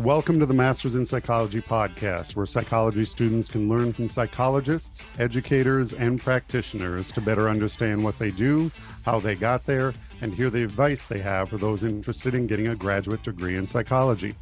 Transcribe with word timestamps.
Welcome 0.00 0.40
to 0.40 0.46
the 0.46 0.54
Masters 0.54 0.94
in 0.94 1.04
Psychology 1.04 1.60
podcast, 1.60 2.34
where 2.34 2.46
psychology 2.46 3.04
students 3.04 3.50
can 3.50 3.68
learn 3.68 3.92
from 3.92 4.08
psychologists, 4.08 5.04
educators, 5.18 5.92
and 5.92 6.18
practitioners 6.18 7.12
to 7.12 7.20
better 7.20 7.50
understand 7.50 8.02
what 8.02 8.18
they 8.18 8.30
do, 8.30 8.70
how 9.04 9.20
they 9.20 9.34
got 9.34 9.66
there, 9.66 9.92
and 10.22 10.32
hear 10.32 10.48
the 10.48 10.64
advice 10.64 11.06
they 11.06 11.18
have 11.18 11.50
for 11.50 11.58
those 11.58 11.84
interested 11.84 12.34
in 12.34 12.46
getting 12.46 12.68
a 12.68 12.74
graduate 12.74 13.22
degree 13.22 13.58
in 13.58 13.66
psychology. 13.66 14.32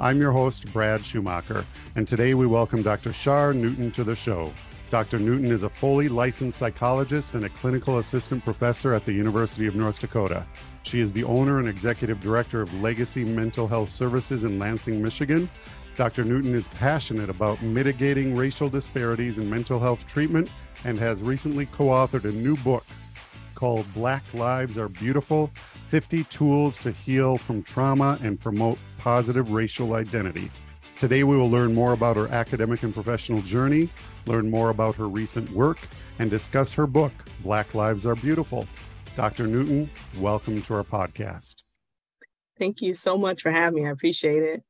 I'm 0.00 0.20
your 0.20 0.32
host, 0.32 0.70
Brad 0.70 1.02
Schumacher, 1.02 1.64
and 1.94 2.06
today 2.06 2.34
we 2.34 2.46
welcome 2.46 2.82
Dr. 2.82 3.12
Char 3.12 3.54
Newton 3.54 3.90
to 3.92 4.04
the 4.04 4.14
show. 4.14 4.52
Dr. 4.90 5.18
Newton 5.18 5.50
is 5.50 5.62
a 5.62 5.70
fully 5.70 6.10
licensed 6.10 6.58
psychologist 6.58 7.32
and 7.32 7.44
a 7.44 7.48
clinical 7.48 7.98
assistant 7.98 8.44
professor 8.44 8.92
at 8.92 9.06
the 9.06 9.14
University 9.14 9.66
of 9.66 9.74
North 9.76 9.98
Dakota. 9.98 10.44
She 10.86 11.00
is 11.00 11.12
the 11.12 11.24
owner 11.24 11.58
and 11.58 11.68
executive 11.68 12.20
director 12.20 12.62
of 12.62 12.72
Legacy 12.80 13.24
Mental 13.24 13.66
Health 13.66 13.88
Services 13.88 14.44
in 14.44 14.60
Lansing, 14.60 15.02
Michigan. 15.02 15.50
Dr. 15.96 16.22
Newton 16.22 16.54
is 16.54 16.68
passionate 16.68 17.28
about 17.28 17.60
mitigating 17.60 18.36
racial 18.36 18.68
disparities 18.68 19.38
in 19.38 19.50
mental 19.50 19.80
health 19.80 20.06
treatment 20.06 20.48
and 20.84 20.96
has 20.96 21.24
recently 21.24 21.66
co 21.66 21.86
authored 21.86 22.24
a 22.24 22.30
new 22.30 22.56
book 22.58 22.86
called 23.56 23.92
Black 23.94 24.22
Lives 24.32 24.78
Are 24.78 24.88
Beautiful 24.88 25.50
50 25.88 26.22
Tools 26.24 26.78
to 26.78 26.92
Heal 26.92 27.36
from 27.36 27.64
Trauma 27.64 28.16
and 28.22 28.38
Promote 28.38 28.78
Positive 28.96 29.50
Racial 29.50 29.94
Identity. 29.94 30.52
Today, 30.96 31.24
we 31.24 31.36
will 31.36 31.50
learn 31.50 31.74
more 31.74 31.94
about 31.94 32.14
her 32.14 32.28
academic 32.28 32.84
and 32.84 32.94
professional 32.94 33.42
journey, 33.42 33.90
learn 34.26 34.48
more 34.48 34.70
about 34.70 34.94
her 34.94 35.08
recent 35.08 35.50
work, 35.50 35.80
and 36.20 36.30
discuss 36.30 36.72
her 36.74 36.86
book, 36.86 37.12
Black 37.42 37.74
Lives 37.74 38.06
Are 38.06 38.14
Beautiful. 38.14 38.68
Dr. 39.16 39.46
Newton, 39.46 39.90
welcome 40.18 40.62
to 40.62 40.74
our 40.74 40.84
podcast. 40.84 41.62
Thank 42.58 42.80
you 42.80 42.94
so 42.94 43.18
much 43.18 43.42
for 43.42 43.50
having 43.50 43.82
me. 43.82 43.88
I 43.88 43.90
appreciate 43.90 44.42
it. 44.42 44.62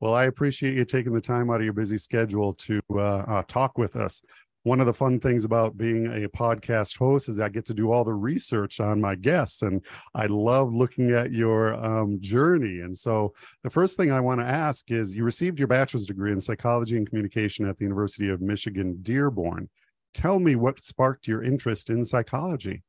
Well, 0.00 0.14
I 0.14 0.24
appreciate 0.24 0.74
you 0.74 0.84
taking 0.84 1.12
the 1.12 1.20
time 1.20 1.50
out 1.50 1.56
of 1.56 1.64
your 1.64 1.72
busy 1.72 1.98
schedule 1.98 2.54
to 2.54 2.80
uh, 2.92 3.00
uh, 3.00 3.42
talk 3.46 3.78
with 3.78 3.96
us 3.96 4.22
one 4.64 4.78
of 4.80 4.86
the 4.86 4.94
fun 4.94 5.18
things 5.18 5.44
about 5.44 5.76
being 5.76 6.06
a 6.06 6.28
podcast 6.28 6.96
host 6.96 7.28
is 7.28 7.40
I 7.40 7.48
get 7.48 7.66
to 7.66 7.74
do 7.74 7.90
all 7.90 8.04
the 8.04 8.14
research 8.14 8.78
on 8.78 9.00
my 9.00 9.14
guests, 9.14 9.62
and 9.62 9.84
I 10.14 10.26
love 10.26 10.72
looking 10.72 11.10
at 11.10 11.32
your 11.32 11.74
um, 11.74 12.20
journey. 12.20 12.80
And 12.80 12.96
so, 12.96 13.34
the 13.64 13.70
first 13.70 13.96
thing 13.96 14.12
I 14.12 14.20
want 14.20 14.40
to 14.40 14.46
ask 14.46 14.90
is 14.90 15.14
you 15.14 15.24
received 15.24 15.58
your 15.58 15.68
bachelor's 15.68 16.06
degree 16.06 16.32
in 16.32 16.40
psychology 16.40 16.96
and 16.96 17.08
communication 17.08 17.68
at 17.68 17.76
the 17.76 17.84
University 17.84 18.28
of 18.28 18.40
Michigan 18.40 18.98
Dearborn. 19.02 19.68
Tell 20.14 20.38
me 20.38 20.54
what 20.54 20.84
sparked 20.84 21.26
your 21.26 21.42
interest 21.42 21.90
in 21.90 22.04
psychology. 22.04 22.82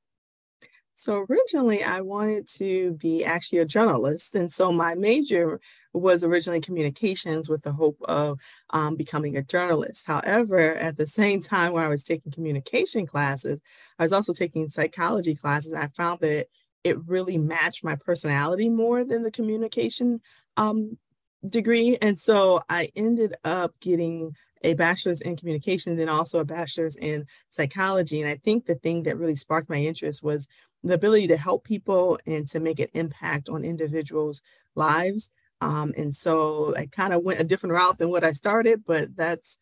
So 0.96 1.26
originally, 1.30 1.84
I 1.84 2.02
wanted 2.02 2.48
to 2.56 2.94
be 2.94 3.26
actually 3.26 3.60
a 3.60 3.66
journalist. 3.66 4.36
And 4.36 4.52
so 4.52 4.72
my 4.72 4.96
major 4.96 5.60
was 5.92 6.24
originally 6.24 6.62
communications 6.62 7.50
with 7.50 7.64
the 7.64 7.74
hope 7.74 7.98
of 8.06 8.40
um, 8.72 8.96
becoming 8.96 9.38
a 9.38 9.44
journalist. 9.44 10.06
However, 10.06 10.60
at 10.76 10.98
the 10.98 11.08
same 11.08 11.42
time 11.42 11.74
where 11.74 11.86
I 11.86 11.90
was 11.90 12.04
taking 12.04 12.32
communication 12.32 13.06
classes, 13.06 13.62
I 14.00 14.04
was 14.04 14.14
also 14.14 14.34
taking 14.34 14.70
psychology 14.70 15.36
classes. 15.36 15.74
I 15.74 15.88
found 15.88 16.20
that 16.22 16.48
it 16.84 16.98
really 17.06 17.38
matched 17.38 17.84
my 17.84 17.96
personality 17.96 18.70
more 18.70 19.04
than 19.04 19.24
the 19.24 19.32
communication 19.32 20.22
um, 20.58 20.98
degree. 21.46 21.98
And 22.02 22.20
so 22.20 22.62
I 22.70 22.90
ended 22.96 23.36
up 23.44 23.74
getting 23.80 24.36
a 24.64 24.74
bachelor's 24.76 25.22
in 25.22 25.36
communication, 25.36 25.96
then 25.96 26.10
also 26.10 26.40
a 26.40 26.46
bachelor's 26.46 26.96
in 26.96 27.26
psychology. 27.50 28.22
And 28.22 28.30
I 28.30 28.36
think 28.36 28.66
the 28.66 28.76
thing 28.76 29.04
that 29.04 29.18
really 29.18 29.36
sparked 29.36 29.70
my 29.70 29.78
interest 29.78 30.24
was 30.24 30.48
the 30.84 30.95
ability 30.95 31.28
to 31.28 31.38
help 31.38 31.64
people 31.64 32.20
and 32.26 32.48
to 32.50 32.59
make 32.59 32.80
an 32.80 32.89
impact 32.94 33.50
on 33.50 33.63
individuals' 33.63 34.41
lives. 34.75 35.31
Um, 35.62 35.94
and 35.97 36.13
so 36.13 36.75
I 36.75 36.88
kind 36.88 37.13
of 37.13 37.24
went 37.24 37.40
a 37.40 37.46
different 37.46 37.74
route 37.74 37.97
than 37.97 38.09
what 38.09 38.24
I 38.24 38.34
started, 38.34 38.84
but 38.85 39.16
that's 39.16 39.58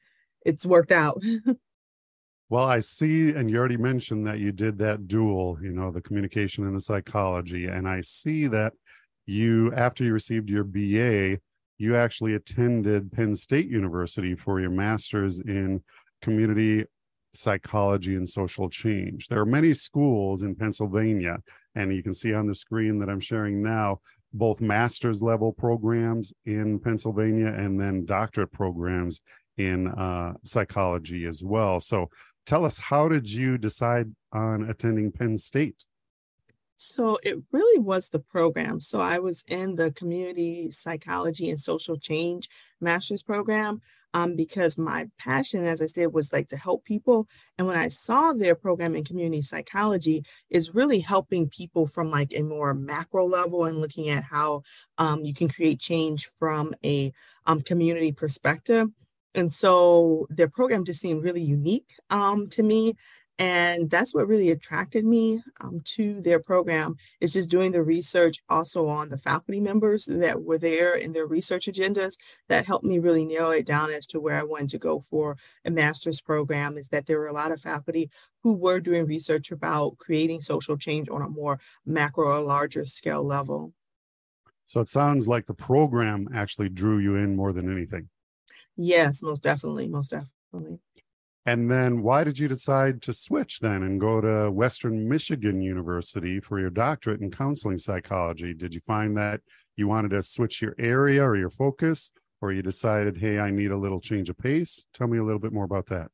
it's 0.46 0.66
worked 0.66 0.92
out. 0.92 1.22
well, 2.50 2.66
I 2.66 2.80
see, 2.80 3.30
and 3.30 3.50
you 3.50 3.58
already 3.58 3.78
mentioned 3.78 4.26
that 4.26 4.40
you 4.40 4.52
did 4.52 4.80
that 4.80 5.08
dual, 5.08 5.60
you 5.62 5.72
know, 5.72 5.92
the 5.92 6.02
communication 6.02 6.66
and 6.66 6.76
the 6.76 6.82
psychology. 6.82 7.68
And 7.68 7.88
I 7.88 8.02
see 8.02 8.48
that 8.48 8.74
you, 9.28 9.72
after 9.76 10.04
you 10.04 10.14
received 10.14 10.50
your 10.50 10.64
BA, 10.64 11.40
you 11.78 11.96
actually 11.96 12.34
attended 12.34 13.12
Penn 13.12 13.36
State 13.36 13.68
University 13.68 14.36
for 14.36 14.60
your 14.60 14.72
master's 14.72 15.40
in 15.40 15.84
community 16.22 16.86
psychology 17.34 18.16
and 18.16 18.28
social 18.28 18.70
change. 18.70 19.28
There 19.28 19.40
are 19.40 19.46
many 19.46 19.74
schools 19.74 20.44
in 20.44 20.56
Pennsylvania, 20.56 21.38
and 21.76 21.96
you 21.96 22.04
can 22.04 22.14
see 22.14 22.34
on 22.34 22.48
the 22.48 22.56
screen 22.56 23.00
that 23.00 23.10
I'm 23.10 23.20
sharing 23.20 23.62
now 23.62 24.00
both 24.34 24.62
master's 24.62 25.22
level 25.22 25.52
programs 25.52 26.34
in 26.46 26.80
Pennsylvania 26.80 27.48
and 27.48 27.80
then 27.80 28.06
doctorate 28.06 28.52
programs 28.52 29.22
in 29.58 29.88
uh, 29.88 30.34
psychology 30.44 31.26
as 31.26 31.44
well. 31.44 31.80
So 31.80 32.10
tell 32.46 32.66
us, 32.66 32.78
how 32.78 33.10
did 33.10 33.30
you 33.30 33.58
decide 33.58 34.10
on 34.32 34.70
attending 34.70 35.12
Penn 35.12 35.38
State? 35.38 35.84
So 36.84 37.20
it 37.24 37.38
really 37.52 37.80
was 37.80 38.10
the 38.10 38.20
program. 38.20 38.80
So 38.80 39.00
I 39.00 39.20
was 39.20 39.44
in 39.48 39.76
the 39.76 39.92
community 39.92 40.72
psychology 40.72 41.50
and 41.50 41.60
social 41.60 41.98
change 41.98 42.50
master's 42.80 43.22
program 43.24 43.82
um, 44.14 44.36
because 44.36 44.78
my 44.78 45.08
passion, 45.18 45.66
as 45.66 45.82
I 45.82 45.86
said, 45.86 46.12
was 46.12 46.34
like 46.34 46.50
to 46.50 46.58
help 46.58 46.84
people. 46.84 47.28
And 47.58 47.68
when 47.68 47.78
I 47.78 47.88
saw 47.88 48.34
their 48.34 48.56
program 48.56 48.96
in 48.96 49.04
community 49.04 49.42
psychology, 49.42 50.26
is 50.50 50.76
really 50.76 51.00
helping 51.00 51.50
people 51.50 51.88
from 51.88 52.10
like 52.10 52.34
a 52.36 52.42
more 52.42 52.74
macro 52.74 53.28
level 53.28 53.66
and 53.66 53.78
looking 53.78 54.10
at 54.10 54.24
how 54.24 54.64
um, 54.98 55.24
you 55.24 55.34
can 55.34 55.48
create 55.48 55.80
change 55.80 56.28
from 56.38 56.74
a 56.84 57.14
um, 57.46 57.62
community 57.62 58.12
perspective. 58.12 58.90
And 59.34 59.52
so 59.54 60.28
their 60.30 60.50
program 60.50 60.84
just 60.84 61.00
seemed 61.00 61.24
really 61.24 61.44
unique 61.44 61.94
um, 62.10 62.50
to 62.50 62.64
me. 62.64 62.96
And 63.42 63.90
that's 63.90 64.14
what 64.14 64.28
really 64.28 64.52
attracted 64.52 65.04
me 65.04 65.42
um, 65.62 65.82
to 65.96 66.22
their 66.22 66.40
program 66.40 66.98
is 67.20 67.34
just 67.34 67.50
doing 67.50 67.72
the 67.72 67.82
research 67.82 68.38
also 68.50 68.88
on 68.88 69.10
the 69.10 69.18
faculty 69.18 69.60
members 69.60 70.06
that 70.06 70.44
were 70.44 70.60
there 70.60 70.94
in 70.94 71.12
their 71.12 71.26
research 71.26 71.66
agendas 71.66 72.18
that 72.50 72.68
helped 72.68 72.86
me 72.86 73.00
really 73.00 73.26
narrow 73.26 73.50
it 73.50 73.66
down 73.66 73.90
as 73.90 74.06
to 74.08 74.20
where 74.20 74.36
I 74.38 74.44
wanted 74.44 74.70
to 74.70 74.78
go 74.78 75.00
for 75.00 75.38
a 75.66 75.72
master's 75.72 76.22
program 76.22 76.78
is 76.78 76.90
that 76.90 77.08
there 77.08 77.18
were 77.18 77.30
a 77.30 77.34
lot 77.34 77.52
of 77.52 77.60
faculty 77.60 78.12
who 78.44 78.54
were 78.54 78.80
doing 78.80 79.08
research 79.08 79.50
about 79.50 79.98
creating 79.98 80.42
social 80.42 80.78
change 80.78 81.10
on 81.10 81.24
a 81.24 81.28
more 81.28 81.60
macro 81.84 82.28
or 82.28 82.42
larger 82.42 82.86
scale 82.86 83.24
level. 83.24 83.74
So 84.68 84.82
it 84.82 84.88
sounds 84.88 85.28
like 85.28 85.48
the 85.48 85.56
program 85.56 86.30
actually 86.32 86.70
drew 86.70 87.00
you 87.00 87.16
in 87.16 87.36
more 87.36 87.54
than 87.54 87.72
anything. 87.72 88.08
Yes, 88.78 89.24
most 89.24 89.42
definitely, 89.42 89.88
most 89.88 90.12
definitely. 90.12 90.78
And 91.46 91.72
then 91.72 92.04
why 92.04 92.24
did 92.24 92.38
you 92.38 92.48
decide 92.48 93.02
to 93.04 93.14
switch 93.14 93.60
then 93.60 93.82
and 93.82 94.00
go 94.00 94.22
to 94.22 94.52
Western 94.52 95.10
Michigan 95.10 95.60
University 95.60 96.40
for 96.40 96.60
your 96.60 96.70
doctorate 96.70 97.22
in 97.22 97.32
counseling 97.32 97.80
psychology? 97.80 98.54
Did 98.54 98.76
you 98.76 98.82
find 98.82 99.18
that 99.18 99.42
you 99.76 99.88
wanted 99.88 100.12
to 100.12 100.22
switch 100.22 100.62
your 100.62 100.76
area 100.78 101.24
or 101.24 101.36
your 101.36 101.50
focus, 101.50 102.12
or 102.42 102.52
you 102.52 102.62
decided, 102.62 103.18
hey, 103.18 103.40
I 103.40 103.50
need 103.50 103.72
a 103.72 103.78
little 103.78 104.00
change 104.00 104.30
of 104.30 104.38
pace? 104.38 104.86
Tell 104.94 105.08
me 105.08 105.18
a 105.18 105.24
little 105.24 105.40
bit 105.40 105.52
more 105.52 105.66
about 105.66 105.88
that. 105.88 106.10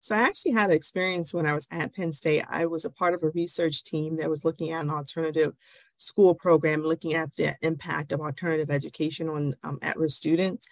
So 0.00 0.14
I 0.14 0.20
actually 0.20 0.52
had 0.52 0.70
an 0.70 0.76
experience 0.76 1.32
when 1.32 1.46
I 1.46 1.54
was 1.54 1.66
at 1.70 1.94
Penn 1.94 2.12
State. 2.12 2.44
I 2.48 2.66
was 2.66 2.84
a 2.84 2.90
part 2.90 3.14
of 3.14 3.22
a 3.22 3.30
research 3.30 3.84
team 3.84 4.16
that 4.16 4.28
was 4.30 4.44
looking 4.44 4.72
at 4.72 4.82
an 4.82 4.90
alternative 4.90 5.52
school 5.96 6.34
program, 6.34 6.82
looking 6.82 7.14
at 7.14 7.34
the 7.36 7.56
impact 7.62 8.12
of 8.12 8.20
alternative 8.20 8.70
education 8.70 9.28
on 9.28 9.54
um, 9.62 9.78
at-risk 9.82 10.16
students. 10.16 10.66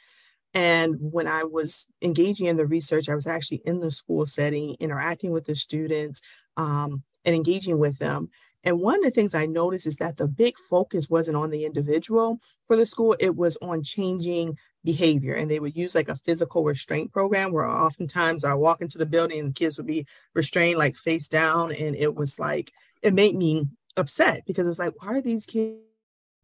And 0.55 0.97
when 1.01 1.27
I 1.27 1.45
was 1.45 1.87
engaging 2.03 2.47
in 2.47 2.57
the 2.57 2.67
research, 2.67 3.09
I 3.09 3.15
was 3.15 3.27
actually 3.27 3.63
in 3.65 3.81
the 3.81 3.91
school 3.91 4.27
setting, 4.27 4.77
interacting 4.81 5.31
with 5.31 5.47
the 5.47 5.57
students 5.57 6.21
um, 6.57 7.03
and 7.25 7.35
engaging 7.35 7.79
with 7.79 7.99
them. 7.99 8.29
And 8.65 8.81
one 8.81 8.99
of 8.99 9.05
the 9.05 9.11
things 9.11 9.35
I 9.35 9.47
noticed 9.47 9.87
is 9.87 9.97
that 9.97 10.17
the 10.17 10.29
big 10.29 10.57
focus 10.57 11.11
wasn't 11.11 11.37
on 11.37 11.51
the 11.51 11.65
individual 11.65 12.39
for 12.67 12.77
the 12.77 12.87
school, 12.87 13.17
it 13.19 13.35
was 13.35 13.57
on 13.61 13.83
changing 13.83 14.57
behavior. 14.85 15.35
And 15.35 15.51
they 15.51 15.59
would 15.59 15.77
use 15.77 15.95
like 15.95 16.09
a 16.09 16.17
physical 16.17 16.63
restraint 16.63 17.13
program 17.13 17.53
where 17.53 17.69
oftentimes 17.69 18.45
I 18.45 18.55
walk 18.55 18.81
into 18.81 18.99
the 18.99 19.07
building 19.07 19.41
and 19.41 19.49
the 19.49 19.55
kids 19.55 19.79
would 19.79 19.87
be 19.87 20.07
restrained 20.35 20.79
like 20.79 20.97
face 20.97 21.29
down. 21.29 21.73
And 21.73 21.97
it 21.97 22.15
was 22.15 22.39
like, 22.39 22.73
it 23.03 23.15
made 23.15 23.35
me 23.35 23.67
upset 23.97 24.43
because 24.47 24.67
it 24.67 24.71
was 24.71 24.79
like, 24.79 24.95
why 24.99 25.09
are 25.15 25.23
these 25.23 25.47
kids 25.47 25.79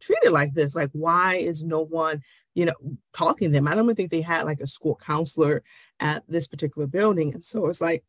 treated 0.01 0.31
like 0.31 0.53
this? 0.53 0.75
Like, 0.75 0.89
why 0.93 1.35
is 1.35 1.63
no 1.63 1.81
one 1.81 2.21
you 2.59 2.65
know, 2.65 2.73
talking 3.13 3.47
to 3.47 3.53
them. 3.53 3.69
I 3.69 3.73
don't 3.73 3.85
even 3.85 3.95
think 3.95 4.11
they 4.11 4.19
had 4.19 4.43
like 4.43 4.59
a 4.59 4.67
school 4.67 4.99
counselor 5.01 5.63
at 6.01 6.23
this 6.27 6.45
particular 6.45 6.87
building. 6.87 7.33
And 7.33 7.41
so 7.41 7.67
it's 7.67 7.79
like, 7.79 8.03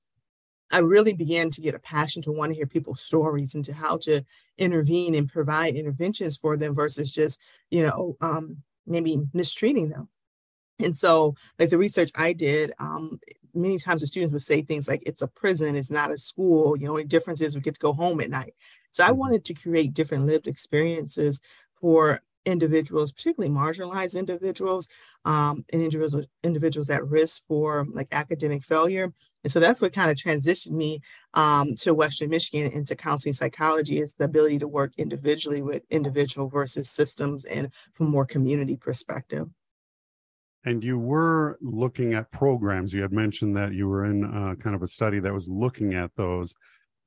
I 0.73 0.79
really 0.79 1.13
began 1.13 1.51
to 1.51 1.61
get 1.61 1.77
a 1.77 1.79
passion 1.79 2.21
to 2.23 2.33
want 2.33 2.51
to 2.51 2.57
hear 2.57 2.67
people's 2.67 3.01
stories 3.01 3.55
and 3.55 3.65
to 3.67 3.73
how 3.73 3.99
to 3.99 4.25
intervene 4.59 5.15
and 5.15 5.31
provide 5.31 5.77
interventions 5.77 6.37
for 6.37 6.57
them 6.57 6.75
versus 6.75 7.13
just, 7.13 7.39
you 7.71 7.85
know, 7.85 8.17
um, 8.21 8.57
maybe 8.89 9.23
mistreating 9.33 9.89
them. 9.89 10.09
And 10.81 10.97
so, 10.97 11.37
like 11.61 11.71
the 11.71 11.79
research 11.79 12.11
I 12.17 12.33
did, 12.33 12.73
um, 12.81 13.21
many 13.55 13.79
times 13.79 14.01
the 14.01 14.09
students 14.09 14.33
would 14.33 14.43
say 14.43 14.63
things 14.63 14.89
like, 14.89 15.05
it's 15.07 15.23
a 15.23 15.29
prison, 15.29 15.77
it's 15.77 15.93
not 15.93 16.11
a 16.11 16.19
school. 16.19 16.77
You 16.77 16.89
know, 16.89 16.97
the 16.97 17.05
difference 17.05 17.41
is 17.41 17.55
we 17.55 17.61
get 17.61 17.75
to 17.75 17.81
go 17.81 17.93
home 17.93 18.21
at 18.21 18.31
night. 18.31 18.55
So 18.91 19.05
I 19.05 19.11
mm-hmm. 19.11 19.19
wanted 19.19 19.45
to 19.45 19.55
create 19.55 19.95
different 19.95 20.27
lived 20.27 20.49
experiences 20.49 21.41
for 21.81 22.21
individuals, 22.47 23.13
particularly 23.13 23.55
marginalized 23.55 24.19
individuals, 24.19 24.89
um, 25.25 25.65
and 25.73 25.83
individuals 25.83 26.27
individuals 26.43 26.91
at 26.91 27.07
risk 27.07 27.43
for 27.47 27.87
like 27.93 28.09
academic 28.13 28.65
failure. 28.65 29.13
And 29.45 29.53
so 29.53 29.61
that's 29.61 29.81
what 29.81 29.93
kind 29.93 30.11
of 30.11 30.17
transitioned 30.17 30.73
me 30.73 31.01
um, 31.35 31.75
to 31.77 31.95
Western 31.95 32.31
Michigan 32.31 32.71
into 32.73 32.97
counseling 32.97 33.33
psychology 33.33 33.99
is 33.99 34.15
the 34.15 34.25
ability 34.25 34.59
to 34.59 34.69
work 34.69 34.93
individually 34.99 35.63
with 35.63 35.83
individual 35.91 36.49
versus 36.49 36.91
systems 36.91 37.45
and 37.45 37.73
from 37.95 38.11
more 38.11 38.27
community 38.27 38.77
perspective. 38.77 39.49
And 40.65 40.85
you 40.85 40.99
were 40.99 41.59
looking 41.63 42.13
at 42.13 42.31
programs. 42.31 42.93
You 42.93 43.01
had 43.01 43.13
mentioned 43.13 43.57
that 43.57 43.73
you 43.73 43.89
were 43.89 44.05
in 44.05 44.25
uh, 44.25 44.57
kind 44.57 44.77
of 44.77 44.83
a 44.83 44.87
study 44.87 45.19
that 45.21 45.33
was 45.33 45.49
looking 45.49 45.95
at 45.95 46.15
those. 46.17 46.55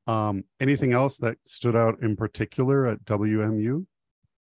Um, 0.07 0.43
anything 0.59 0.91
else 0.91 1.17
that 1.17 1.37
stood 1.45 1.75
out 1.75 2.01
in 2.01 2.15
particular 2.15 2.87
at 2.87 3.05
WMU? 3.05 3.85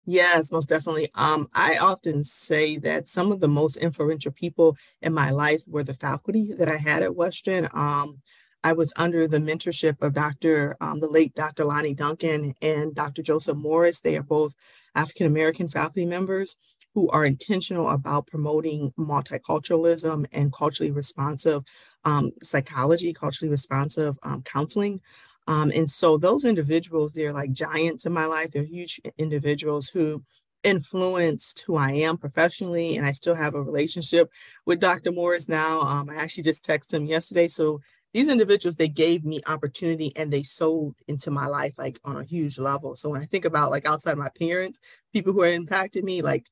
Yes, 0.10 0.52
most 0.54 0.70
definitely. 0.70 1.10
Um, 1.16 1.50
I 1.54 1.78
often 1.82 2.24
say 2.24 2.78
that 2.78 3.10
some 3.10 3.32
of 3.32 3.42
the 3.42 3.48
most 3.50 3.76
influential 3.78 4.32
people 4.32 4.78
in 5.02 5.14
my 5.14 5.32
life 5.32 5.64
were 5.68 5.84
the 5.84 5.94
faculty 5.94 6.54
that 6.54 6.70
I 6.70 6.78
had 6.78 7.04
at 7.04 7.16
Western. 7.16 7.68
Um, 7.74 8.22
I 8.64 8.72
was 8.74 8.94
under 8.98 9.28
the 9.28 9.40
mentorship 9.40 10.02
of 10.02 10.14
Dr. 10.14 10.78
Um, 10.80 11.02
the 11.02 11.10
late 11.10 11.36
Dr. 11.36 11.66
Lonnie 11.66 11.94
Duncan 11.94 12.54
and 12.62 12.96
Dr. 12.96 13.22
Joseph 13.22 13.58
Morris. 13.58 14.00
They 14.00 14.16
are 14.18 14.24
both 14.24 14.54
African 14.96 15.28
American 15.28 15.68
faculty 15.68 16.06
members 16.06 16.56
who 16.96 17.10
are 17.10 17.26
intentional 17.26 17.90
about 17.90 18.28
promoting 18.28 18.94
multiculturalism 18.98 20.26
and 20.32 20.54
culturally 20.54 20.92
responsive 20.92 21.64
um, 22.06 22.32
psychology, 22.42 23.14
culturally 23.14 23.52
responsive 23.52 24.18
um, 24.24 24.42
counseling. 24.44 25.02
Um, 25.48 25.72
and 25.74 25.90
so 25.90 26.18
those 26.18 26.46
individuals, 26.46 27.14
they're 27.14 27.34
like 27.34 27.54
giants 27.54 28.06
in 28.06 28.14
my 28.14 28.26
life. 28.26 28.52
They're 28.52 28.64
huge 28.64 29.00
individuals 29.18 29.88
who 29.88 30.24
influenced 30.64 31.62
who 31.62 31.78
I 31.78 31.92
am 31.92 32.18
professionally. 32.18 32.98
And 32.98 33.06
I 33.06 33.14
still 33.14 33.36
have 33.36 33.56
a 33.56 33.62
relationship 33.64 34.30
with 34.66 34.80
Dr. 34.80 35.12
Morris 35.12 35.48
now. 35.48 35.82
Um, 35.82 36.10
I 36.10 36.16
actually 36.16 36.44
just 36.44 36.66
texted 36.66 36.94
him 36.94 37.06
yesterday. 37.06 37.48
So 37.48 37.80
these 38.14 38.30
individuals, 38.30 38.76
they 38.76 38.88
gave 38.88 39.24
me 39.24 39.42
opportunity 39.48 40.12
and 40.16 40.32
they 40.32 40.44
sold 40.44 40.96
into 41.08 41.32
my 41.32 41.46
life 41.46 41.76
like 41.78 42.00
on 42.04 42.18
a 42.18 42.24
huge 42.24 42.58
level. 42.58 42.96
So 42.96 43.10
when 43.10 43.22
I 43.22 43.26
think 43.26 43.46
about 43.46 43.72
like 43.72 43.88
outside 43.88 44.14
of 44.14 44.18
my 44.18 44.30
parents, 44.40 44.80
people 45.14 45.34
who 45.34 45.42
are 45.42 45.48
impacted 45.48 46.04
me, 46.04 46.22
like 46.22 46.48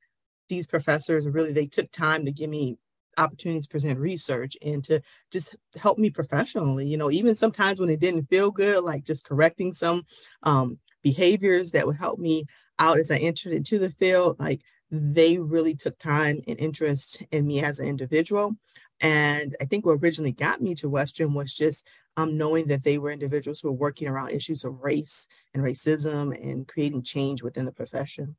these 0.48 0.68
professors 0.68 1.28
really, 1.28 1.54
they 1.54 1.66
took 1.66 1.92
time 1.92 2.26
to 2.26 2.32
give 2.32 2.50
me 2.50 2.78
opportunities 3.18 3.66
to 3.66 3.72
present 3.72 4.00
research 4.00 4.58
and 4.62 4.84
to 4.84 5.02
just 5.32 5.56
help 5.76 5.98
me 5.98 6.10
professionally 6.10 6.88
you 6.88 6.98
know 6.98 7.12
even 7.12 7.36
sometimes 7.36 7.80
when 7.80 7.90
it 7.90 8.00
didn't 8.00 8.30
feel 8.30 8.52
good 8.52 8.84
like 8.84 9.04
just 9.04 9.26
correcting 9.26 9.74
some 9.74 10.04
um, 10.44 10.78
behaviors 11.04 11.72
that 11.72 11.86
would 11.86 11.98
help 11.98 12.20
me 12.20 12.44
out 12.80 13.00
as 13.00 13.12
i 13.12 13.18
entered 13.18 13.54
into 13.54 13.80
the 13.80 13.92
field 13.92 14.40
like 14.40 14.62
they 14.92 15.38
really 15.40 15.76
took 15.76 15.98
time 15.98 16.40
and 16.48 16.60
interest 16.60 17.24
in 17.32 17.46
me 17.46 17.62
as 17.64 17.80
an 17.80 17.88
individual. 17.88 18.56
And 19.02 19.56
i 19.60 19.66
think 19.66 19.86
what 19.86 20.00
originally 20.02 20.32
got 20.32 20.62
me 20.62 20.76
to 20.76 20.90
western 20.90 21.34
was 21.34 21.54
just 21.54 21.86
um, 22.18 22.38
knowing 22.38 22.68
that 22.68 22.84
they 22.84 22.98
were 22.98 23.12
individuals 23.12 23.60
who 23.60 23.68
were 23.68 23.78
working 23.78 24.08
around 24.08 24.32
issues 24.32 24.64
of 24.64 24.80
race 24.82 25.28
and 25.54 25.62
racism 25.62 26.34
and 26.42 26.68
creating 26.68 27.04
change 27.04 27.44
within 27.44 27.66
the 27.66 27.74
profession 27.74 28.36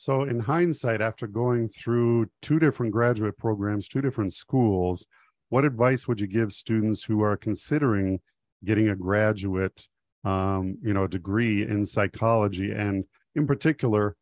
so, 0.00 0.22
in 0.22 0.40
hindsight, 0.40 1.02
after 1.02 1.26
going 1.26 1.68
through 1.68 2.30
two 2.40 2.58
different 2.58 2.90
graduate 2.90 3.36
programs, 3.36 3.86
two 3.86 4.00
different 4.00 4.32
schools, 4.32 5.06
what 5.50 5.66
advice 5.66 6.08
would 6.08 6.22
you 6.22 6.26
give 6.26 6.52
students 6.52 7.04
who 7.04 7.20
are 7.20 7.36
considering 7.36 8.18
getting 8.64 8.88
a 8.88 8.96
graduate, 8.96 9.86
um, 10.24 10.78
you 10.82 10.94
know, 10.94 11.06
degree 11.06 11.68
in 11.68 11.84
psychology, 11.84 12.72
and 12.72 13.04
in 13.34 13.46
particular, 13.46 14.16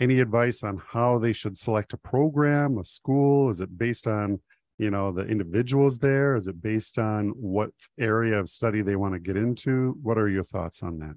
any 0.00 0.20
advice 0.20 0.62
on 0.62 0.80
how 0.92 1.18
they 1.18 1.34
should 1.34 1.58
select 1.58 1.92
a 1.92 1.98
program, 1.98 2.78
a 2.78 2.84
school? 2.86 3.50
Is 3.50 3.60
it 3.60 3.76
based 3.76 4.06
on, 4.06 4.40
you 4.78 4.90
know, 4.90 5.12
the 5.12 5.26
individuals 5.26 5.98
there? 5.98 6.36
Is 6.36 6.46
it 6.46 6.62
based 6.62 6.98
on 6.98 7.34
what 7.36 7.68
area 8.00 8.40
of 8.40 8.48
study 8.48 8.80
they 8.80 8.96
want 8.96 9.12
to 9.12 9.20
get 9.20 9.36
into? 9.36 9.94
What 10.02 10.16
are 10.16 10.30
your 10.30 10.44
thoughts 10.44 10.82
on 10.82 11.00
that? 11.00 11.16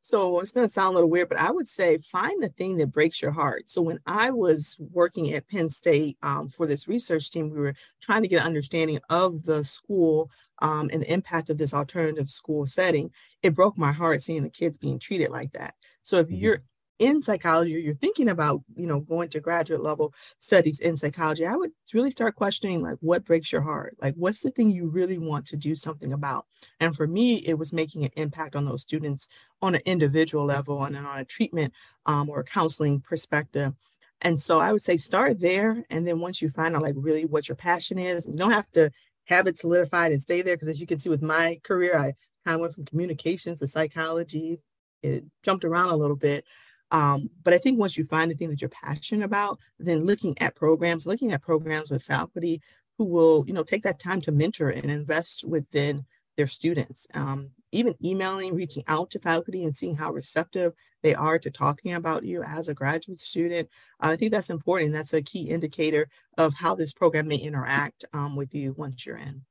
So 0.00 0.40
it's 0.40 0.52
going 0.52 0.66
to 0.66 0.72
sound 0.72 0.92
a 0.92 0.94
little 0.94 1.10
weird, 1.10 1.28
but 1.28 1.38
I 1.38 1.50
would 1.50 1.68
say 1.68 1.98
find 1.98 2.42
the 2.42 2.48
thing 2.48 2.76
that 2.76 2.92
breaks 2.92 3.20
your 3.20 3.32
heart. 3.32 3.70
So 3.70 3.82
when 3.82 3.98
I 4.06 4.30
was 4.30 4.76
working 4.92 5.32
at 5.32 5.48
Penn 5.48 5.70
State 5.70 6.16
um, 6.22 6.48
for 6.48 6.66
this 6.66 6.88
research 6.88 7.30
team, 7.30 7.50
we 7.50 7.58
were 7.58 7.74
trying 8.00 8.22
to 8.22 8.28
get 8.28 8.40
an 8.40 8.46
understanding 8.46 9.00
of 9.10 9.42
the 9.44 9.64
school 9.64 10.30
um, 10.60 10.88
and 10.92 11.02
the 11.02 11.12
impact 11.12 11.50
of 11.50 11.58
this 11.58 11.74
alternative 11.74 12.30
school 12.30 12.66
setting. 12.66 13.10
It 13.42 13.54
broke 13.54 13.76
my 13.76 13.92
heart 13.92 14.22
seeing 14.22 14.44
the 14.44 14.50
kids 14.50 14.78
being 14.78 14.98
treated 14.98 15.30
like 15.30 15.52
that. 15.52 15.74
So 16.02 16.16
if 16.16 16.26
mm-hmm. 16.26 16.36
you're 16.36 16.62
in 16.98 17.22
psychology 17.22 17.74
or 17.76 17.78
you're 17.78 17.94
thinking 17.94 18.28
about 18.28 18.62
you 18.76 18.86
know 18.86 19.00
going 19.00 19.28
to 19.28 19.40
graduate 19.40 19.80
level 19.80 20.12
studies 20.38 20.80
in 20.80 20.96
psychology 20.96 21.46
i 21.46 21.54
would 21.54 21.70
really 21.94 22.10
start 22.10 22.34
questioning 22.34 22.82
like 22.82 22.96
what 23.00 23.24
breaks 23.24 23.52
your 23.52 23.62
heart? 23.62 23.96
Like 24.00 24.14
what's 24.16 24.40
the 24.40 24.50
thing 24.50 24.70
you 24.70 24.88
really 24.88 25.18
want 25.18 25.46
to 25.46 25.56
do 25.56 25.74
something 25.74 26.12
about? 26.12 26.46
And 26.80 26.94
for 26.94 27.06
me 27.06 27.36
it 27.36 27.58
was 27.58 27.72
making 27.72 28.04
an 28.04 28.10
impact 28.16 28.56
on 28.56 28.64
those 28.64 28.82
students 28.82 29.28
on 29.62 29.74
an 29.74 29.80
individual 29.84 30.44
level 30.44 30.84
and 30.84 30.94
then 30.94 31.06
on 31.06 31.18
a 31.18 31.24
treatment 31.24 31.72
um, 32.06 32.28
or 32.30 32.42
counseling 32.44 33.00
perspective. 33.00 33.72
And 34.20 34.40
so 34.40 34.58
i 34.58 34.72
would 34.72 34.82
say 34.82 34.96
start 34.96 35.40
there 35.40 35.84
and 35.90 36.06
then 36.06 36.20
once 36.20 36.42
you 36.42 36.50
find 36.50 36.74
out 36.74 36.82
like 36.82 36.94
really 36.96 37.24
what 37.24 37.48
your 37.48 37.56
passion 37.56 37.98
is 37.98 38.26
you 38.26 38.34
don't 38.34 38.50
have 38.50 38.70
to 38.72 38.90
have 39.26 39.46
it 39.46 39.58
solidified 39.58 40.10
and 40.10 40.20
stay 40.20 40.42
there 40.42 40.56
because 40.56 40.68
as 40.68 40.80
you 40.80 40.86
can 40.86 40.98
see 40.98 41.08
with 41.08 41.22
my 41.22 41.60
career 41.62 41.96
i 41.96 42.12
kind 42.48 42.54
of 42.54 42.60
went 42.62 42.74
from 42.74 42.86
communications 42.86 43.58
to 43.58 43.68
psychology. 43.68 44.58
It 45.02 45.24
jumped 45.42 45.64
around 45.64 45.90
a 45.90 45.96
little 45.96 46.16
bit 46.16 46.44
um, 46.90 47.30
but 47.42 47.54
I 47.54 47.58
think 47.58 47.78
once 47.78 47.96
you 47.96 48.04
find 48.04 48.30
the 48.30 48.34
thing 48.34 48.50
that 48.50 48.60
you're 48.60 48.70
passionate 48.70 49.24
about, 49.24 49.58
then 49.78 50.04
looking 50.04 50.38
at 50.40 50.54
programs, 50.54 51.06
looking 51.06 51.32
at 51.32 51.42
programs 51.42 51.90
with 51.90 52.02
faculty 52.02 52.60
who 52.96 53.04
will, 53.04 53.44
you 53.46 53.52
know, 53.52 53.62
take 53.62 53.82
that 53.82 53.98
time 53.98 54.20
to 54.22 54.32
mentor 54.32 54.70
and 54.70 54.90
invest 54.90 55.44
within 55.44 56.04
their 56.36 56.46
students. 56.46 57.06
Um, 57.14 57.50
even 57.72 57.94
emailing, 58.02 58.54
reaching 58.54 58.82
out 58.86 59.10
to 59.10 59.18
faculty 59.18 59.64
and 59.64 59.76
seeing 59.76 59.94
how 59.94 60.10
receptive 60.10 60.72
they 61.02 61.14
are 61.14 61.38
to 61.38 61.50
talking 61.50 61.92
about 61.92 62.24
you 62.24 62.42
as 62.42 62.68
a 62.68 62.74
graduate 62.74 63.20
student. 63.20 63.68
Uh, 64.02 64.08
I 64.08 64.16
think 64.16 64.32
that's 64.32 64.48
important. 64.48 64.92
That's 64.92 65.12
a 65.12 65.20
key 65.20 65.50
indicator 65.50 66.08
of 66.38 66.54
how 66.54 66.74
this 66.74 66.94
program 66.94 67.28
may 67.28 67.36
interact 67.36 68.06
um, 68.14 68.36
with 68.36 68.54
you 68.54 68.74
once 68.78 69.04
you're 69.04 69.18
in. 69.18 69.44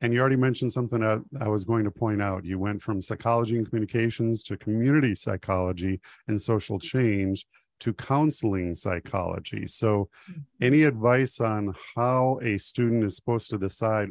And 0.00 0.12
you 0.12 0.20
already 0.20 0.36
mentioned 0.36 0.72
something 0.72 1.02
I, 1.02 1.18
I, 1.40 1.48
was 1.48 1.64
going 1.64 1.84
to 1.84 1.90
point 1.90 2.22
out. 2.22 2.44
You 2.44 2.58
went 2.58 2.80
from 2.80 3.02
psychology 3.02 3.56
and 3.56 3.68
communications 3.68 4.42
to 4.44 4.56
community 4.56 5.14
psychology 5.14 6.00
and 6.26 6.40
social 6.40 6.78
change 6.78 7.46
to 7.80 7.92
counseling 7.92 8.74
psychology. 8.74 9.66
So, 9.66 10.08
mm-hmm. 10.30 10.40
any 10.60 10.82
advice 10.82 11.40
on 11.40 11.74
how 11.96 12.38
a 12.42 12.58
student 12.58 13.04
is 13.04 13.16
supposed 13.16 13.50
to 13.50 13.58
decide 13.58 14.10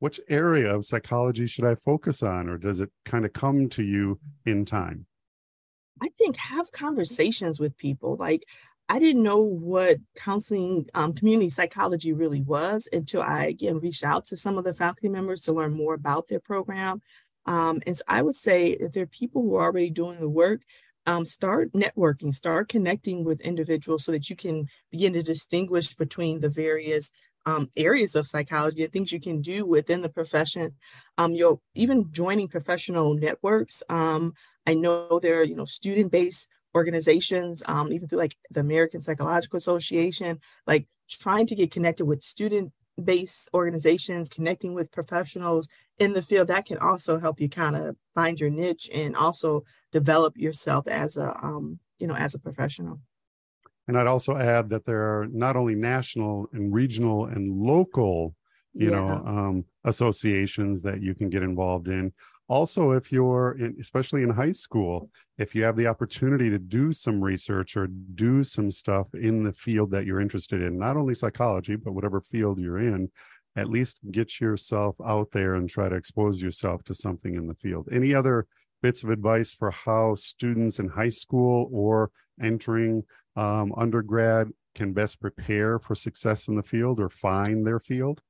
which 0.00 0.20
area 0.28 0.74
of 0.74 0.84
psychology 0.84 1.46
should 1.46 1.66
I 1.66 1.74
focus 1.74 2.22
on, 2.22 2.48
or 2.48 2.56
does 2.56 2.80
it 2.80 2.90
kind 3.04 3.24
of 3.24 3.32
come 3.32 3.68
to 3.70 3.82
you 3.82 4.18
in 4.46 4.64
time? 4.64 5.06
I 6.02 6.08
think 6.18 6.36
have 6.38 6.72
conversations 6.72 7.60
with 7.60 7.76
people. 7.76 8.16
Like, 8.16 8.44
I 8.90 8.98
didn't 8.98 9.22
know 9.22 9.40
what 9.40 9.98
counseling 10.16 10.86
um, 10.94 11.12
community 11.12 11.48
psychology 11.48 12.12
really 12.12 12.42
was 12.42 12.88
until 12.92 13.22
I 13.22 13.44
again 13.44 13.78
reached 13.78 14.02
out 14.02 14.26
to 14.26 14.36
some 14.36 14.58
of 14.58 14.64
the 14.64 14.74
faculty 14.74 15.08
members 15.08 15.42
to 15.42 15.52
learn 15.52 15.74
more 15.74 15.94
about 15.94 16.26
their 16.26 16.40
program. 16.40 17.00
Um, 17.46 17.80
and 17.86 17.96
so 17.96 18.02
I 18.08 18.20
would 18.20 18.34
say 18.34 18.70
if 18.70 18.90
there 18.90 19.04
are 19.04 19.18
people 19.20 19.42
who 19.42 19.54
are 19.54 19.62
already 19.62 19.90
doing 19.90 20.18
the 20.18 20.28
work, 20.28 20.62
um, 21.06 21.24
start 21.24 21.72
networking, 21.72 22.34
start 22.34 22.68
connecting 22.68 23.24
with 23.24 23.40
individuals 23.42 24.04
so 24.04 24.10
that 24.10 24.28
you 24.28 24.34
can 24.34 24.66
begin 24.90 25.12
to 25.12 25.22
distinguish 25.22 25.94
between 25.94 26.40
the 26.40 26.50
various 26.50 27.12
um, 27.46 27.70
areas 27.76 28.16
of 28.16 28.26
psychology, 28.26 28.82
and 28.82 28.92
things 28.92 29.12
you 29.12 29.20
can 29.20 29.40
do 29.40 29.64
within 29.64 30.02
the 30.02 30.08
profession. 30.08 30.74
Um, 31.16 31.32
you'll 31.32 31.62
even 31.76 32.12
joining 32.12 32.48
professional 32.48 33.14
networks. 33.14 33.84
Um, 33.88 34.34
I 34.66 34.74
know 34.74 35.20
there 35.20 35.38
are, 35.40 35.44
you 35.44 35.56
know, 35.56 35.64
student-based 35.64 36.48
organizations, 36.74 37.62
um, 37.66 37.92
even 37.92 38.08
through 38.08 38.18
like 38.18 38.36
the 38.50 38.60
American 38.60 39.02
Psychological 39.02 39.56
Association, 39.56 40.40
like 40.66 40.86
trying 41.08 41.46
to 41.46 41.54
get 41.54 41.70
connected 41.70 42.04
with 42.04 42.22
student 42.22 42.72
based 43.02 43.48
organizations, 43.54 44.28
connecting 44.28 44.74
with 44.74 44.92
professionals 44.92 45.68
in 45.98 46.12
the 46.12 46.22
field, 46.22 46.48
that 46.48 46.66
can 46.66 46.78
also 46.78 47.18
help 47.18 47.40
you 47.40 47.48
kind 47.48 47.76
of 47.76 47.96
find 48.14 48.38
your 48.38 48.50
niche 48.50 48.90
and 48.94 49.16
also 49.16 49.64
develop 49.92 50.36
yourself 50.36 50.86
as 50.86 51.16
a, 51.16 51.36
um, 51.42 51.78
you 51.98 52.06
know, 52.06 52.14
as 52.14 52.34
a 52.34 52.38
professional. 52.38 53.00
And 53.88 53.98
I'd 53.98 54.06
also 54.06 54.36
add 54.36 54.68
that 54.70 54.84
there 54.84 55.02
are 55.02 55.26
not 55.26 55.56
only 55.56 55.74
national 55.74 56.48
and 56.52 56.72
regional 56.72 57.26
and 57.26 57.60
local, 57.60 58.36
you 58.72 58.90
yeah. 58.90 58.96
know, 58.96 59.08
um, 59.26 59.64
associations 59.84 60.82
that 60.82 61.02
you 61.02 61.14
can 61.14 61.28
get 61.28 61.42
involved 61.42 61.88
in, 61.88 62.12
also 62.50 62.90
if 62.90 63.10
you're 63.12 63.56
in, 63.58 63.76
especially 63.80 64.22
in 64.22 64.28
high 64.28 64.52
school 64.52 65.08
if 65.38 65.54
you 65.54 65.62
have 65.62 65.76
the 65.76 65.86
opportunity 65.86 66.50
to 66.50 66.58
do 66.58 66.92
some 66.92 67.22
research 67.22 67.76
or 67.76 67.86
do 68.14 68.42
some 68.42 68.70
stuff 68.70 69.06
in 69.14 69.44
the 69.44 69.52
field 69.52 69.90
that 69.90 70.04
you're 70.04 70.20
interested 70.20 70.60
in 70.60 70.76
not 70.76 70.96
only 70.96 71.14
psychology 71.14 71.76
but 71.76 71.92
whatever 71.92 72.20
field 72.20 72.58
you're 72.58 72.80
in 72.80 73.08
at 73.56 73.70
least 73.70 74.00
get 74.10 74.40
yourself 74.40 74.96
out 75.06 75.30
there 75.30 75.54
and 75.54 75.70
try 75.70 75.88
to 75.88 75.96
expose 75.96 76.42
yourself 76.42 76.82
to 76.84 76.94
something 76.94 77.36
in 77.36 77.46
the 77.46 77.54
field 77.54 77.88
any 77.92 78.14
other 78.14 78.46
bits 78.82 79.02
of 79.02 79.10
advice 79.10 79.54
for 79.54 79.70
how 79.70 80.14
students 80.14 80.78
in 80.78 80.88
high 80.88 81.08
school 81.08 81.68
or 81.72 82.10
entering 82.42 83.02
um, 83.36 83.72
undergrad 83.76 84.48
can 84.74 84.92
best 84.92 85.20
prepare 85.20 85.78
for 85.78 85.94
success 85.94 86.48
in 86.48 86.56
the 86.56 86.62
field 86.62 87.00
or 87.00 87.08
find 87.08 87.66
their 87.66 87.80
field? 87.80 88.20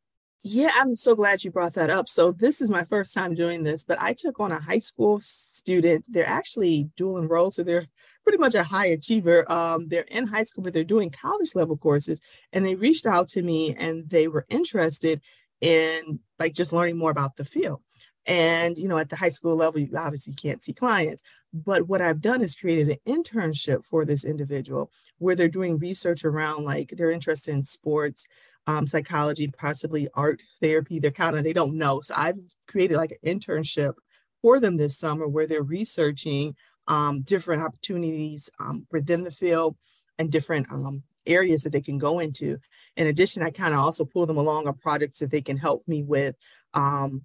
Yeah, 0.42 0.70
I'm 0.74 0.96
so 0.96 1.14
glad 1.14 1.44
you 1.44 1.50
brought 1.50 1.74
that 1.74 1.90
up. 1.90 2.08
So, 2.08 2.32
this 2.32 2.62
is 2.62 2.70
my 2.70 2.84
first 2.84 3.12
time 3.12 3.34
doing 3.34 3.62
this, 3.62 3.84
but 3.84 4.00
I 4.00 4.14
took 4.14 4.40
on 4.40 4.52
a 4.52 4.58
high 4.60 4.78
school 4.78 5.20
student. 5.20 6.04
They're 6.08 6.26
actually 6.26 6.88
dual 6.96 7.18
enrolled, 7.18 7.54
so 7.54 7.62
they're 7.62 7.86
pretty 8.24 8.38
much 8.38 8.54
a 8.54 8.62
high 8.64 8.86
achiever. 8.86 9.50
Um, 9.52 9.88
they're 9.88 10.02
in 10.04 10.26
high 10.26 10.44
school, 10.44 10.64
but 10.64 10.72
they're 10.72 10.82
doing 10.84 11.10
college 11.10 11.54
level 11.54 11.76
courses. 11.76 12.20
And 12.54 12.64
they 12.64 12.74
reached 12.74 13.04
out 13.06 13.28
to 13.30 13.42
me 13.42 13.74
and 13.78 14.08
they 14.08 14.28
were 14.28 14.46
interested 14.48 15.20
in 15.60 16.20
like 16.38 16.54
just 16.54 16.72
learning 16.72 16.96
more 16.96 17.10
about 17.10 17.36
the 17.36 17.44
field. 17.44 17.82
And, 18.26 18.76
you 18.78 18.86
know, 18.86 18.98
at 18.98 19.08
the 19.08 19.16
high 19.16 19.30
school 19.30 19.56
level, 19.56 19.80
you 19.80 19.88
obviously 19.96 20.34
can't 20.34 20.62
see 20.62 20.72
clients. 20.72 21.22
But 21.52 21.88
what 21.88 22.02
I've 22.02 22.20
done 22.20 22.42
is 22.42 22.54
created 22.54 22.90
an 23.06 23.22
internship 23.22 23.84
for 23.84 24.04
this 24.04 24.24
individual 24.24 24.90
where 25.18 25.34
they're 25.34 25.48
doing 25.48 25.78
research 25.78 26.24
around 26.24 26.64
like 26.64 26.94
they're 26.96 27.10
interested 27.10 27.54
in 27.54 27.64
sports, 27.64 28.26
um, 28.66 28.86
psychology, 28.86 29.48
possibly 29.48 30.08
art 30.14 30.42
therapy. 30.60 30.98
They're 30.98 31.10
kind 31.10 31.36
of, 31.36 31.44
they 31.44 31.52
don't 31.52 31.76
know. 31.76 32.00
So 32.00 32.14
I've 32.16 32.38
created 32.68 32.96
like 32.96 33.18
an 33.22 33.38
internship 33.38 33.94
for 34.42 34.60
them 34.60 34.76
this 34.76 34.98
summer 34.98 35.26
where 35.26 35.46
they're 35.46 35.62
researching 35.62 36.54
um, 36.88 37.22
different 37.22 37.62
opportunities 37.62 38.50
um, 38.58 38.86
within 38.90 39.24
the 39.24 39.30
field 39.30 39.76
and 40.18 40.30
different 40.30 40.70
um, 40.72 41.02
areas 41.26 41.62
that 41.62 41.72
they 41.72 41.80
can 41.80 41.98
go 41.98 42.18
into. 42.18 42.58
In 42.96 43.06
addition, 43.06 43.42
I 43.42 43.50
kind 43.50 43.74
of 43.74 43.80
also 43.80 44.04
pull 44.04 44.26
them 44.26 44.38
along 44.38 44.66
on 44.66 44.74
projects 44.74 45.18
that 45.18 45.30
they 45.30 45.40
can 45.40 45.56
help 45.56 45.86
me 45.86 46.02
with 46.02 46.36
um, 46.74 47.22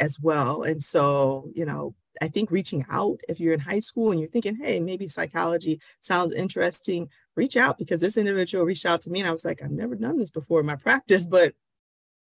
as 0.00 0.18
well. 0.20 0.62
And 0.62 0.82
so, 0.82 1.50
you 1.54 1.64
know, 1.64 1.94
I 2.20 2.28
think 2.28 2.50
reaching 2.50 2.84
out 2.90 3.20
if 3.28 3.40
you're 3.40 3.54
in 3.54 3.60
high 3.60 3.80
school 3.80 4.10
and 4.10 4.20
you're 4.20 4.28
thinking, 4.28 4.56
hey, 4.56 4.80
maybe 4.80 5.08
psychology 5.08 5.80
sounds 6.00 6.32
interesting, 6.32 7.08
reach 7.38 7.56
out 7.56 7.78
because 7.78 8.00
this 8.00 8.18
individual 8.18 8.64
reached 8.64 8.84
out 8.84 9.00
to 9.02 9.10
me 9.10 9.20
and 9.20 9.28
I 9.28 9.32
was 9.32 9.44
like, 9.44 9.62
I've 9.62 9.70
never 9.70 9.94
done 9.94 10.18
this 10.18 10.30
before 10.30 10.60
in 10.60 10.66
my 10.66 10.76
practice, 10.88 11.24
but 11.24 11.54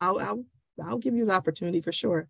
I'll 0.00 0.18
I'll, 0.18 0.44
I'll 0.82 0.98
give 0.98 1.14
you 1.14 1.26
the 1.26 1.34
opportunity 1.34 1.80
for 1.80 1.92
sure. 1.92 2.28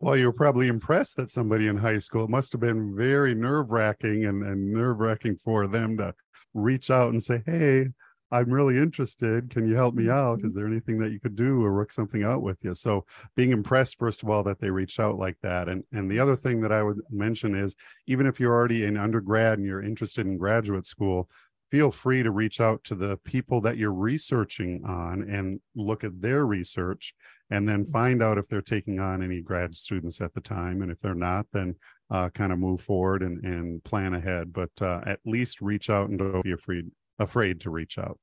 Well, 0.00 0.16
you 0.16 0.26
were 0.26 0.32
probably 0.32 0.68
impressed 0.68 1.16
that 1.16 1.30
somebody 1.30 1.66
in 1.66 1.76
high 1.76 1.98
school. 1.98 2.24
It 2.24 2.30
must 2.30 2.52
have 2.52 2.60
been 2.60 2.94
very 2.94 3.34
nerve 3.34 3.70
wracking 3.70 4.26
and, 4.26 4.44
and 4.44 4.72
nerve 4.72 5.00
wracking 5.00 5.36
for 5.36 5.66
them 5.66 5.96
to 5.96 6.14
reach 6.54 6.90
out 6.90 7.10
and 7.10 7.22
say, 7.22 7.42
Hey, 7.46 7.88
I'm 8.30 8.50
really 8.50 8.76
interested. 8.76 9.50
Can 9.50 9.66
you 9.66 9.74
help 9.74 9.94
me 9.94 10.10
out? 10.10 10.40
Is 10.44 10.52
mm-hmm. 10.52 10.60
there 10.60 10.68
anything 10.68 10.98
that 10.98 11.12
you 11.12 11.20
could 11.20 11.34
do 11.34 11.64
or 11.64 11.74
work 11.74 11.90
something 11.90 12.22
out 12.22 12.42
with 12.42 12.62
you? 12.62 12.74
So 12.74 13.06
being 13.36 13.50
impressed, 13.50 13.98
first 13.98 14.22
of 14.22 14.28
all, 14.28 14.42
that 14.44 14.60
they 14.60 14.70
reached 14.70 15.00
out 15.00 15.18
like 15.18 15.36
that. 15.42 15.68
And 15.68 15.82
and 15.92 16.10
the 16.10 16.18
other 16.20 16.36
thing 16.36 16.60
that 16.60 16.72
I 16.72 16.82
would 16.82 17.00
mention 17.10 17.54
is 17.54 17.74
even 18.06 18.26
if 18.26 18.38
you're 18.38 18.54
already 18.54 18.84
in 18.84 18.96
undergrad 18.96 19.58
and 19.58 19.66
you're 19.66 19.82
interested 19.82 20.26
in 20.26 20.36
graduate 20.36 20.86
school, 20.86 21.28
feel 21.70 21.90
free 21.90 22.22
to 22.22 22.30
reach 22.30 22.60
out 22.60 22.82
to 22.84 22.94
the 22.94 23.16
people 23.24 23.60
that 23.60 23.76
you're 23.76 23.92
researching 23.92 24.82
on 24.86 25.22
and 25.22 25.60
look 25.74 26.04
at 26.04 26.20
their 26.20 26.46
research 26.46 27.14
and 27.50 27.68
then 27.68 27.82
mm-hmm. 27.82 27.92
find 27.92 28.22
out 28.22 28.38
if 28.38 28.48
they're 28.48 28.60
taking 28.60 29.00
on 29.00 29.22
any 29.22 29.40
grad 29.40 29.74
students 29.74 30.20
at 30.20 30.32
the 30.34 30.40
time. 30.40 30.82
And 30.82 30.90
if 30.90 30.98
they're 30.98 31.14
not, 31.14 31.46
then 31.52 31.74
uh, 32.10 32.30
kind 32.30 32.52
of 32.52 32.58
move 32.58 32.80
forward 32.80 33.22
and, 33.22 33.42
and 33.44 33.82
plan 33.84 34.14
ahead. 34.14 34.52
But 34.52 34.70
uh, 34.80 35.00
at 35.06 35.20
least 35.24 35.60
reach 35.60 35.90
out 35.90 36.08
and 36.08 36.18
don't 36.18 36.42
be 36.42 36.52
afraid 36.52 36.90
afraid 37.18 37.60
to 37.62 37.70
reach 37.70 37.98
out. 37.98 38.18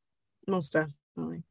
Most 0.47 0.73
definitely. 0.73 1.43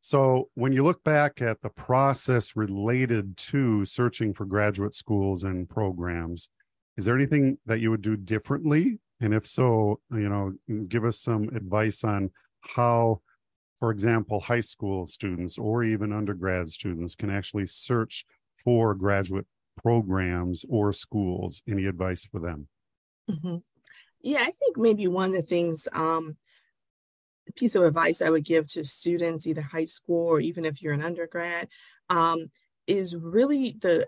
So, 0.00 0.50
when 0.54 0.72
you 0.72 0.82
look 0.82 1.02
back 1.02 1.40
at 1.40 1.62
the 1.62 1.70
process 1.70 2.56
related 2.56 3.36
to 3.38 3.84
searching 3.86 4.34
for 4.34 4.44
graduate 4.44 4.94
schools 4.94 5.44
and 5.44 5.68
programs, 5.68 6.50
is 6.96 7.06
there 7.06 7.16
anything 7.16 7.58
that 7.66 7.80
you 7.80 7.90
would 7.90 8.02
do 8.02 8.16
differently? 8.16 8.98
And 9.24 9.32
if 9.32 9.46
so, 9.46 10.00
you 10.10 10.28
know, 10.28 10.52
give 10.86 11.06
us 11.06 11.18
some 11.18 11.44
advice 11.56 12.04
on 12.04 12.30
how, 12.60 13.22
for 13.78 13.90
example, 13.90 14.38
high 14.38 14.60
school 14.60 15.06
students 15.06 15.56
or 15.56 15.82
even 15.82 16.12
undergrad 16.12 16.68
students 16.68 17.14
can 17.14 17.30
actually 17.30 17.66
search 17.66 18.26
for 18.62 18.94
graduate 18.94 19.46
programs 19.82 20.66
or 20.68 20.92
schools. 20.92 21.62
Any 21.66 21.86
advice 21.86 22.26
for 22.26 22.38
them? 22.38 22.68
Mm-hmm. 23.30 23.56
Yeah, 24.20 24.40
I 24.40 24.50
think 24.50 24.76
maybe 24.76 25.08
one 25.08 25.30
of 25.30 25.36
the 25.36 25.42
things 25.42 25.88
um, 25.92 26.36
piece 27.56 27.74
of 27.76 27.82
advice 27.82 28.20
I 28.20 28.28
would 28.28 28.44
give 28.44 28.66
to 28.72 28.84
students, 28.84 29.46
either 29.46 29.62
high 29.62 29.86
school 29.86 30.26
or 30.26 30.40
even 30.40 30.66
if 30.66 30.82
you're 30.82 30.92
an 30.92 31.02
undergrad, 31.02 31.68
um, 32.10 32.50
is 32.86 33.16
really 33.16 33.74
the 33.80 34.06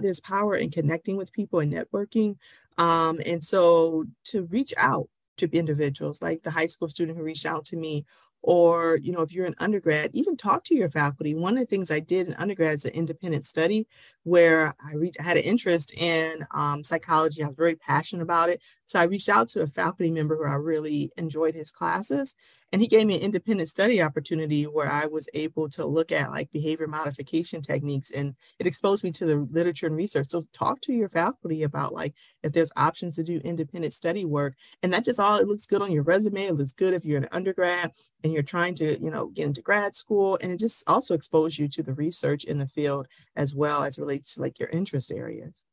there's 0.00 0.18
power 0.18 0.56
in 0.56 0.72
connecting 0.72 1.16
with 1.16 1.32
people 1.32 1.60
and 1.60 1.72
networking. 1.72 2.36
Um, 2.78 3.20
and 3.26 3.42
so 3.42 4.04
to 4.26 4.44
reach 4.44 4.72
out 4.76 5.08
to 5.38 5.48
individuals 5.56 6.20
like 6.22 6.42
the 6.42 6.50
high 6.50 6.66
school 6.66 6.88
student 6.88 7.16
who 7.16 7.24
reached 7.24 7.46
out 7.46 7.64
to 7.66 7.76
me 7.76 8.04
or 8.42 8.98
you 9.02 9.12
know 9.12 9.20
if 9.20 9.32
you're 9.32 9.46
an 9.46 9.54
undergrad 9.58 10.10
even 10.12 10.36
talk 10.36 10.62
to 10.64 10.74
your 10.74 10.88
faculty. 10.88 11.34
One 11.34 11.54
of 11.54 11.60
the 11.60 11.66
things 11.66 11.90
i 11.90 12.00
did 12.00 12.28
in 12.28 12.34
undergrad 12.34 12.74
is 12.74 12.84
an 12.84 12.92
independent 12.92 13.44
study 13.44 13.86
where 14.22 14.74
i 14.84 14.94
i 14.94 15.22
had 15.22 15.36
an 15.36 15.42
interest 15.42 15.92
in 15.94 16.46
um, 16.52 16.84
psychology. 16.84 17.42
I 17.42 17.48
was 17.48 17.56
very 17.56 17.74
passionate 17.76 18.22
about 18.22 18.48
it. 18.48 18.60
So 18.86 19.00
i 19.00 19.04
reached 19.04 19.28
out 19.28 19.48
to 19.50 19.62
a 19.62 19.66
faculty 19.66 20.10
member 20.10 20.36
who 20.36 20.44
i 20.44 20.54
really 20.54 21.10
enjoyed 21.16 21.54
his 21.54 21.70
classes 21.70 22.34
and 22.72 22.82
he 22.82 22.88
gave 22.88 23.06
me 23.06 23.16
an 23.16 23.22
independent 23.22 23.68
study 23.68 24.02
opportunity 24.02 24.64
where 24.64 24.90
I 24.90 25.06
was 25.06 25.28
able 25.32 25.70
to 25.70 25.86
look 25.86 26.12
at 26.12 26.30
like 26.30 26.52
behavior 26.52 26.86
modification 26.86 27.62
techniques 27.62 28.10
and 28.10 28.34
it 28.58 28.66
exposed 28.66 29.04
me 29.04 29.10
to 29.12 29.24
the 29.24 29.48
literature 29.50 29.86
and 29.86 29.96
research. 29.96 30.28
So 30.28 30.42
talk 30.52 30.80
to 30.82 30.92
your 30.92 31.08
faculty 31.08 31.62
about 31.62 31.94
like 31.94 32.14
if 32.42 32.52
there's 32.52 32.72
options 32.76 33.16
to 33.16 33.22
do 33.22 33.40
independent 33.42 33.94
study 33.94 34.26
work. 34.26 34.54
And 34.82 34.92
that 34.92 35.04
just 35.04 35.18
all 35.18 35.38
it 35.38 35.48
looks 35.48 35.66
good 35.66 35.82
on 35.82 35.92
your 35.92 36.02
resume. 36.02 36.46
It 36.46 36.56
looks 36.56 36.72
good 36.72 36.92
if 36.92 37.04
you're 37.04 37.22
an 37.22 37.28
undergrad 37.32 37.92
and 38.22 38.32
you're 38.32 38.42
trying 38.42 38.74
to, 38.76 39.00
you 39.02 39.10
know, 39.10 39.28
get 39.28 39.46
into 39.46 39.62
grad 39.62 39.96
school. 39.96 40.38
And 40.42 40.52
it 40.52 40.58
just 40.58 40.84
also 40.86 41.14
exposes 41.14 41.58
you 41.58 41.68
to 41.68 41.82
the 41.82 41.94
research 41.94 42.44
in 42.44 42.58
the 42.58 42.68
field 42.68 43.06
as 43.34 43.54
well 43.54 43.82
as 43.82 43.98
relates 43.98 44.34
to 44.34 44.42
like 44.42 44.58
your 44.58 44.68
interest 44.68 45.10
areas 45.10 45.67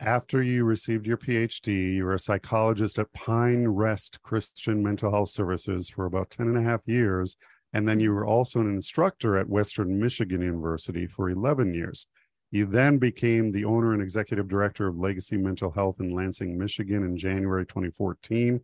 after 0.00 0.42
you 0.42 0.64
received 0.64 1.06
your 1.06 1.18
PhD, 1.18 1.96
you 1.96 2.04
were 2.04 2.14
a 2.14 2.18
psychologist 2.18 2.98
at 2.98 3.12
Pine 3.12 3.68
Rest 3.68 4.22
Christian 4.22 4.82
Mental 4.82 5.10
Health 5.10 5.28
Services 5.28 5.90
for 5.90 6.06
about 6.06 6.30
10 6.30 6.48
and 6.48 6.56
a 6.56 6.62
half 6.62 6.80
years. 6.86 7.36
And 7.74 7.86
then 7.86 8.00
you 8.00 8.12
were 8.12 8.26
also 8.26 8.60
an 8.60 8.74
instructor 8.74 9.36
at 9.36 9.48
Western 9.48 10.00
Michigan 10.00 10.40
University 10.40 11.06
for 11.06 11.28
11 11.28 11.74
years. 11.74 12.06
You 12.50 12.66
then 12.66 12.98
became 12.98 13.52
the 13.52 13.66
owner 13.66 13.92
and 13.92 14.02
executive 14.02 14.48
director 14.48 14.88
of 14.88 14.98
Legacy 14.98 15.36
Mental 15.36 15.70
Health 15.70 16.00
in 16.00 16.14
Lansing, 16.14 16.58
Michigan 16.58 17.04
in 17.04 17.16
January 17.16 17.66
2014. 17.66 18.60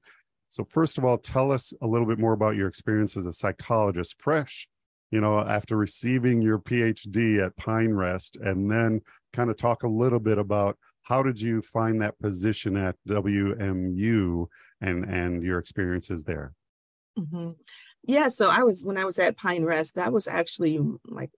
So, 0.49 0.65
first 0.65 0.97
of 0.97 1.05
all, 1.05 1.19
tell 1.19 1.53
us 1.53 1.73
a 1.83 1.87
little 1.87 2.07
bit 2.07 2.19
more 2.19 2.33
about 2.33 2.57
your 2.57 2.67
experience 2.67 3.17
as 3.17 3.27
a 3.27 3.33
psychologist, 3.33 4.21
fresh, 4.21 4.67
you 5.11 5.21
know, 5.21 5.39
after 5.39 5.77
receiving 5.77 6.41
your 6.41 6.59
PhD 6.59 7.45
at 7.45 7.57
Pine 7.57 7.93
Rest, 7.93 8.37
and 8.37 8.71
then 8.71 9.03
kind 9.33 9.51
of 9.51 9.57
talk 9.57 9.83
a 9.83 9.89
little 9.89 10.19
bit 10.19 10.39
about 10.39 10.79
how 11.07 11.23
did 11.23 11.41
you 11.41 11.63
find 11.63 12.03
that 12.03 12.19
position 12.19 12.77
at 12.77 12.97
WMU 13.09 14.47
and 14.81 15.05
and 15.05 15.43
your 15.43 15.61
experiences 15.61 16.25
there? 16.25 16.53
Mm-hmm. 17.17 17.53
Yeah, 18.03 18.29
so 18.29 18.51
I 18.51 18.65
was 18.65 18.85
when 18.85 18.99
I 18.99 19.05
was 19.05 19.17
at 19.21 19.37
Pine 19.37 19.65
Rest. 19.65 19.95
That 19.95 20.13
was 20.13 20.27
actually 20.27 20.81
like 21.05 21.31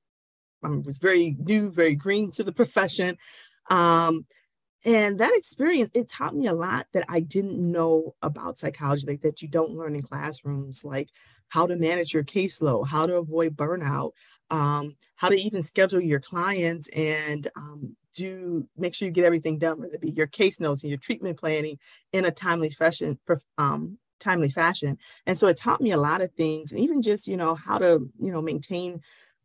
I 0.64 0.70
was 0.70 0.96
very 0.96 1.36
new, 1.38 1.70
very 1.70 1.94
green 1.94 2.30
to 2.32 2.44
the 2.44 2.52
profession. 2.60 3.18
Um, 3.70 4.26
and 4.86 5.18
that 5.18 5.34
experience 5.36 5.90
it 5.92 6.08
taught 6.08 6.36
me 6.36 6.46
a 6.46 6.52
lot 6.52 6.86
that 6.92 7.04
i 7.08 7.18
didn't 7.18 7.58
know 7.58 8.14
about 8.22 8.60
psychology 8.60 9.04
like 9.08 9.20
that 9.22 9.42
you 9.42 9.48
don't 9.48 9.72
learn 9.72 9.96
in 9.96 10.02
classrooms 10.02 10.84
like 10.84 11.08
how 11.48 11.66
to 11.66 11.74
manage 11.74 12.14
your 12.14 12.22
caseload 12.22 12.86
how 12.86 13.04
to 13.04 13.16
avoid 13.16 13.56
burnout 13.56 14.12
um, 14.50 14.96
how 15.16 15.28
to 15.28 15.34
even 15.34 15.64
schedule 15.64 16.00
your 16.00 16.20
clients 16.20 16.88
and 16.90 17.48
um, 17.56 17.96
do 18.18 18.68
make 18.76 18.94
sure 18.94 19.06
you 19.06 19.12
get 19.12 19.24
everything 19.24 19.58
done, 19.58 19.80
whether 19.80 19.94
it 19.94 20.00
be 20.00 20.10
your 20.10 20.26
case 20.26 20.58
notes 20.58 20.82
and 20.82 20.90
your 20.90 20.98
treatment 20.98 21.38
planning 21.38 21.78
in 22.12 22.24
a 22.24 22.30
timely 22.30 22.70
fashion, 22.70 23.18
um, 23.58 23.98
timely 24.18 24.50
fashion. 24.50 24.98
And 25.26 25.38
so 25.38 25.46
it 25.46 25.56
taught 25.56 25.80
me 25.80 25.92
a 25.92 25.96
lot 25.96 26.20
of 26.20 26.32
things, 26.32 26.72
and 26.72 26.80
even 26.80 27.00
just 27.00 27.28
you 27.28 27.36
know 27.36 27.54
how 27.54 27.78
to 27.78 28.10
you 28.20 28.32
know 28.32 28.42
maintain 28.42 29.00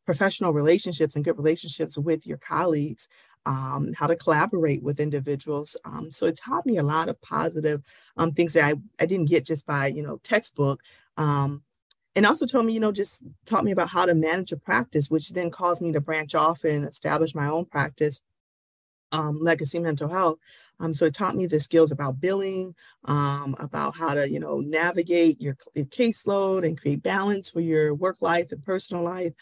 professional 0.05 0.51
relationships 0.51 1.15
and 1.15 1.23
good 1.23 1.37
relationships 1.37 1.97
with 1.97 2.25
your 2.25 2.37
colleagues. 2.37 3.07
Um, 3.45 3.91
how 3.97 4.07
to 4.07 4.15
collaborate 4.15 4.81
with 4.81 5.01
individuals. 5.01 5.75
Um, 5.83 6.13
so 6.13 6.27
it 6.27 6.37
taught 6.37 6.65
me 6.65 6.77
a 6.77 6.83
lot 6.83 7.09
of 7.09 7.21
positive 7.21 7.81
um, 8.15 8.31
things 8.31 8.53
that 8.53 8.63
I, 8.63 9.03
I 9.03 9.05
didn't 9.05 9.27
get 9.27 9.45
just 9.45 9.65
by, 9.65 9.87
you 9.87 10.01
know, 10.01 10.21
textbook. 10.23 10.79
Um, 11.17 11.61
and 12.15 12.25
also 12.25 12.45
told 12.45 12.65
me, 12.65 12.71
you 12.71 12.79
know, 12.79 12.93
just 12.93 13.21
taught 13.45 13.65
me 13.65 13.73
about 13.73 13.89
how 13.89 14.05
to 14.05 14.15
manage 14.15 14.53
a 14.53 14.57
practice, 14.57 15.11
which 15.11 15.31
then 15.31 15.51
caused 15.51 15.81
me 15.81 15.91
to 15.91 15.99
branch 15.99 16.35
off 16.35 16.63
and 16.63 16.85
establish 16.85 17.35
my 17.35 17.47
own 17.47 17.65
practice 17.65 18.21
um, 19.13 19.37
legacy 19.39 19.79
mental 19.79 20.09
health. 20.09 20.37
Um, 20.79 20.93
so 20.93 21.05
it 21.05 21.13
taught 21.13 21.35
me 21.35 21.45
the 21.45 21.59
skills 21.59 21.91
about 21.91 22.19
billing, 22.19 22.75
um, 23.05 23.55
about 23.59 23.95
how 23.95 24.13
to, 24.13 24.29
you 24.29 24.39
know, 24.39 24.59
navigate 24.59 25.39
your, 25.39 25.55
your 25.75 25.85
caseload 25.85 26.65
and 26.65 26.79
create 26.79 27.03
balance 27.03 27.49
for 27.49 27.61
your 27.61 27.93
work 27.93 28.17
life 28.19 28.51
and 28.51 28.65
personal 28.65 29.03
life. 29.03 29.33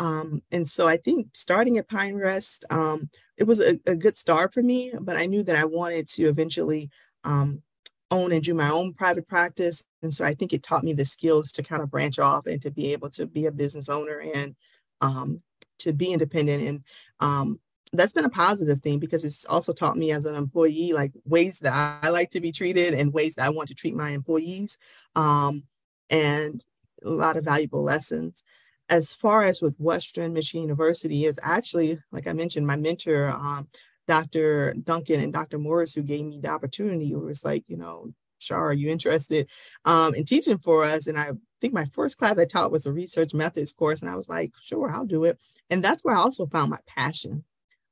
Um, 0.00 0.42
and 0.50 0.68
so 0.68 0.88
I 0.88 0.96
think 0.96 1.28
starting 1.32 1.78
at 1.78 1.88
Pine 1.88 2.16
Rest, 2.16 2.64
um, 2.70 3.08
it 3.36 3.44
was 3.44 3.60
a, 3.60 3.78
a, 3.86 3.94
good 3.94 4.16
start 4.16 4.52
for 4.52 4.62
me, 4.62 4.92
but 5.00 5.16
I 5.16 5.26
knew 5.26 5.44
that 5.44 5.54
I 5.54 5.64
wanted 5.64 6.08
to 6.08 6.24
eventually 6.24 6.90
um, 7.22 7.62
own 8.10 8.32
and 8.32 8.42
do 8.42 8.52
my 8.52 8.68
own 8.68 8.94
private 8.94 9.28
practice. 9.28 9.84
And 10.02 10.12
so 10.12 10.24
I 10.24 10.34
think 10.34 10.52
it 10.52 10.62
taught 10.62 10.82
me 10.82 10.92
the 10.92 11.04
skills 11.04 11.52
to 11.52 11.62
kind 11.62 11.82
of 11.82 11.90
branch 11.90 12.18
off 12.18 12.46
and 12.46 12.60
to 12.62 12.70
be 12.70 12.92
able 12.92 13.10
to 13.10 13.26
be 13.26 13.46
a 13.46 13.52
business 13.52 13.88
owner 13.88 14.20
and 14.34 14.56
um, 15.00 15.40
to 15.78 15.92
be 15.92 16.12
independent. 16.12 16.62
And 16.62 16.84
um, 17.20 17.60
that's 17.92 18.12
been 18.12 18.24
a 18.24 18.30
positive 18.30 18.80
thing 18.80 18.98
because 18.98 19.24
it's 19.24 19.44
also 19.44 19.72
taught 19.72 19.98
me 19.98 20.12
as 20.12 20.24
an 20.24 20.34
employee, 20.34 20.92
like 20.92 21.12
ways 21.24 21.58
that 21.60 22.00
I 22.02 22.08
like 22.08 22.30
to 22.30 22.40
be 22.40 22.52
treated 22.52 22.94
and 22.94 23.12
ways 23.12 23.34
that 23.34 23.46
I 23.46 23.50
want 23.50 23.68
to 23.68 23.74
treat 23.74 23.94
my 23.94 24.10
employees. 24.10 24.78
Um, 25.14 25.64
and 26.10 26.64
a 27.04 27.10
lot 27.10 27.36
of 27.36 27.44
valuable 27.44 27.82
lessons 27.82 28.44
as 28.92 29.14
far 29.14 29.44
as 29.44 29.62
with 29.62 29.74
Western 29.78 30.34
Michigan 30.34 30.62
University 30.62 31.24
is 31.24 31.40
actually, 31.42 31.98
like 32.10 32.26
I 32.26 32.34
mentioned, 32.34 32.66
my 32.66 32.76
mentor, 32.76 33.28
um, 33.28 33.68
Dr. 34.06 34.74
Duncan 34.74 35.20
and 35.20 35.32
Dr. 35.32 35.58
Morris, 35.58 35.94
who 35.94 36.02
gave 36.02 36.26
me 36.26 36.38
the 36.40 36.50
opportunity, 36.50 37.14
was 37.14 37.42
like, 37.42 37.68
you 37.68 37.78
know, 37.78 38.12
Char, 38.38 38.68
are 38.68 38.72
you 38.74 38.90
interested 38.90 39.48
um, 39.86 40.14
in 40.14 40.24
teaching 40.24 40.58
for 40.58 40.84
us? 40.84 41.06
And 41.06 41.18
I 41.18 41.30
think 41.60 41.72
my 41.72 41.86
first 41.86 42.18
class 42.18 42.38
I 42.38 42.44
taught 42.44 42.70
was 42.70 42.84
a 42.84 42.92
research 42.92 43.32
methods 43.32 43.72
course. 43.72 44.02
And 44.02 44.10
I 44.10 44.16
was 44.16 44.28
like, 44.28 44.50
sure, 44.62 44.90
I'll 44.90 45.06
do 45.06 45.24
it. 45.24 45.38
And 45.70 45.82
that's 45.82 46.04
where 46.04 46.14
I 46.14 46.18
also 46.18 46.46
found 46.46 46.70
my 46.70 46.80
passion. 46.86 47.44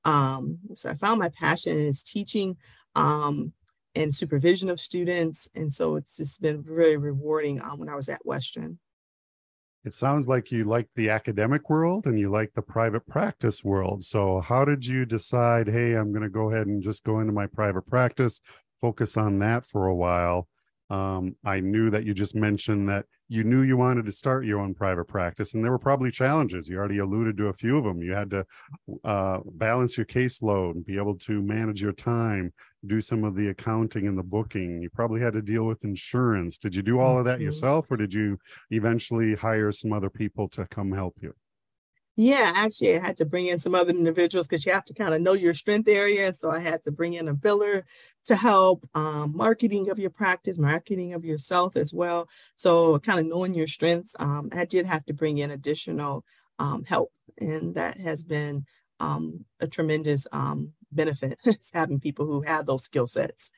Um, 0.04 0.59
so 0.75 0.90
I 0.90 0.95
found 0.95 1.21
my 1.21 1.28
passion 1.30 1.78
in 1.78 1.95
teaching 2.04 2.57
um, 2.95 3.52
and 3.95 4.14
supervision 4.14 4.71
of 4.71 4.80
students. 4.80 5.49
And 5.54 5.73
so 5.73 5.97
it's 5.97 6.16
just 6.16 6.40
been 6.40 6.62
very 6.62 6.97
rewarding 6.97 7.61
um, 7.62 7.78
when 7.78 7.88
I 7.88 7.95
was 7.97 8.09
at 8.09 8.25
Western. 8.25 8.78
It 9.83 9.95
sounds 9.95 10.28
like 10.28 10.52
you 10.52 10.64
like 10.64 10.88
the 10.95 11.09
academic 11.09 11.71
world 11.71 12.07
and 12.07 12.19
you 12.19 12.30
like 12.30 12.52
the 12.54 12.61
private 12.61 13.07
practice 13.07 13.64
world. 13.64 14.04
So, 14.04 14.40
how 14.40 14.66
did 14.66 14.85
you 14.85 15.07
decide, 15.07 15.69
hey, 15.69 15.95
I'm 15.95 16.12
going 16.12 16.23
to 16.23 16.28
go 16.28 16.50
ahead 16.50 16.66
and 16.66 16.83
just 16.83 17.02
go 17.02 17.21
into 17.21 17.33
my 17.33 17.47
private 17.47 17.87
practice, 17.87 18.40
focus 18.83 19.16
on 19.16 19.38
that 19.38 19.64
for 19.64 19.87
a 19.87 19.95
while? 19.95 20.49
Um, 20.90 21.37
I 21.44 21.61
knew 21.61 21.88
that 21.90 22.04
you 22.04 22.14
just 22.14 22.35
mentioned 22.35 22.88
that 22.88 23.06
you 23.28 23.44
knew 23.44 23.62
you 23.62 23.76
wanted 23.76 24.06
to 24.06 24.12
start 24.12 24.44
your 24.44 24.59
own 24.59 24.75
private 24.75 25.04
practice, 25.04 25.54
and 25.54 25.62
there 25.62 25.70
were 25.70 25.78
probably 25.78 26.11
challenges. 26.11 26.68
You 26.68 26.78
already 26.78 26.99
alluded 26.99 27.37
to 27.37 27.47
a 27.47 27.52
few 27.52 27.78
of 27.78 27.85
them. 27.85 28.02
You 28.02 28.12
had 28.12 28.30
to 28.30 28.44
uh, 29.04 29.38
balance 29.52 29.97
your 29.97 30.06
caseload 30.06 30.73
and 30.73 30.85
be 30.85 30.97
able 30.97 31.14
to 31.18 31.40
manage 31.40 31.80
your 31.80 31.92
time, 31.92 32.52
do 32.87 33.00
some 33.00 33.23
of 33.23 33.37
the 33.37 33.49
accounting 33.49 34.09
and 34.09 34.18
the 34.18 34.25
booking. 34.25 34.82
You 34.82 34.90
probably 34.90 35.20
had 35.20 35.35
to 35.35 35.42
deal 35.42 35.62
with 35.62 35.85
insurance. 35.85 36.59
Did 36.59 36.75
you 36.75 36.82
do 36.82 36.99
all 36.99 37.18
of 37.18 37.25
that 37.26 37.37
mm-hmm. 37.37 37.44
yourself, 37.44 37.88
or 37.92 37.97
did 37.97 38.12
you 38.12 38.37
eventually 38.70 39.37
hire 39.37 39.70
some 39.70 39.92
other 39.92 40.11
people 40.11 40.49
to 40.49 40.66
come 40.66 40.90
help 40.90 41.14
you? 41.20 41.32
Yeah, 42.23 42.53
actually, 42.55 42.99
I 42.99 43.00
had 43.00 43.17
to 43.19 43.25
bring 43.25 43.47
in 43.47 43.59
some 43.59 43.75
other 43.75 43.91
individuals 43.91 44.47
because 44.47 44.67
you 44.67 44.73
have 44.73 44.85
to 44.87 44.95
kind 44.95 45.15
of 45.15 45.23
know 45.23 45.33
your 45.33 45.55
strength 45.55 45.89
area. 45.89 46.35
So 46.35 46.50
I 46.50 46.59
had 46.59 46.83
to 46.83 46.91
bring 46.93 47.15
in 47.15 47.29
a 47.29 47.35
biller 47.35 47.85
to 48.27 48.37
help 48.37 48.87
um, 48.95 49.33
marketing 49.35 49.89
of 49.89 49.99
your 49.99 50.11
practice, 50.11 50.59
marketing 50.59 51.15
of 51.15 51.25
yourself 51.25 51.77
as 51.77 51.95
well. 51.95 52.29
So 52.57 52.99
kind 52.99 53.21
of 53.21 53.25
knowing 53.27 53.55
your 53.55 53.69
strengths, 53.69 54.15
um, 54.19 54.50
I 54.53 54.67
did 54.67 54.85
have 54.85 55.07
to 55.07 55.15
bring 55.15 55.39
in 55.39 55.50
additional 55.50 56.25
um, 56.59 56.85
help, 56.85 57.11
and 57.39 57.75
that 57.77 57.97
has 57.97 58.23
been 58.23 58.67
um, 59.00 59.47
a 59.61 59.67
tremendous 59.67 60.27
um, 60.31 60.75
benefit 60.93 61.39
having 61.73 62.00
people 62.00 62.27
who 62.27 62.43
have 62.43 62.67
those 62.67 62.85
skill 62.85 63.09
sets. 63.09 63.50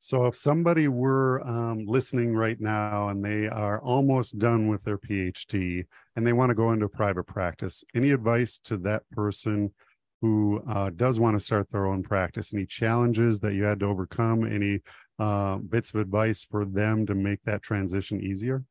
So, 0.00 0.26
if 0.26 0.36
somebody 0.36 0.86
were 0.86 1.46
um, 1.46 1.84
listening 1.86 2.34
right 2.34 2.60
now 2.60 3.08
and 3.08 3.24
they 3.24 3.48
are 3.48 3.80
almost 3.80 4.38
done 4.38 4.68
with 4.68 4.84
their 4.84 4.98
PhD 4.98 5.84
and 6.14 6.26
they 6.26 6.32
want 6.32 6.50
to 6.50 6.54
go 6.54 6.70
into 6.70 6.88
private 6.88 7.24
practice, 7.24 7.82
any 7.94 8.12
advice 8.12 8.58
to 8.64 8.76
that 8.78 9.02
person 9.10 9.72
who 10.20 10.62
uh, 10.68 10.90
does 10.90 11.18
want 11.18 11.36
to 11.36 11.44
start 11.44 11.70
their 11.70 11.86
own 11.86 12.02
practice? 12.02 12.54
Any 12.54 12.66
challenges 12.66 13.40
that 13.40 13.54
you 13.54 13.64
had 13.64 13.80
to 13.80 13.86
overcome? 13.86 14.44
Any 14.44 14.80
uh, 15.18 15.58
bits 15.58 15.90
of 15.90 16.00
advice 16.00 16.44
for 16.44 16.64
them 16.64 17.04
to 17.06 17.14
make 17.14 17.42
that 17.44 17.62
transition 17.62 18.20
easier? 18.20 18.64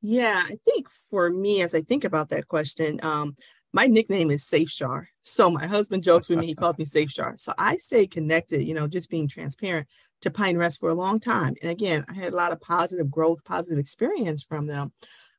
Yeah, 0.00 0.42
I 0.44 0.56
think 0.64 0.88
for 1.10 1.30
me, 1.30 1.62
as 1.62 1.74
I 1.74 1.80
think 1.80 2.04
about 2.04 2.28
that 2.30 2.48
question, 2.48 3.00
um, 3.02 3.34
my 3.78 3.86
nickname 3.86 4.32
is 4.32 4.44
Safe 4.44 4.68
Char. 4.68 5.08
So 5.22 5.52
my 5.52 5.64
husband 5.64 6.02
jokes 6.02 6.28
with 6.28 6.40
me, 6.40 6.46
he 6.46 6.54
calls 6.56 6.76
me 6.78 6.84
Safe 6.96 7.10
Char. 7.10 7.36
So 7.38 7.54
I 7.56 7.76
stay 7.76 8.08
connected, 8.08 8.64
you 8.64 8.74
know, 8.74 8.88
just 8.88 9.08
being 9.08 9.28
transparent 9.28 9.86
to 10.22 10.32
Pine 10.32 10.56
Rest 10.56 10.80
for 10.80 10.88
a 10.88 10.96
long 10.96 11.20
time. 11.20 11.54
And 11.62 11.70
again, 11.70 12.04
I 12.08 12.14
had 12.14 12.32
a 12.32 12.36
lot 12.36 12.50
of 12.50 12.60
positive 12.60 13.08
growth, 13.08 13.44
positive 13.44 13.78
experience 13.78 14.42
from 14.42 14.66
them, 14.66 14.92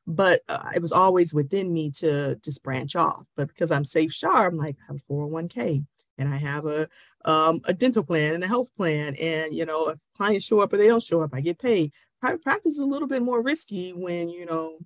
but 0.06 0.40
uh, 0.48 0.70
it 0.74 0.80
was 0.80 0.90
always 0.90 1.34
within 1.34 1.70
me 1.70 1.90
to 1.96 2.34
just 2.42 2.62
branch 2.62 2.96
off. 2.96 3.26
But 3.36 3.48
because 3.48 3.70
I'm 3.70 3.84
Safe 3.84 4.10
Char, 4.10 4.46
I'm 4.46 4.56
like, 4.56 4.76
I 4.88 4.92
have 4.92 5.02
a 5.06 5.12
401k 5.12 5.84
and 6.16 6.32
I 6.32 6.38
have 6.38 6.64
a 6.64 6.88
um, 7.26 7.60
a 7.64 7.74
dental 7.74 8.04
plan 8.04 8.32
and 8.32 8.42
a 8.42 8.48
health 8.48 8.74
plan. 8.74 9.16
And, 9.16 9.54
you 9.54 9.66
know, 9.66 9.88
if 9.88 9.98
clients 10.16 10.46
show 10.46 10.60
up 10.60 10.72
or 10.72 10.78
they 10.78 10.86
don't 10.86 11.02
show 11.02 11.20
up, 11.20 11.34
I 11.34 11.42
get 11.42 11.58
paid. 11.58 11.92
Private 12.22 12.42
practice 12.42 12.72
is 12.72 12.78
a 12.78 12.86
little 12.86 13.08
bit 13.08 13.20
more 13.20 13.42
risky 13.42 13.90
when, 13.90 14.30
you 14.30 14.46
know, 14.46 14.78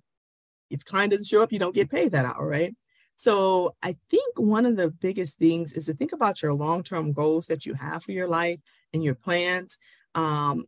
if 0.69 0.83
client 0.83 1.11
doesn't 1.11 1.27
show 1.27 1.41
up, 1.41 1.53
you 1.53 1.59
don't 1.59 1.73
get 1.73 1.89
paid 1.89 2.11
that 2.11 2.25
hour, 2.25 2.45
right? 2.45 2.75
So 3.15 3.75
I 3.81 3.95
think 4.09 4.37
one 4.37 4.65
of 4.65 4.75
the 4.75 4.91
biggest 4.91 5.37
things 5.37 5.73
is 5.73 5.85
to 5.85 5.93
think 5.93 6.11
about 6.11 6.41
your 6.41 6.53
long-term 6.53 7.13
goals 7.13 7.47
that 7.47 7.65
you 7.65 7.73
have 7.73 8.03
for 8.03 8.11
your 8.11 8.27
life 8.27 8.59
and 8.93 9.03
your 9.03 9.15
plans. 9.15 9.77
Um, 10.13 10.65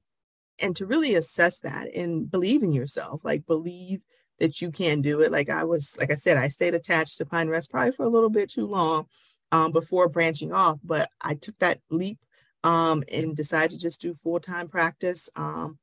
and 0.62 0.76
to 0.78 0.86
really 0.86 1.16
assess 1.16 1.60
that 1.60 1.94
and 1.96 2.30
believe 2.30 2.64
in 2.64 2.72
yourself, 2.72 3.22
like 3.24 3.46
believe 3.46 4.00
that 4.40 4.62
you 4.62 4.72
can 4.72 5.02
do 5.02 5.22
it. 5.22 5.32
Like 5.32 5.50
I 5.50 5.64
was, 5.64 5.96
like 6.00 6.12
I 6.12 6.16
said, 6.16 6.38
I 6.38 6.48
stayed 6.48 6.74
attached 6.74 7.18
to 7.18 7.26
Pine 7.26 7.48
Rest 7.48 7.72
probably 7.72 7.92
for 7.92 8.06
a 8.06 8.10
little 8.10 8.30
bit 8.30 8.50
too 8.50 8.66
long 8.66 9.06
um, 9.52 9.72
before 9.72 10.10
branching 10.10 10.54
off, 10.54 10.78
but 10.84 11.10
I 11.22 11.36
took 11.36 11.58
that 11.60 11.80
leap 11.90 12.20
um, 12.64 13.04
and 13.12 13.36
decided 13.36 13.72
to 13.72 13.78
just 13.78 14.02
do 14.02 14.14
full-time 14.14 14.68
practice 14.68 15.30
um, 15.36 15.78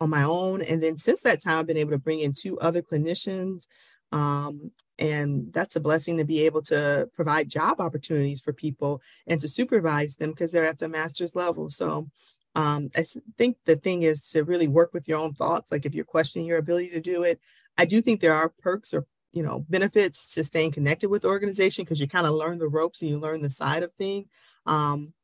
on 0.00 0.10
my 0.10 0.22
own. 0.22 0.62
And 0.62 0.82
then 0.82 0.96
since 0.96 1.20
that 1.22 1.42
time, 1.42 1.58
I've 1.58 1.66
been 1.66 1.76
able 1.76 1.92
to 1.92 1.98
bring 1.98 2.20
in 2.20 2.32
two 2.32 2.58
other 2.58 2.82
clinicians 2.82 3.66
um, 4.12 4.72
and 5.00 5.50
that's 5.52 5.76
a 5.76 5.80
blessing 5.80 6.18
to 6.18 6.24
be 6.24 6.44
able 6.44 6.62
to 6.62 7.08
provide 7.14 7.48
job 7.48 7.80
opportunities 7.80 8.40
for 8.40 8.52
people 8.52 9.00
and 9.26 9.40
to 9.40 9.48
supervise 9.48 10.16
them 10.16 10.30
because 10.30 10.52
they're 10.52 10.66
at 10.66 10.78
the 10.78 10.88
master's 10.88 11.34
level. 11.34 11.70
So 11.70 12.08
um, 12.54 12.90
I 12.94 13.04
think 13.38 13.56
the 13.64 13.76
thing 13.76 14.02
is 14.02 14.30
to 14.30 14.44
really 14.44 14.68
work 14.68 14.92
with 14.92 15.08
your 15.08 15.18
own 15.18 15.32
thoughts. 15.32 15.72
Like 15.72 15.86
if 15.86 15.94
you're 15.94 16.04
questioning 16.04 16.46
your 16.46 16.58
ability 16.58 16.90
to 16.90 17.00
do 17.00 17.22
it, 17.22 17.40
I 17.78 17.86
do 17.86 18.02
think 18.02 18.20
there 18.20 18.34
are 18.34 18.52
perks 18.60 18.92
or 18.92 19.06
you 19.32 19.42
know 19.42 19.64
benefits 19.68 20.34
to 20.34 20.44
staying 20.44 20.72
connected 20.72 21.08
with 21.08 21.24
organization 21.24 21.84
because 21.84 22.00
you 22.00 22.08
kind 22.08 22.26
of 22.26 22.34
learn 22.34 22.58
the 22.58 22.68
ropes 22.68 23.00
and 23.00 23.10
you 23.10 23.18
learn 23.18 23.42
the 23.42 23.50
side 23.50 23.82
of 23.82 23.92
thing. 23.94 24.26
Um, 24.66 25.14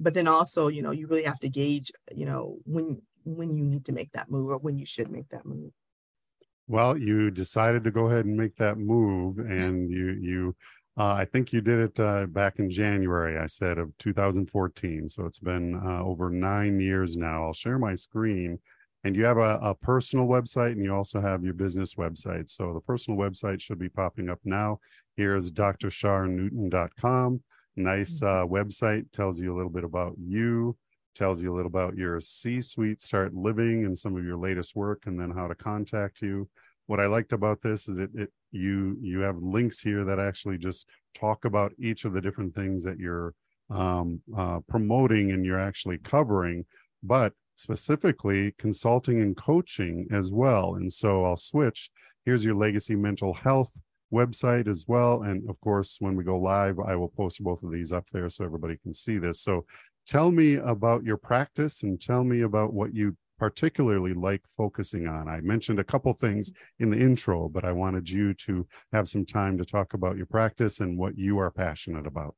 but 0.00 0.14
then 0.14 0.28
also, 0.28 0.68
you 0.68 0.82
know, 0.82 0.92
you 0.92 1.08
really 1.08 1.24
have 1.24 1.40
to 1.40 1.48
gauge, 1.48 1.92
you 2.14 2.24
know, 2.24 2.58
when 2.64 3.02
when 3.24 3.56
you 3.56 3.64
need 3.64 3.84
to 3.86 3.92
make 3.92 4.12
that 4.12 4.30
move 4.30 4.50
or 4.50 4.58
when 4.58 4.78
you 4.78 4.86
should 4.86 5.10
make 5.10 5.28
that 5.30 5.44
move. 5.44 5.72
Well, 6.68 6.98
you 6.98 7.30
decided 7.30 7.84
to 7.84 7.90
go 7.90 8.06
ahead 8.06 8.24
and 8.24 8.36
make 8.36 8.56
that 8.56 8.78
move, 8.78 9.38
and 9.38 9.90
you 9.90 10.10
you 10.20 10.56
uh, 10.98 11.12
I 11.12 11.26
think 11.26 11.52
you 11.52 11.60
did 11.60 11.78
it 11.78 12.00
uh, 12.00 12.26
back 12.26 12.58
in 12.58 12.70
January. 12.70 13.38
I 13.38 13.46
said 13.46 13.78
of 13.78 13.96
2014, 13.98 15.08
so 15.08 15.26
it's 15.26 15.38
been 15.38 15.74
uh, 15.74 16.02
over 16.02 16.30
nine 16.30 16.80
years 16.80 17.16
now. 17.16 17.44
I'll 17.44 17.52
share 17.52 17.78
my 17.78 17.94
screen, 17.94 18.58
and 19.04 19.14
you 19.14 19.24
have 19.26 19.36
a, 19.36 19.58
a, 19.62 19.74
personal 19.74 20.26
website, 20.26 20.72
and 20.72 20.82
you 20.82 20.94
also 20.94 21.20
have 21.20 21.44
your 21.44 21.52
business 21.52 21.94
website. 21.94 22.48
So 22.48 22.72
the 22.72 22.80
personal 22.80 23.20
website 23.20 23.60
should 23.60 23.78
be 23.78 23.90
popping 23.90 24.30
up 24.30 24.40
now. 24.44 24.80
Here's 25.16 25.50
drcharnewton.com. 25.52 27.42
Nice 27.76 28.20
mm-hmm. 28.20 28.26
uh, 28.26 28.46
website, 28.46 29.04
tells 29.12 29.38
you 29.38 29.54
a 29.54 29.56
little 29.56 29.70
bit 29.70 29.84
about 29.84 30.14
you 30.18 30.76
tells 31.16 31.42
you 31.42 31.52
a 31.52 31.56
little 31.56 31.70
about 31.70 31.96
your 31.96 32.20
C 32.20 32.60
suite 32.60 33.02
start 33.02 33.34
living 33.34 33.84
and 33.84 33.98
some 33.98 34.16
of 34.16 34.24
your 34.24 34.36
latest 34.36 34.76
work 34.76 35.04
and 35.06 35.18
then 35.18 35.30
how 35.30 35.48
to 35.48 35.54
contact 35.54 36.22
you. 36.22 36.48
What 36.86 37.00
I 37.00 37.06
liked 37.06 37.32
about 37.32 37.62
this 37.62 37.88
is 37.88 37.98
it, 37.98 38.10
it 38.14 38.30
you 38.52 38.96
you 39.00 39.20
have 39.20 39.36
links 39.38 39.80
here 39.80 40.04
that 40.04 40.20
actually 40.20 40.58
just 40.58 40.88
talk 41.14 41.44
about 41.44 41.72
each 41.78 42.04
of 42.04 42.12
the 42.12 42.20
different 42.20 42.54
things 42.54 42.84
that 42.84 42.98
you're 42.98 43.34
um, 43.70 44.20
uh, 44.36 44.60
promoting 44.68 45.32
and 45.32 45.44
you're 45.44 45.58
actually 45.58 45.98
covering, 45.98 46.64
but 47.02 47.32
specifically 47.56 48.54
consulting 48.58 49.20
and 49.20 49.36
coaching 49.36 50.06
as 50.12 50.30
well. 50.30 50.74
And 50.76 50.92
so 50.92 51.24
I'll 51.24 51.36
switch. 51.36 51.90
Here's 52.24 52.44
your 52.44 52.54
legacy 52.54 52.94
mental 52.94 53.34
health 53.34 53.72
website 54.12 54.68
as 54.68 54.84
well. 54.86 55.22
And 55.22 55.48
of 55.48 55.60
course, 55.60 55.96
when 56.00 56.16
we 56.16 56.24
go 56.24 56.38
live, 56.38 56.78
I 56.78 56.94
will 56.94 57.08
post 57.08 57.42
both 57.42 57.62
of 57.62 57.72
these 57.72 57.92
up 57.92 58.06
there 58.12 58.30
so 58.30 58.44
everybody 58.44 58.76
can 58.76 58.92
see 58.92 59.18
this. 59.18 59.40
So 59.40 59.64
tell 60.06 60.30
me 60.30 60.54
about 60.54 61.04
your 61.04 61.16
practice 61.16 61.82
and 61.82 62.00
tell 62.00 62.24
me 62.24 62.42
about 62.42 62.72
what 62.72 62.94
you 62.94 63.16
particularly 63.38 64.14
like 64.14 64.42
focusing 64.46 65.06
on. 65.06 65.28
I 65.28 65.40
mentioned 65.40 65.78
a 65.78 65.84
couple 65.84 66.12
things 66.14 66.52
in 66.78 66.90
the 66.90 66.98
intro, 66.98 67.48
but 67.48 67.64
I 67.64 67.72
wanted 67.72 68.08
you 68.08 68.32
to 68.34 68.66
have 68.92 69.08
some 69.08 69.26
time 69.26 69.58
to 69.58 69.64
talk 69.64 69.94
about 69.94 70.16
your 70.16 70.26
practice 70.26 70.80
and 70.80 70.96
what 70.96 71.18
you 71.18 71.38
are 71.38 71.50
passionate 71.50 72.06
about. 72.06 72.34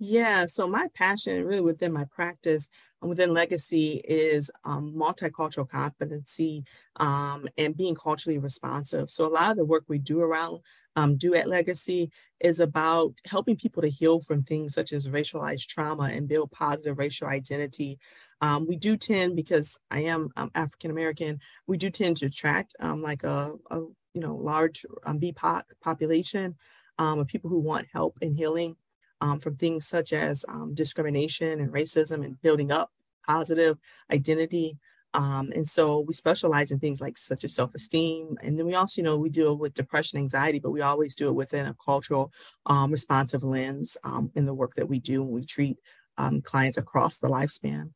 Yeah, 0.00 0.46
so 0.46 0.68
my 0.68 0.86
passion 0.94 1.44
really 1.44 1.60
within 1.60 1.92
my 1.92 2.04
practice 2.04 2.68
and 3.02 3.08
within 3.08 3.34
legacy 3.34 4.00
is 4.04 4.48
um, 4.64 4.94
multicultural 4.94 5.68
competency 5.68 6.64
um, 6.96 7.48
and 7.56 7.76
being 7.76 7.96
culturally 7.96 8.38
responsive. 8.38 9.10
So 9.10 9.26
a 9.26 9.28
lot 9.28 9.50
of 9.50 9.56
the 9.56 9.64
work 9.64 9.84
we 9.88 9.98
do 9.98 10.20
around 10.20 10.60
um, 10.98 11.16
do 11.16 11.34
at 11.34 11.46
Legacy 11.46 12.10
is 12.40 12.58
about 12.58 13.14
helping 13.24 13.56
people 13.56 13.82
to 13.82 13.88
heal 13.88 14.18
from 14.20 14.42
things 14.42 14.74
such 14.74 14.92
as 14.92 15.08
racialized 15.08 15.68
trauma 15.68 16.10
and 16.12 16.26
build 16.26 16.50
positive 16.50 16.98
racial 16.98 17.28
identity. 17.28 18.00
Um, 18.40 18.66
we 18.66 18.74
do 18.74 18.96
tend, 18.96 19.36
because 19.36 19.78
I 19.92 20.00
am 20.00 20.30
um, 20.36 20.50
African 20.56 20.90
American, 20.90 21.38
we 21.68 21.76
do 21.76 21.88
tend 21.88 22.16
to 22.16 22.26
attract 22.26 22.74
um, 22.80 23.00
like 23.00 23.22
a, 23.22 23.52
a, 23.70 23.78
you 24.14 24.22
know 24.24 24.34
large 24.34 24.84
um, 25.06 25.20
BIPOC 25.20 25.62
population 25.80 26.56
um, 26.98 27.20
of 27.20 27.28
people 27.28 27.48
who 27.48 27.60
want 27.60 27.86
help 27.92 28.18
in 28.20 28.34
healing 28.34 28.74
um, 29.20 29.38
from 29.38 29.54
things 29.54 29.86
such 29.86 30.12
as 30.12 30.44
discrimination 30.74 31.60
and 31.60 31.72
racism 31.72 32.24
and 32.24 32.42
building 32.42 32.72
up 32.72 32.90
positive 33.24 33.78
identity. 34.12 34.76
Um, 35.14 35.50
and 35.54 35.66
so 35.66 36.00
we 36.00 36.12
specialize 36.12 36.70
in 36.70 36.78
things 36.78 37.00
like 37.00 37.16
such 37.16 37.44
as 37.44 37.54
self-esteem. 37.54 38.36
And 38.42 38.58
then 38.58 38.66
we 38.66 38.74
also, 38.74 39.00
you 39.00 39.04
know, 39.04 39.16
we 39.16 39.30
deal 39.30 39.56
with 39.56 39.74
depression, 39.74 40.18
anxiety, 40.18 40.58
but 40.58 40.70
we 40.70 40.82
always 40.82 41.14
do 41.14 41.28
it 41.28 41.34
within 41.34 41.66
a 41.66 41.76
cultural 41.82 42.32
um, 42.66 42.92
responsive 42.92 43.42
lens 43.42 43.96
um, 44.04 44.30
in 44.34 44.44
the 44.44 44.54
work 44.54 44.74
that 44.74 44.88
we 44.88 44.98
do 44.98 45.22
when 45.22 45.32
we 45.32 45.44
treat 45.44 45.78
um, 46.18 46.42
clients 46.42 46.78
across 46.78 47.18
the 47.18 47.28
lifespan. 47.28 47.90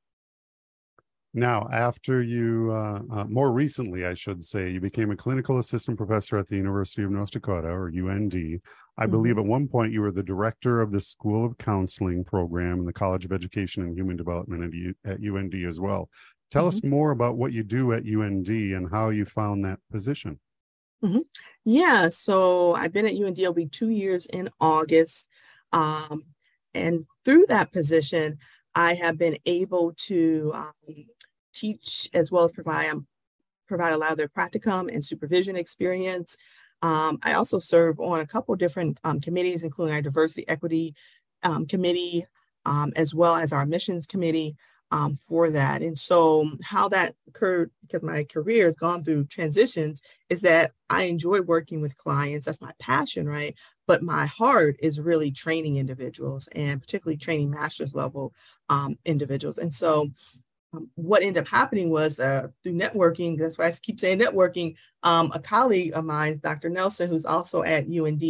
Now, 1.34 1.66
after 1.72 2.22
you, 2.22 2.70
uh, 2.72 3.00
uh, 3.10 3.24
more 3.24 3.52
recently, 3.52 4.04
I 4.04 4.12
should 4.12 4.44
say, 4.44 4.70
you 4.70 4.80
became 4.80 5.10
a 5.10 5.16
clinical 5.16 5.58
assistant 5.58 5.96
professor 5.96 6.36
at 6.36 6.46
the 6.46 6.56
University 6.56 7.02
of 7.02 7.10
North 7.10 7.30
Dakota, 7.30 7.68
or 7.68 7.88
UND. 7.88 8.34
I 8.34 8.36
mm-hmm. 8.36 9.10
believe 9.10 9.38
at 9.38 9.44
one 9.44 9.66
point 9.66 9.92
you 9.92 10.02
were 10.02 10.12
the 10.12 10.22
director 10.22 10.82
of 10.82 10.92
the 10.92 11.00
School 11.00 11.46
of 11.46 11.56
Counseling 11.56 12.22
program 12.22 12.80
in 12.80 12.84
the 12.84 12.92
College 12.92 13.24
of 13.24 13.32
Education 13.32 13.82
and 13.82 13.96
Human 13.96 14.16
Development 14.16 14.62
at, 14.62 14.74
U- 14.74 14.94
at 15.06 15.20
UND 15.20 15.54
as 15.66 15.80
well. 15.80 16.10
Tell 16.52 16.64
mm-hmm. 16.64 16.68
us 16.68 16.84
more 16.84 17.12
about 17.12 17.38
what 17.38 17.52
you 17.52 17.62
do 17.62 17.94
at 17.94 18.04
UND 18.04 18.48
and 18.48 18.90
how 18.90 19.08
you 19.08 19.24
found 19.24 19.64
that 19.64 19.78
position. 19.90 20.38
Mm-hmm. 21.02 21.20
Yeah, 21.64 22.10
so 22.10 22.74
I've 22.74 22.92
been 22.92 23.06
at 23.06 23.14
UND, 23.14 23.38
it'll 23.38 23.54
be 23.54 23.66
two 23.66 23.88
years 23.88 24.26
in 24.26 24.50
August. 24.60 25.28
Um, 25.72 26.24
and 26.74 27.06
through 27.24 27.46
that 27.48 27.72
position, 27.72 28.36
I 28.74 28.94
have 28.94 29.16
been 29.16 29.38
able 29.46 29.94
to 30.08 30.52
um, 30.54 31.06
teach 31.54 32.10
as 32.12 32.30
well 32.30 32.44
as 32.44 32.52
provide 32.52 32.90
um, 32.90 33.06
provide 33.66 33.92
a 33.94 33.96
lot 33.98 34.12
of 34.12 34.18
their 34.18 34.28
practicum 34.28 34.92
and 34.92 35.02
supervision 35.02 35.56
experience. 35.56 36.36
Um, 36.82 37.18
I 37.22 37.32
also 37.32 37.58
serve 37.58 37.98
on 37.98 38.20
a 38.20 38.26
couple 38.26 38.54
different 38.56 38.98
um, 39.04 39.20
committees, 39.20 39.62
including 39.62 39.94
our 39.94 40.02
diversity 40.02 40.46
equity 40.48 40.94
um, 41.42 41.64
committee, 41.66 42.26
um, 42.66 42.92
as 42.96 43.14
well 43.14 43.36
as 43.36 43.52
our 43.52 43.64
missions 43.64 44.06
committee 44.06 44.56
um, 44.92 45.16
for 45.16 45.50
that. 45.50 45.82
And 45.82 45.98
so, 45.98 46.48
how 46.62 46.88
that 46.90 47.16
occurred, 47.26 47.70
because 47.80 48.02
my 48.02 48.24
career 48.24 48.66
has 48.66 48.76
gone 48.76 49.02
through 49.02 49.24
transitions, 49.24 50.02
is 50.28 50.42
that 50.42 50.72
I 50.90 51.04
enjoy 51.04 51.40
working 51.40 51.80
with 51.80 51.96
clients. 51.96 52.46
That's 52.46 52.60
my 52.60 52.72
passion, 52.78 53.26
right? 53.26 53.54
But 53.86 54.02
my 54.02 54.26
heart 54.26 54.76
is 54.80 55.00
really 55.00 55.32
training 55.32 55.78
individuals 55.78 56.46
and 56.54 56.80
particularly 56.80 57.16
training 57.16 57.50
master's 57.50 57.94
level 57.94 58.34
um, 58.68 58.96
individuals. 59.06 59.58
And 59.58 59.74
so, 59.74 60.10
um, 60.72 60.88
what 60.94 61.22
ended 61.22 61.42
up 61.42 61.48
happening 61.48 61.90
was 61.90 62.18
uh, 62.18 62.48
through 62.62 62.72
networking, 62.72 63.38
that's 63.38 63.58
why 63.58 63.66
I 63.66 63.72
keep 63.72 64.00
saying 64.00 64.18
networking, 64.18 64.76
um, 65.02 65.30
a 65.34 65.38
colleague 65.38 65.92
of 65.94 66.04
mine, 66.04 66.40
Dr. 66.42 66.68
Nelson, 66.68 67.08
who's 67.08 67.24
also 67.24 67.62
at 67.62 67.86
UND, 67.86 68.22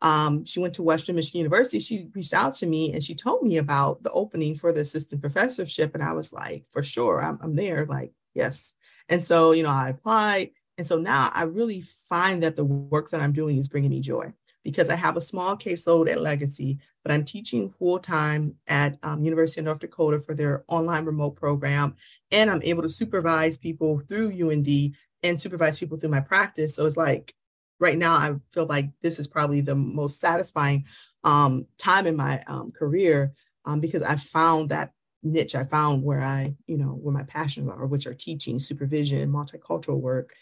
um, 0.00 0.44
she 0.44 0.60
went 0.60 0.74
to 0.74 0.82
Western 0.82 1.16
Michigan 1.16 1.40
University. 1.40 1.80
She 1.80 2.08
reached 2.14 2.34
out 2.34 2.54
to 2.56 2.66
me 2.66 2.92
and 2.92 3.02
she 3.02 3.14
told 3.14 3.42
me 3.42 3.58
about 3.58 4.02
the 4.02 4.10
opening 4.12 4.54
for 4.54 4.72
the 4.72 4.80
assistant 4.80 5.20
professorship. 5.20 5.94
And 5.94 6.02
I 6.02 6.12
was 6.12 6.32
like, 6.32 6.64
for 6.70 6.82
sure, 6.82 7.22
I'm, 7.22 7.38
I'm 7.42 7.56
there, 7.56 7.86
like, 7.86 8.12
yes. 8.34 8.74
And 9.08 9.22
so, 9.22 9.52
you 9.52 9.62
know, 9.62 9.70
I 9.70 9.90
applied. 9.90 10.50
And 10.78 10.86
so 10.86 10.96
now 10.96 11.30
I 11.34 11.42
really 11.42 11.82
find 11.82 12.42
that 12.42 12.56
the 12.56 12.64
work 12.64 13.10
that 13.10 13.20
I'm 13.20 13.32
doing 13.32 13.58
is 13.58 13.68
bringing 13.68 13.90
me 13.90 14.00
joy 14.00 14.32
because 14.64 14.90
I 14.90 14.96
have 14.96 15.16
a 15.16 15.22
small 15.22 15.56
caseload 15.56 16.10
at 16.10 16.20
Legacy, 16.20 16.78
but 17.02 17.12
I'm 17.12 17.24
teaching 17.24 17.68
full 17.70 17.98
time 17.98 18.56
at 18.68 18.98
um, 19.02 19.24
University 19.24 19.60
of 19.60 19.66
North 19.66 19.80
Dakota 19.80 20.20
for 20.20 20.34
their 20.34 20.64
online 20.68 21.04
remote 21.04 21.36
program, 21.36 21.96
and 22.30 22.50
I'm 22.50 22.62
able 22.62 22.82
to 22.82 22.88
supervise 22.88 23.56
people 23.56 24.02
through 24.08 24.30
UND 24.30 24.94
and 25.22 25.40
supervise 25.40 25.78
people 25.78 25.98
through 25.98 26.10
my 26.10 26.20
practice. 26.20 26.76
So 26.76 26.86
it's 26.86 26.96
like 26.96 27.34
right 27.78 27.98
now 27.98 28.14
I 28.14 28.34
feel 28.52 28.66
like 28.66 28.90
this 29.02 29.18
is 29.18 29.26
probably 29.26 29.60
the 29.60 29.74
most 29.74 30.20
satisfying 30.20 30.84
um, 31.24 31.66
time 31.78 32.06
in 32.06 32.16
my 32.16 32.42
um, 32.46 32.72
career 32.72 33.32
um, 33.64 33.80
because 33.80 34.02
I 34.02 34.16
found 34.16 34.70
that 34.70 34.92
niche. 35.22 35.54
I 35.54 35.64
found 35.64 36.02
where 36.02 36.20
I, 36.20 36.54
you 36.66 36.78
know, 36.78 36.88
where 36.88 37.12
my 37.12 37.24
passions 37.24 37.68
are, 37.68 37.86
which 37.86 38.06
are 38.06 38.14
teaching, 38.14 38.58
supervision, 38.58 39.30
multicultural 39.30 40.00
work. 40.00 40.34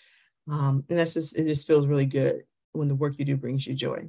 Um, 0.50 0.84
and 0.88 0.98
that's 0.98 1.14
just, 1.14 1.36
it 1.36 1.44
just 1.44 1.66
feels 1.66 1.86
really 1.86 2.06
good 2.06 2.42
when 2.78 2.88
the 2.88 2.94
work 2.94 3.14
you 3.18 3.24
do 3.24 3.36
brings 3.36 3.66
you 3.66 3.74
joy. 3.74 4.08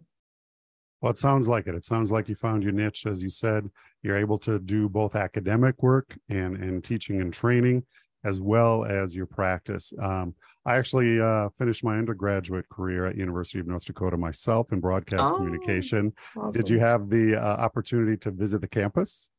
Well, 1.01 1.11
it 1.11 1.17
sounds 1.17 1.47
like 1.47 1.67
it. 1.67 1.75
It 1.75 1.85
sounds 1.85 2.11
like 2.11 2.27
you 2.27 2.35
found 2.35 2.63
your 2.63 2.73
niche, 2.73 3.05
as 3.05 3.23
you 3.23 3.29
said. 3.29 3.69
You're 4.03 4.17
able 4.17 4.37
to 4.39 4.59
do 4.59 4.89
both 4.89 5.15
academic 5.15 5.81
work 5.81 6.17
and 6.29 6.57
and 6.57 6.83
teaching 6.83 7.21
and 7.21 7.33
training, 7.33 7.83
as 8.25 8.41
well 8.41 8.83
as 8.83 9.15
your 9.15 9.25
practice. 9.25 9.93
Um, 10.01 10.35
I 10.65 10.75
actually 10.75 11.21
uh, 11.21 11.49
finished 11.57 11.83
my 11.85 11.97
undergraduate 11.97 12.67
career 12.69 13.05
at 13.05 13.15
University 13.15 13.59
of 13.59 13.67
North 13.67 13.85
Dakota 13.85 14.17
myself 14.17 14.73
in 14.73 14.81
broadcast 14.81 15.23
oh, 15.33 15.37
communication. 15.37 16.13
Awesome. 16.35 16.51
Did 16.51 16.69
you 16.69 16.79
have 16.79 17.09
the 17.09 17.37
uh, 17.37 17.45
opportunity 17.45 18.17
to 18.17 18.31
visit 18.31 18.59
the 18.59 18.67
campus? 18.67 19.29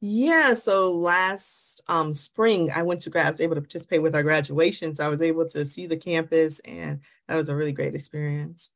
Yeah, 0.00 0.54
so 0.54 0.92
last 0.92 1.80
um, 1.88 2.14
spring 2.14 2.70
I 2.74 2.82
went 2.82 3.00
to 3.02 3.10
grad. 3.10 3.26
I 3.26 3.30
was 3.30 3.40
able 3.40 3.54
to 3.54 3.60
participate 3.60 4.02
with 4.02 4.14
our 4.14 4.22
graduation, 4.22 4.94
so 4.94 5.04
I 5.04 5.08
was 5.08 5.22
able 5.22 5.48
to 5.48 5.66
see 5.66 5.86
the 5.86 5.96
campus, 5.96 6.60
and 6.60 7.00
that 7.28 7.36
was 7.36 7.48
a 7.48 7.56
really 7.56 7.72
great 7.72 7.94
experience. 7.94 8.70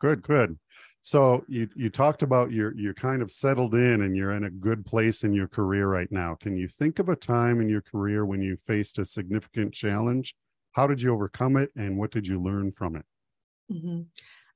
Good, 0.00 0.22
good. 0.22 0.58
So 1.02 1.44
you 1.48 1.68
you 1.74 1.88
talked 1.88 2.22
about 2.22 2.52
you're 2.52 2.76
you're 2.76 2.94
kind 2.94 3.22
of 3.22 3.30
settled 3.30 3.74
in 3.74 4.02
and 4.02 4.16
you're 4.16 4.32
in 4.32 4.44
a 4.44 4.50
good 4.50 4.84
place 4.84 5.24
in 5.24 5.32
your 5.32 5.48
career 5.48 5.86
right 5.86 6.10
now. 6.10 6.36
Can 6.38 6.56
you 6.56 6.68
think 6.68 6.98
of 6.98 7.08
a 7.08 7.16
time 7.16 7.60
in 7.60 7.68
your 7.68 7.80
career 7.80 8.26
when 8.26 8.42
you 8.42 8.56
faced 8.56 8.98
a 8.98 9.04
significant 9.04 9.72
challenge? 9.72 10.34
How 10.72 10.86
did 10.86 11.00
you 11.00 11.12
overcome 11.12 11.56
it, 11.56 11.70
and 11.74 11.96
what 11.96 12.10
did 12.10 12.28
you 12.28 12.40
learn 12.40 12.70
from 12.70 12.96
it? 12.96 13.04
Mm-hmm. 13.72 14.02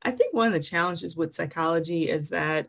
I 0.02 0.10
think 0.10 0.34
one 0.34 0.48
of 0.48 0.52
the 0.52 0.60
challenges 0.60 1.16
with 1.16 1.34
psychology 1.34 2.08
is 2.10 2.28
that 2.28 2.68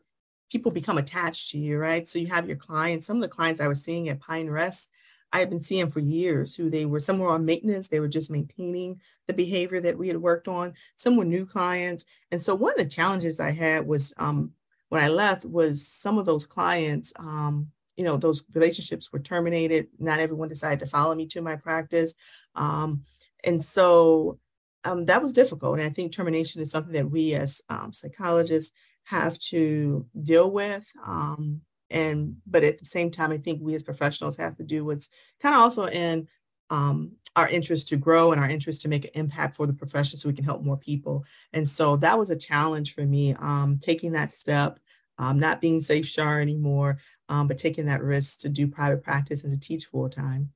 people 0.52 0.72
become 0.72 0.98
attached 0.98 1.52
to 1.52 1.58
you, 1.58 1.78
right? 1.78 2.08
So 2.08 2.20
you 2.20 2.28
have 2.28 2.48
your 2.48 2.58
clients. 2.58 3.06
Some 3.06 3.18
of 3.18 3.24
the 3.24 3.28
clients 3.30 3.60
I 3.60 3.68
was 3.68 3.84
seeing 3.84 4.10
at 4.10 4.20
Pine 4.20 4.50
Rest 4.50 4.90
I 5.36 5.40
had 5.40 5.50
been 5.50 5.62
seeing 5.62 5.90
for 5.90 6.00
years 6.00 6.56
who 6.56 6.70
they 6.70 6.86
were 6.86 7.02
some 7.02 7.20
were 7.20 7.28
on 7.30 7.46
maintenance, 7.46 7.90
they 7.90 8.00
were 8.00 8.08
just 8.08 8.32
maintaining 8.32 9.02
the 9.28 9.34
behavior 9.34 9.82
that 9.82 9.98
we 9.98 10.08
had 10.08 10.16
worked 10.16 10.48
on. 10.48 10.74
Some 10.96 11.18
were 11.18 11.26
new 11.26 11.46
clients. 11.46 12.06
And 12.32 12.42
so 12.42 12.56
one 12.56 12.72
of 12.72 12.78
the 12.78 12.86
challenges 12.86 13.42
I 13.42 13.52
had 13.52 13.86
was 13.86 14.14
um, 14.16 14.54
when 14.88 15.04
I 15.04 15.10
left 15.10 15.44
was 15.44 15.86
some 15.86 16.18
of 16.18 16.26
those 16.26 16.46
clients, 16.46 17.12
um, 17.18 17.68
you 17.98 18.06
know, 18.06 18.16
those 18.16 18.46
relationships 18.54 19.12
were 19.12 19.20
terminated. 19.20 19.88
Not 20.00 20.20
everyone 20.20 20.48
decided 20.48 20.80
to 20.80 20.86
follow 20.86 21.14
me 21.16 21.26
to 21.28 21.42
my 21.42 21.58
practice. 21.58 22.16
Um, 22.56 23.04
and 23.44 23.62
so 23.62 24.40
um, 24.86 25.04
that 25.08 25.22
was 25.22 25.34
difficult. 25.34 25.80
And 25.80 25.84
I 25.84 25.90
think 25.90 26.14
termination 26.14 26.62
is 26.62 26.72
something 26.72 26.94
that 26.94 27.12
we 27.12 27.34
as 27.34 27.62
um, 27.68 27.92
psychologists 27.92 28.72
have 29.06 29.40
to 29.40 30.06
deal 30.24 30.52
with. 30.52 30.88
Um, 31.06 31.62
and 31.90 32.36
but 32.48 32.64
at 32.64 32.80
the 32.80 32.86
same 32.86 33.12
time 33.12 33.32
i 33.32 33.38
think 33.38 33.60
we 33.62 33.76
as 33.76 33.84
professionals 33.84 34.38
have 34.38 34.56
to 34.56 34.64
do 34.64 34.86
what's 34.86 35.10
kind 35.40 35.56
of 35.56 35.62
also 35.62 35.86
in 35.86 36.28
um, 36.72 37.12
our 37.36 37.48
interest 37.48 37.90
to 37.90 37.98
grow 37.98 38.32
and 38.32 38.42
our 38.42 38.50
interest 38.50 38.82
to 38.82 38.88
make 38.88 39.06
an 39.06 39.12
impact 39.14 39.56
for 39.56 39.68
the 39.68 39.74
profession 39.74 40.18
so 40.18 40.28
we 40.28 40.34
can 40.34 40.44
help 40.44 40.64
more 40.64 40.78
people 40.78 41.24
and 41.54 41.70
so 41.70 41.96
that 41.98 42.18
was 42.18 42.32
a 42.32 42.36
challenge 42.36 42.94
for 42.94 43.06
me 43.06 43.36
um, 43.40 43.80
taking 43.82 44.12
that 44.14 44.34
step 44.34 44.80
um, 45.20 45.40
not 45.40 45.62
being 45.62 45.82
safe 45.82 46.12
char 46.12 46.42
anymore 46.42 46.98
um, 47.30 47.48
but 47.48 47.58
taking 47.58 47.86
that 47.86 48.02
risk 48.02 48.40
to 48.40 48.50
do 48.50 48.68
private 48.68 49.04
practice 49.04 49.44
and 49.44 49.54
to 49.54 49.60
teach 49.60 49.86
full 49.86 50.10
time 50.10 50.50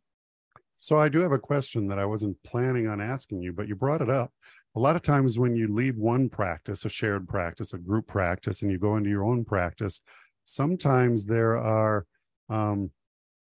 so 0.78 0.98
i 0.98 1.08
do 1.08 1.20
have 1.20 1.32
a 1.32 1.40
question 1.40 1.88
that 1.88 2.00
i 2.00 2.06
wasn't 2.06 2.36
planning 2.44 2.88
on 2.88 3.00
asking 3.00 3.40
you 3.40 3.54
but 3.54 3.68
you 3.68 3.76
brought 3.76 4.02
it 4.02 4.10
up 4.10 4.34
a 4.76 4.80
lot 4.80 4.96
of 4.96 5.02
times 5.02 5.40
when 5.40 5.56
you 5.56 5.74
leave 5.74 5.98
one 5.98 6.30
practice 6.30 6.86
a 6.86 6.90
shared 6.90 7.28
practice 7.28 7.74
a 7.74 7.78
group 7.78 8.08
practice 8.08 8.62
and 8.62 8.72
you 8.72 8.78
go 8.78 8.98
into 8.98 9.10
your 9.10 9.24
own 9.24 9.44
practice 9.44 10.02
sometimes 10.44 11.26
there 11.26 11.58
are 11.58 12.06
um, 12.50 12.92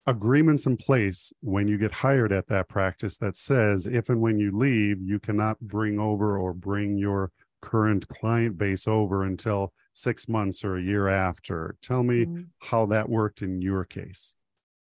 agreements 0.08 0.65
in 0.65 0.77
place 0.77 1.34
when 1.41 1.67
you 1.67 1.77
get 1.77 1.91
hired 1.91 2.32
at 2.32 2.47
that 2.47 2.69
practice 2.69 3.17
that 3.17 3.36
says 3.36 3.86
if 3.86 4.10
and 4.10 4.21
when 4.21 4.39
you 4.39 4.58
leave, 4.58 5.01
you 5.01 5.19
cannot 5.19 5.60
bring 5.60 5.99
over 5.99 6.39
or 6.39 6.53
bring 6.53 6.97
your 6.97 7.30
current 7.62 8.08
client 8.08 8.58
base 8.58 8.88
over 8.88 9.25
until 9.25 9.73
six 9.93 10.30
months 10.30 10.63
or 10.63 10.77
a 10.77 10.82
year 10.82 11.10
after. 11.10 11.75
Tell 11.82 12.03
me 12.03 12.25
mm-hmm. 12.25 12.41
how 12.60 12.86
that 12.88 13.10
worked 13.10 13.41
in 13.41 13.62
your 13.62 13.84
case. 13.84 14.36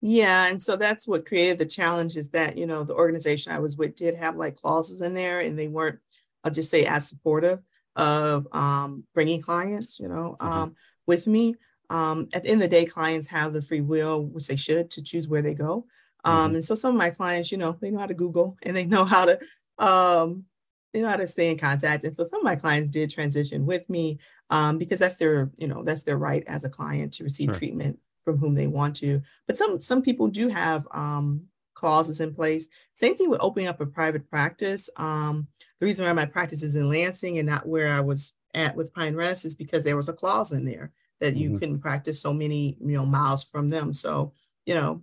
Yeah, 0.01 0.47
and 0.47 0.59
so 0.59 0.75
that's 0.75 1.07
what 1.07 1.27
created 1.27 1.59
the 1.59 1.65
challenge 1.67 2.15
is 2.15 2.29
that, 2.29 2.57
you 2.57 2.65
know, 2.65 2.83
the 2.83 2.95
organization 2.95 3.51
I 3.51 3.59
was 3.59 3.77
with 3.77 3.95
did 3.95 4.15
have 4.15 4.35
like 4.35 4.55
clauses 4.55 5.01
in 5.01 5.13
there 5.13 5.41
and 5.41 5.57
they 5.57 5.67
weren't, 5.67 5.99
I'll 6.43 6.51
just 6.51 6.71
say 6.71 6.85
as 6.85 7.07
supportive 7.07 7.59
of 7.95 8.47
um, 8.51 9.03
bringing 9.13 9.41
clients, 9.41 9.99
you 9.99 10.07
know, 10.07 10.37
mm-hmm. 10.39 10.53
um, 10.53 10.75
with 11.07 11.27
me 11.27 11.55
um, 11.91 12.29
at 12.33 12.43
the 12.43 12.49
end 12.49 12.63
of 12.63 12.69
the 12.69 12.75
day, 12.75 12.85
clients 12.85 13.27
have 13.27 13.51
the 13.51 13.61
free 13.61 13.81
will, 13.81 14.25
which 14.25 14.47
they 14.47 14.55
should, 14.55 14.89
to 14.91 15.03
choose 15.03 15.27
where 15.27 15.41
they 15.41 15.53
go. 15.53 15.85
Um, 16.23 16.47
mm-hmm. 16.47 16.55
And 16.55 16.63
so 16.63 16.73
some 16.73 16.91
of 16.91 16.97
my 16.97 17.09
clients, 17.09 17.51
you 17.51 17.57
know, 17.57 17.77
they 17.81 17.91
know 17.91 17.99
how 17.99 18.05
to 18.05 18.13
Google 18.13 18.57
and 18.63 18.75
they 18.75 18.85
know 18.85 19.03
how 19.03 19.25
to 19.25 19.39
um, 19.77 20.45
they 20.93 21.01
know 21.01 21.09
how 21.09 21.17
to 21.17 21.27
stay 21.27 21.51
in 21.51 21.57
contact. 21.57 22.03
And 22.03 22.15
so 22.15 22.25
some 22.25 22.39
of 22.39 22.45
my 22.45 22.55
clients 22.55 22.89
did 22.89 23.09
transition 23.09 23.65
with 23.65 23.89
me 23.89 24.19
um, 24.49 24.77
because 24.77 24.99
that's 24.99 25.17
their, 25.17 25.51
you 25.57 25.67
know, 25.67 25.83
that's 25.83 26.03
their 26.03 26.17
right 26.17 26.43
as 26.47 26.63
a 26.63 26.69
client 26.69 27.13
to 27.13 27.23
receive 27.23 27.47
sure. 27.47 27.55
treatment 27.55 27.99
from 28.23 28.37
whom 28.37 28.55
they 28.55 28.67
want 28.67 28.95
to. 28.97 29.21
But 29.47 29.57
some 29.57 29.81
some 29.81 30.01
people 30.01 30.27
do 30.27 30.47
have 30.47 30.87
um, 30.91 31.43
clauses 31.81 32.21
in 32.21 32.33
place. 32.33 32.69
Same 32.93 33.17
thing 33.17 33.29
with 33.29 33.41
opening 33.41 33.67
up 33.67 33.81
a 33.81 33.85
private 33.87 34.29
practice. 34.29 34.87
Um, 34.97 35.47
the 35.79 35.87
reason 35.87 36.05
why 36.05 36.13
my 36.13 36.25
practice 36.25 36.61
is 36.61 36.75
in 36.75 36.87
Lansing 36.87 37.39
and 37.39 37.49
not 37.49 37.67
where 37.67 37.91
I 37.91 37.99
was 37.99 38.33
at 38.53 38.75
with 38.75 38.93
Pine 38.93 39.15
Rest 39.15 39.45
is 39.45 39.55
because 39.55 39.83
there 39.83 39.97
was 39.97 40.07
a 40.07 40.13
clause 40.13 40.51
in 40.51 40.63
there 40.63 40.91
that 41.19 41.35
you 41.35 41.49
mm-hmm. 41.49 41.57
couldn't 41.57 41.79
practice 41.79 42.21
so 42.21 42.33
many, 42.33 42.77
you 42.79 42.93
know, 42.93 43.05
miles 43.05 43.43
from 43.43 43.67
them. 43.67 43.95
So, 43.95 44.33
you 44.67 44.75
know, 44.75 45.01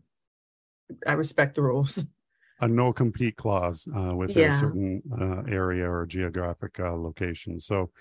I 1.05 1.15
respect 1.15 1.57
the 1.57 1.63
rules. 1.63 2.05
A 2.61 2.67
no 2.67 2.93
compete 2.93 3.37
clause 3.37 3.87
uh, 3.95 4.17
within 4.17 4.43
yeah. 4.43 4.57
a 4.57 4.59
certain 4.59 5.01
uh, 5.13 5.43
area 5.49 5.89
or 5.89 6.05
geographic 6.07 6.81
uh, 6.81 6.93
location. 6.93 7.61
So, 7.61 7.93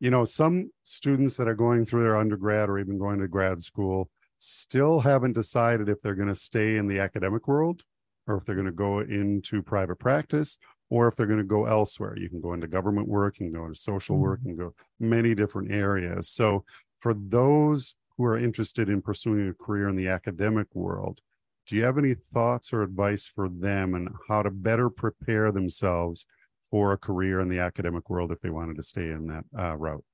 you 0.00 0.10
know, 0.10 0.24
some 0.24 0.72
students 0.82 1.36
that 1.36 1.46
are 1.46 1.54
going 1.54 1.86
through 1.86 2.02
their 2.02 2.16
undergrad 2.16 2.68
or 2.68 2.80
even 2.80 2.98
going 2.98 3.20
to 3.20 3.28
grad 3.28 3.62
school 3.62 4.10
still 4.36 4.98
haven't 4.98 5.34
decided 5.34 5.88
if 5.88 6.00
they're 6.00 6.16
going 6.16 6.26
to 6.26 6.34
stay 6.34 6.76
in 6.76 6.88
the 6.88 6.98
academic 6.98 7.46
world 7.46 7.84
or 8.30 8.38
if 8.38 8.44
they're 8.44 8.54
going 8.54 8.66
to 8.66 8.72
go 8.72 9.00
into 9.00 9.62
private 9.62 9.96
practice 9.96 10.58
or 10.88 11.08
if 11.08 11.16
they're 11.16 11.26
going 11.26 11.38
to 11.38 11.44
go 11.44 11.66
elsewhere. 11.66 12.16
You 12.16 12.28
can 12.28 12.40
go 12.40 12.52
into 12.52 12.66
government 12.66 13.08
work, 13.08 13.38
you 13.38 13.46
can 13.46 13.54
go 13.54 13.66
into 13.66 13.78
social 13.78 14.16
mm-hmm. 14.16 14.22
work, 14.22 14.40
and 14.44 14.58
go 14.58 14.74
many 14.98 15.34
different 15.34 15.70
areas. 15.70 16.28
So 16.28 16.64
for 16.98 17.14
those 17.14 17.94
who 18.16 18.24
are 18.24 18.38
interested 18.38 18.88
in 18.88 19.02
pursuing 19.02 19.48
a 19.48 19.64
career 19.64 19.88
in 19.88 19.96
the 19.96 20.08
academic 20.08 20.66
world, 20.74 21.20
do 21.66 21.76
you 21.76 21.84
have 21.84 21.98
any 21.98 22.14
thoughts 22.14 22.72
or 22.72 22.82
advice 22.82 23.28
for 23.28 23.48
them 23.48 23.94
and 23.94 24.08
how 24.28 24.42
to 24.42 24.50
better 24.50 24.90
prepare 24.90 25.52
themselves 25.52 26.26
for 26.70 26.92
a 26.92 26.98
career 26.98 27.40
in 27.40 27.48
the 27.48 27.60
academic 27.60 28.10
world 28.10 28.32
if 28.32 28.40
they 28.40 28.50
wanted 28.50 28.76
to 28.76 28.82
stay 28.82 29.10
in 29.10 29.26
that 29.26 29.44
uh, 29.58 29.76
route? 29.76 30.04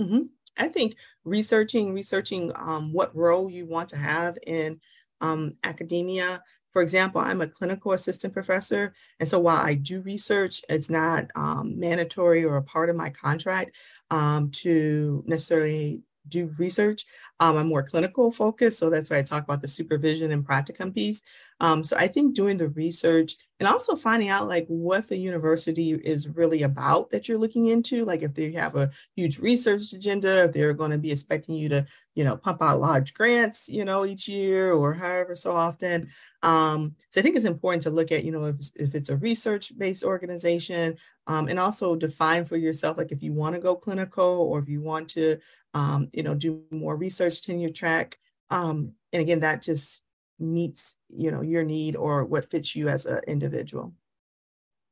Mm-hmm. 0.00 0.22
I 0.58 0.68
think 0.68 0.96
researching, 1.24 1.94
researching 1.94 2.52
um, 2.56 2.92
what 2.92 3.14
role 3.16 3.50
you 3.50 3.66
want 3.66 3.88
to 3.90 3.96
have 3.96 4.36
in 4.46 4.80
um, 5.20 5.56
academia. 5.64 6.42
For 6.72 6.82
example, 6.82 7.20
I'm 7.20 7.40
a 7.40 7.48
clinical 7.48 7.92
assistant 7.92 8.32
professor. 8.32 8.94
And 9.18 9.28
so 9.28 9.40
while 9.40 9.58
I 9.58 9.74
do 9.74 10.02
research, 10.02 10.62
it's 10.68 10.90
not 10.90 11.26
um, 11.34 11.78
mandatory 11.78 12.44
or 12.44 12.56
a 12.56 12.62
part 12.62 12.90
of 12.90 12.96
my 12.96 13.10
contract 13.10 13.76
um, 14.10 14.50
to 14.62 15.24
necessarily 15.26 16.02
do 16.30 16.54
research. 16.58 17.04
Um, 17.40 17.56
I'm 17.56 17.68
more 17.68 17.82
clinical 17.82 18.30
focused, 18.30 18.78
so 18.78 18.90
that's 18.90 19.10
why 19.10 19.18
I 19.18 19.22
talk 19.22 19.44
about 19.44 19.62
the 19.62 19.68
supervision 19.68 20.30
and 20.30 20.46
practicum 20.46 20.94
piece. 20.94 21.22
Um, 21.60 21.82
so 21.82 21.96
I 21.96 22.06
think 22.06 22.34
doing 22.34 22.58
the 22.58 22.68
research 22.68 23.34
and 23.58 23.68
also 23.68 23.96
finding 23.96 24.28
out 24.28 24.48
like 24.48 24.66
what 24.68 25.08
the 25.08 25.16
university 25.16 25.92
is 25.92 26.28
really 26.28 26.62
about 26.62 27.10
that 27.10 27.28
you're 27.28 27.38
looking 27.38 27.68
into, 27.68 28.04
like 28.04 28.22
if 28.22 28.34
they 28.34 28.52
have 28.52 28.76
a 28.76 28.90
huge 29.16 29.38
research 29.38 29.92
agenda, 29.92 30.44
if 30.44 30.52
they're 30.52 30.74
going 30.74 30.90
to 30.90 30.98
be 30.98 31.12
expecting 31.12 31.54
you 31.54 31.68
to, 31.70 31.86
you 32.14 32.24
know, 32.24 32.36
pump 32.36 32.62
out 32.62 32.80
large 32.80 33.14
grants, 33.14 33.68
you 33.68 33.84
know, 33.84 34.04
each 34.04 34.28
year 34.28 34.72
or 34.72 34.92
however 34.94 35.34
so 35.36 35.52
often. 35.52 36.08
Um, 36.42 36.94
so 37.10 37.20
I 37.20 37.22
think 37.22 37.36
it's 37.36 37.44
important 37.44 37.82
to 37.82 37.90
look 37.90 38.12
at, 38.12 38.24
you 38.24 38.32
know, 38.32 38.46
if, 38.46 38.56
if 38.76 38.94
it's 38.94 39.10
a 39.10 39.16
research-based 39.16 40.04
organization, 40.04 40.96
um, 41.26 41.48
and 41.48 41.58
also 41.58 41.94
define 41.94 42.44
for 42.44 42.56
yourself, 42.56 42.98
like 42.98 43.12
if 43.12 43.22
you 43.22 43.32
want 43.32 43.54
to 43.54 43.60
go 43.60 43.76
clinical 43.76 44.24
or 44.24 44.58
if 44.58 44.68
you 44.68 44.80
want 44.80 45.08
to 45.10 45.38
um, 45.74 46.08
you 46.12 46.22
know, 46.22 46.34
do 46.34 46.62
more 46.70 46.96
research 46.96 47.42
tenure 47.42 47.70
track. 47.70 48.18
Um, 48.50 48.92
and 49.12 49.22
again, 49.22 49.40
that 49.40 49.62
just 49.62 50.02
meets, 50.38 50.96
you 51.08 51.30
know, 51.30 51.42
your 51.42 51.62
need 51.62 51.96
or 51.96 52.24
what 52.24 52.50
fits 52.50 52.74
you 52.74 52.88
as 52.88 53.06
an 53.06 53.20
individual. 53.28 53.92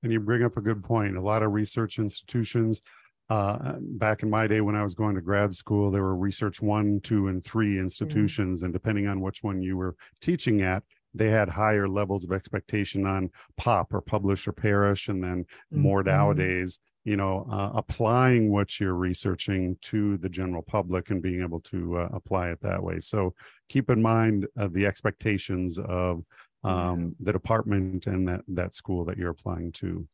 And 0.03 0.13
you 0.13 0.21
bring 0.21 0.45
up 0.45 0.57
a 0.57 0.61
good 0.61 0.85
point. 0.85 1.17
A 1.17 1.21
lot 1.21 1.43
of 1.43 1.53
research 1.53 1.99
institutions, 1.99 2.83
uh, 3.31 3.75
back 3.81 4.23
in 4.23 4.31
my 4.31 4.47
day 4.47 4.61
when 4.61 4.77
I 4.77 4.83
was 4.83 4.95
going 4.95 5.15
to 5.17 5.21
grad 5.21 5.55
school, 5.55 5.91
there 5.91 6.03
were 6.03 6.17
research 6.17 6.63
one, 6.63 7.01
two, 7.01 7.29
and 7.29 7.45
three 7.45 7.75
mm-hmm. 7.75 7.83
institutions. 7.83 8.59
Mm-hmm. 8.59 8.67
And 8.67 8.73
depending 8.73 9.09
on 9.09 9.21
which 9.21 9.43
one 9.43 9.61
you 9.61 9.77
were 9.77 9.97
teaching 10.21 10.63
at, 10.63 10.83
they 11.15 11.29
had 11.29 11.49
higher 11.49 11.89
levels 11.89 12.25
of 12.25 12.33
expectation 12.33 13.07
on 13.07 13.31
pop 13.57 13.93
or 13.93 14.01
publish 14.01 14.47
or 14.47 14.53
perish. 14.53 15.09
And 15.09 15.23
then 15.23 15.45
mm-hmm. 15.45 15.81
more 15.81 16.03
nowadays, 16.03 16.79
you 17.09 17.17
know 17.17 17.47
uh, 17.51 17.71
applying 17.75 18.51
what 18.51 18.79
you're 18.79 18.95
researching 18.95 19.77
to 19.81 20.19
the 20.19 20.29
general 20.29 20.63
public 20.63 21.11
and 21.11 21.23
being 21.23 21.41
able 21.41 21.61
to 21.61 21.99
uh, 21.99 22.09
apply 22.13 22.51
it 22.51 22.61
that 22.61 22.83
way. 22.83 23.01
So 23.01 23.35
keep 23.69 23.89
in 23.91 24.03
mind 24.03 24.47
uh, 24.59 24.69
the 24.71 24.85
expectations 24.87 25.79
of 25.79 26.25
um, 26.65 27.17
the 27.21 27.33
department 27.33 28.07
and 28.07 28.29
that 28.29 28.43
that 28.49 28.75
school 28.75 29.05
that 29.07 29.17
you're 29.17 29.31
applying 29.31 29.73
to. 29.73 30.07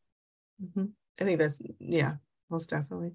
Mm-hmm. 0.62 0.84
i 1.20 1.24
think 1.24 1.40
that's 1.40 1.58
yeah 1.80 2.12
most 2.48 2.70
definitely 2.70 3.10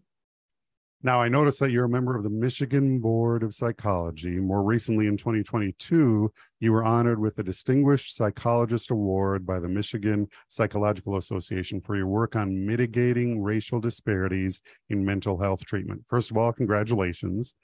now, 1.02 1.22
I 1.22 1.30
noticed 1.30 1.62
that 1.62 1.72
you're 1.72 1.86
a 1.86 1.90
member 1.90 2.18
of 2.18 2.24
the 2.24 2.30
Michigan 2.30 3.00
Board 3.00 3.42
of 3.44 3.56
Psychology. 3.56 4.32
More 4.32 4.64
recently, 4.64 5.08
in 5.08 5.16
2022, 5.16 6.30
you 6.60 6.72
were 6.74 6.84
honored 6.84 7.20
with 7.20 7.38
the 7.38 7.44
Distinguished 7.44 8.18
Psychologist 8.18 8.92
Award 8.92 9.46
by 9.46 9.62
the 9.62 9.70
Michigan 9.70 10.28
Psychological 10.50 11.16
Association 11.16 11.80
for 11.80 11.96
your 11.96 12.08
work 12.08 12.36
on 12.36 12.66
mitigating 12.66 13.42
racial 13.42 13.80
disparities 13.80 14.60
in 14.90 15.06
mental 15.06 15.40
health 15.40 15.66
treatment. 15.66 16.04
First 16.06 16.32
of 16.32 16.38
all, 16.38 16.52
congratulations. 16.52 17.56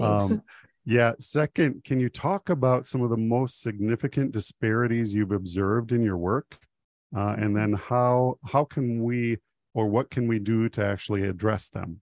Um, 0.00 0.42
yeah. 0.84 1.12
Second, 1.18 1.82
can 1.82 1.98
you 1.98 2.08
talk 2.08 2.48
about 2.48 2.86
some 2.86 3.02
of 3.02 3.10
the 3.10 3.16
most 3.16 3.60
significant 3.60 4.30
disparities 4.30 5.12
you've 5.12 5.32
observed 5.32 5.90
in 5.90 6.02
your 6.02 6.18
work? 6.18 6.58
Uh, 7.16 7.34
and 7.38 7.56
then 7.56 7.72
how 7.72 8.38
how 8.44 8.64
can 8.64 9.02
we 9.02 9.38
or 9.72 9.86
what 9.86 10.10
can 10.10 10.28
we 10.28 10.38
do 10.38 10.68
to 10.68 10.84
actually 10.84 11.24
address 11.24 11.68
them? 11.68 12.00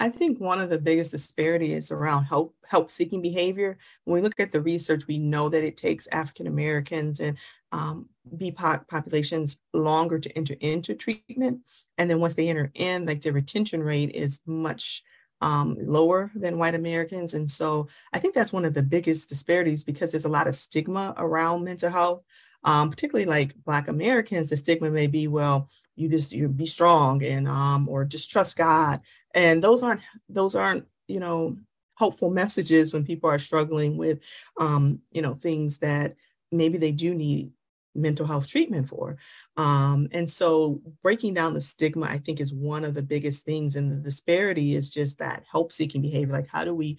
I 0.00 0.08
think 0.08 0.40
one 0.40 0.60
of 0.60 0.70
the 0.70 0.78
biggest 0.78 1.12
disparities 1.12 1.92
around 1.92 2.24
help 2.24 2.54
help 2.66 2.90
seeking 2.90 3.22
behavior. 3.22 3.78
When 4.04 4.14
we 4.14 4.20
look 4.22 4.40
at 4.40 4.50
the 4.50 4.60
research, 4.60 5.06
we 5.06 5.18
know 5.18 5.48
that 5.48 5.64
it 5.64 5.76
takes 5.76 6.08
African 6.08 6.46
Americans 6.46 7.20
and 7.20 7.38
um, 7.70 8.08
BIPOC 8.36 8.88
populations 8.88 9.58
longer 9.72 10.18
to 10.18 10.36
enter 10.36 10.54
into 10.60 10.94
treatment, 10.94 11.60
and 11.98 12.10
then 12.10 12.20
once 12.20 12.34
they 12.34 12.48
enter 12.48 12.70
in, 12.74 13.06
like 13.06 13.20
the 13.20 13.32
retention 13.32 13.82
rate 13.82 14.10
is 14.10 14.40
much 14.46 15.02
um, 15.40 15.76
lower 15.80 16.30
than 16.34 16.58
white 16.58 16.74
Americans, 16.74 17.34
and 17.34 17.50
so 17.50 17.88
I 18.12 18.18
think 18.18 18.34
that's 18.34 18.52
one 18.52 18.64
of 18.64 18.74
the 18.74 18.82
biggest 18.82 19.28
disparities 19.28 19.84
because 19.84 20.10
there's 20.10 20.24
a 20.24 20.28
lot 20.30 20.48
of 20.48 20.56
stigma 20.56 21.14
around 21.16 21.64
mental 21.64 21.90
health. 21.90 22.22
Um, 22.64 22.90
particularly 22.90 23.26
like 23.26 23.54
Black 23.64 23.88
Americans, 23.88 24.48
the 24.48 24.56
stigma 24.56 24.90
may 24.90 25.06
be, 25.06 25.28
well, 25.28 25.68
you 25.96 26.08
just 26.08 26.32
you 26.32 26.48
be 26.48 26.66
strong 26.66 27.22
and 27.22 27.46
um, 27.46 27.88
or 27.88 28.04
just 28.04 28.30
trust 28.30 28.56
God. 28.56 29.00
And 29.34 29.62
those 29.62 29.82
aren't 29.82 30.00
those 30.28 30.54
aren't 30.54 30.86
you 31.06 31.20
know 31.20 31.56
hopeful 31.96 32.30
messages 32.30 32.92
when 32.92 33.04
people 33.04 33.30
are 33.30 33.38
struggling 33.38 33.96
with 33.96 34.20
um, 34.58 35.00
you 35.12 35.22
know 35.22 35.34
things 35.34 35.78
that 35.78 36.16
maybe 36.50 36.78
they 36.78 36.92
do 36.92 37.14
need 37.14 37.52
mental 37.94 38.26
health 38.26 38.48
treatment 38.48 38.88
for. 38.88 39.16
Um, 39.56 40.08
and 40.12 40.28
so 40.28 40.80
breaking 41.02 41.34
down 41.34 41.54
the 41.54 41.60
stigma 41.60 42.06
i 42.06 42.18
think 42.18 42.40
is 42.40 42.52
one 42.52 42.84
of 42.84 42.94
the 42.94 43.02
biggest 43.02 43.44
things. 43.44 43.76
And 43.76 43.90
the 43.90 44.00
disparity 44.00 44.74
is 44.74 44.90
just 44.90 45.18
that 45.18 45.44
help 45.50 45.72
seeking 45.72 46.02
behavior. 46.02 46.32
Like 46.32 46.48
how 46.48 46.64
do 46.64 46.74
we 46.74 46.98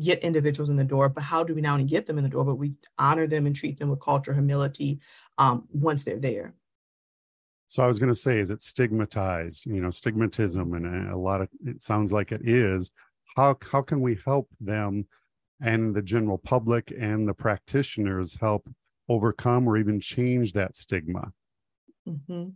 get 0.00 0.18
individuals 0.20 0.68
in 0.68 0.76
the 0.76 0.84
door 0.84 1.08
but 1.08 1.22
how 1.22 1.42
do 1.42 1.54
we 1.54 1.60
not 1.60 1.74
only 1.74 1.84
get 1.84 2.06
them 2.06 2.18
in 2.18 2.24
the 2.24 2.30
door 2.30 2.44
but 2.44 2.56
we 2.56 2.74
honor 2.98 3.26
them 3.26 3.46
and 3.46 3.56
treat 3.56 3.78
them 3.78 3.90
with 3.90 4.00
cultural 4.00 4.36
humility 4.36 5.00
um, 5.38 5.66
once 5.72 6.04
they're 6.04 6.20
there 6.20 6.54
so 7.66 7.82
I 7.82 7.86
was 7.86 7.98
going 7.98 8.12
to 8.12 8.14
say, 8.14 8.38
is 8.38 8.50
it 8.50 8.62
stigmatized? 8.62 9.66
You 9.66 9.80
know, 9.80 9.88
stigmatism, 9.88 10.76
and 10.76 11.10
a 11.10 11.16
lot 11.16 11.40
of 11.40 11.48
it 11.64 11.82
sounds 11.82 12.12
like 12.12 12.30
it 12.30 12.46
is. 12.46 12.92
How 13.36 13.56
how 13.68 13.82
can 13.82 14.00
we 14.00 14.16
help 14.24 14.48
them 14.60 15.06
and 15.60 15.92
the 15.92 16.02
general 16.02 16.38
public 16.38 16.92
and 16.96 17.26
the 17.26 17.34
practitioners 17.34 18.36
help 18.40 18.68
overcome 19.08 19.68
or 19.68 19.76
even 19.76 19.98
change 19.98 20.52
that 20.52 20.76
stigma? 20.76 21.32
Mm-hmm. 22.08 22.50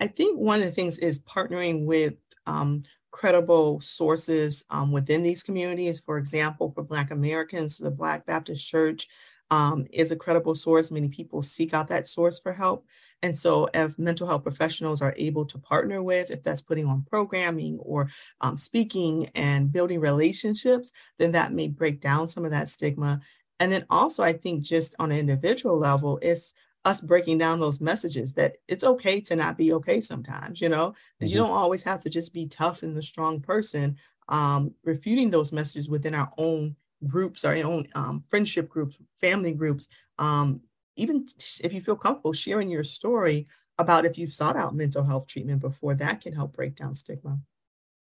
I 0.00 0.06
think 0.08 0.38
one 0.38 0.60
of 0.60 0.66
the 0.66 0.72
things 0.72 0.98
is 0.98 1.20
partnering 1.20 1.86
with 1.86 2.14
um, 2.46 2.82
credible 3.12 3.80
sources 3.80 4.64
um, 4.70 4.90
within 4.90 5.22
these 5.22 5.44
communities. 5.44 6.00
For 6.00 6.18
example, 6.18 6.72
for 6.74 6.82
Black 6.82 7.12
Americans, 7.12 7.78
the 7.78 7.90
Black 7.90 8.26
Baptist 8.26 8.68
Church 8.68 9.06
um, 9.50 9.86
is 9.92 10.10
a 10.10 10.16
credible 10.16 10.54
source. 10.54 10.90
Many 10.90 11.08
people 11.08 11.42
seek 11.42 11.74
out 11.74 11.88
that 11.88 12.08
source 12.08 12.40
for 12.40 12.52
help. 12.52 12.86
And 13.22 13.38
so, 13.38 13.68
if 13.72 13.98
mental 13.98 14.26
health 14.26 14.42
professionals 14.42 15.00
are 15.00 15.14
able 15.16 15.44
to 15.46 15.58
partner 15.58 16.02
with, 16.02 16.30
if 16.30 16.42
that's 16.42 16.62
putting 16.62 16.86
on 16.86 17.02
programming 17.08 17.78
or 17.78 18.10
um, 18.40 18.58
speaking 18.58 19.28
and 19.36 19.70
building 19.70 20.00
relationships, 20.00 20.92
then 21.18 21.32
that 21.32 21.52
may 21.52 21.68
break 21.68 22.00
down 22.00 22.26
some 22.26 22.44
of 22.44 22.50
that 22.50 22.68
stigma. 22.68 23.20
And 23.60 23.70
then 23.70 23.86
also, 23.90 24.24
I 24.24 24.32
think 24.32 24.64
just 24.64 24.96
on 24.98 25.12
an 25.12 25.18
individual 25.18 25.78
level, 25.78 26.18
it's 26.20 26.54
us 26.84 27.00
breaking 27.00 27.38
down 27.38 27.60
those 27.60 27.80
messages 27.80 28.34
that 28.34 28.56
it's 28.68 28.84
okay 28.84 29.20
to 29.20 29.36
not 29.36 29.56
be 29.56 29.72
okay 29.72 30.00
sometimes, 30.00 30.60
you 30.60 30.68
know, 30.68 30.94
because 31.18 31.30
mm-hmm. 31.30 31.38
you 31.38 31.42
don't 31.42 31.56
always 31.56 31.82
have 31.82 32.02
to 32.02 32.10
just 32.10 32.34
be 32.34 32.46
tough 32.46 32.82
and 32.82 32.96
the 32.96 33.02
strong 33.02 33.40
person. 33.40 33.96
Um, 34.28 34.74
refuting 34.84 35.30
those 35.30 35.52
messages 35.52 35.88
within 35.88 36.14
our 36.14 36.30
own 36.38 36.76
groups, 37.06 37.44
our 37.44 37.56
own 37.56 37.88
um, 37.94 38.24
friendship 38.28 38.68
groups, 38.68 38.98
family 39.16 39.52
groups, 39.52 39.88
um, 40.18 40.60
even 40.96 41.26
if 41.62 41.72
you 41.72 41.80
feel 41.80 41.96
comfortable 41.96 42.32
sharing 42.32 42.68
your 42.68 42.84
story 42.84 43.46
about 43.78 44.04
if 44.04 44.18
you've 44.18 44.32
sought 44.32 44.56
out 44.56 44.74
mental 44.74 45.04
health 45.04 45.26
treatment 45.26 45.60
before, 45.60 45.94
that 45.94 46.20
can 46.20 46.32
help 46.32 46.52
break 46.52 46.76
down 46.76 46.94
stigma. 46.94 47.38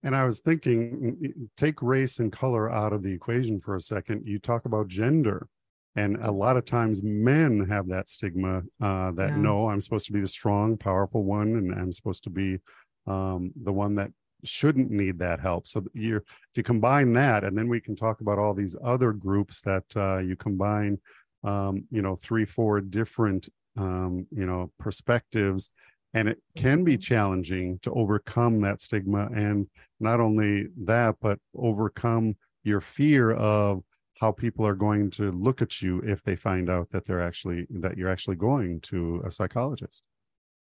And 0.03 0.17
I 0.17 0.25
was 0.25 0.41
thinking, 0.41 1.49
take 1.57 1.81
race 1.81 2.19
and 2.19 2.33
color 2.33 2.71
out 2.71 2.93
of 2.93 3.03
the 3.03 3.13
equation 3.13 3.61
for 3.61 3.77
a 3.77 3.81
second. 3.81 4.27
You 4.27 4.39
talk 4.39 4.65
about 4.65 4.89
gender. 4.89 5.47
And 5.95 6.17
a 6.23 6.31
lot 6.31 6.57
of 6.57 6.65
times 6.65 7.03
men 7.03 7.67
have 7.69 7.87
that 7.89 8.09
stigma 8.09 8.63
uh, 8.81 9.11
that 9.13 9.31
yeah. 9.31 9.37
no, 9.37 9.69
I'm 9.69 9.81
supposed 9.81 10.07
to 10.07 10.13
be 10.13 10.21
the 10.21 10.29
strong, 10.29 10.77
powerful 10.77 11.25
one, 11.25 11.57
and 11.57 11.73
I'm 11.73 11.93
supposed 11.93 12.25
to 12.25 12.31
be 12.31 12.59
um, 13.07 13.53
the 13.63 13.73
one 13.73 13.95
that 13.97 14.11
shouldn't 14.45 14.91
need 14.91 15.19
that 15.19 15.41
help. 15.41 15.67
So 15.67 15.85
you 15.93 16.17
if 16.17 16.57
you 16.57 16.63
combine 16.63 17.13
that, 17.15 17.45
and 17.45 17.57
then 17.57 17.69
we 17.69 17.81
can 17.81 17.95
talk 17.95 18.21
about 18.21 18.39
all 18.39 18.55
these 18.55 18.77
other 18.83 19.13
groups 19.13 19.61
that 19.63 19.85
uh, 19.95 20.19
you 20.19 20.35
combine, 20.37 20.99
um, 21.45 21.85
you 21.91 22.03
know, 22.03 22.17
three, 22.17 22.45
four 22.45 22.81
different, 22.81 23.49
um, 23.77 24.27
you 24.31 24.47
know, 24.47 24.71
perspectives, 24.79 25.71
and 26.15 26.29
it 26.29 26.39
can 26.57 26.85
be 26.85 26.95
mm-hmm. 26.95 27.01
challenging 27.01 27.79
to 27.81 27.93
overcome 27.93 28.63
that 28.63 28.81
stigma, 28.81 29.29
and 29.35 29.69
not 30.01 30.21
only 30.21 30.69
that, 30.85 31.17
but 31.21 31.39
overcome 31.55 32.35
your 32.65 32.81
fear 32.81 33.33
of 33.33 33.83
how 34.23 34.31
people 34.31 34.65
are 34.65 34.77
going 34.77 35.11
to 35.11 35.33
look 35.33 35.61
at 35.61 35.83
you 35.83 35.99
if 36.07 36.23
they 36.23 36.37
find 36.37 36.71
out 36.71 36.89
that 36.91 37.05
they're 37.05 37.21
actually 37.21 37.67
that 37.69 37.97
you're 37.99 38.09
actually 38.09 38.37
going 38.37 38.81
to 38.81 39.21
a 39.27 39.31
psychologist 39.31 40.05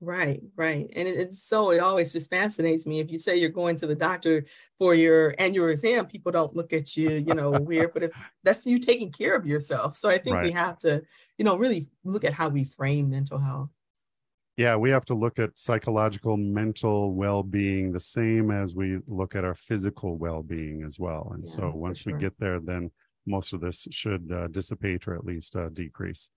Right, 0.00 0.42
right. 0.56 0.90
And 0.96 1.08
it, 1.08 1.16
it's 1.18 1.42
so 1.42 1.70
it 1.70 1.78
always 1.78 2.12
just 2.12 2.28
fascinates 2.28 2.86
me. 2.86 3.00
If 3.00 3.10
you 3.10 3.16
say 3.16 3.36
you're 3.36 3.48
going 3.48 3.76
to 3.76 3.86
the 3.86 3.94
doctor 3.94 4.44
for 4.76 4.94
your 4.94 5.34
annual 5.38 5.68
exam, 5.68 6.06
people 6.06 6.30
don't 6.30 6.54
look 6.54 6.74
at 6.74 6.94
you, 6.96 7.24
you 7.26 7.32
know, 7.32 7.52
weird. 7.52 7.94
But 7.94 8.02
if 8.02 8.10
that's 8.44 8.66
you 8.66 8.78
taking 8.78 9.10
care 9.10 9.34
of 9.34 9.46
yourself. 9.46 9.96
So 9.96 10.10
I 10.10 10.18
think 10.18 10.36
right. 10.36 10.44
we 10.44 10.50
have 10.50 10.78
to, 10.80 11.02
you 11.38 11.44
know, 11.44 11.56
really 11.56 11.86
look 12.02 12.24
at 12.24 12.34
how 12.34 12.48
we 12.48 12.64
frame 12.64 13.08
mental 13.08 13.38
health. 13.38 13.70
Yeah, 14.56 14.76
we 14.76 14.90
have 14.90 15.04
to 15.06 15.14
look 15.14 15.38
at 15.38 15.58
psychological, 15.58 16.36
mental 16.36 17.12
well 17.14 17.42
being 17.42 17.90
the 17.90 18.00
same 18.00 18.50
as 18.50 18.74
we 18.74 18.98
look 19.06 19.34
at 19.34 19.44
our 19.44 19.54
physical 19.54 20.16
well 20.16 20.42
being 20.42 20.82
as 20.84 20.98
well. 20.98 21.30
And 21.34 21.44
yeah, 21.46 21.52
so 21.54 21.72
once 21.74 22.00
sure. 22.00 22.12
we 22.12 22.18
get 22.20 22.38
there, 22.38 22.60
then 22.60 22.90
most 23.26 23.52
of 23.52 23.60
this 23.60 23.86
should 23.90 24.30
uh, 24.32 24.48
dissipate 24.48 25.06
or 25.08 25.14
at 25.14 25.24
least 25.24 25.56
uh, 25.56 25.68
decrease. 25.70 26.30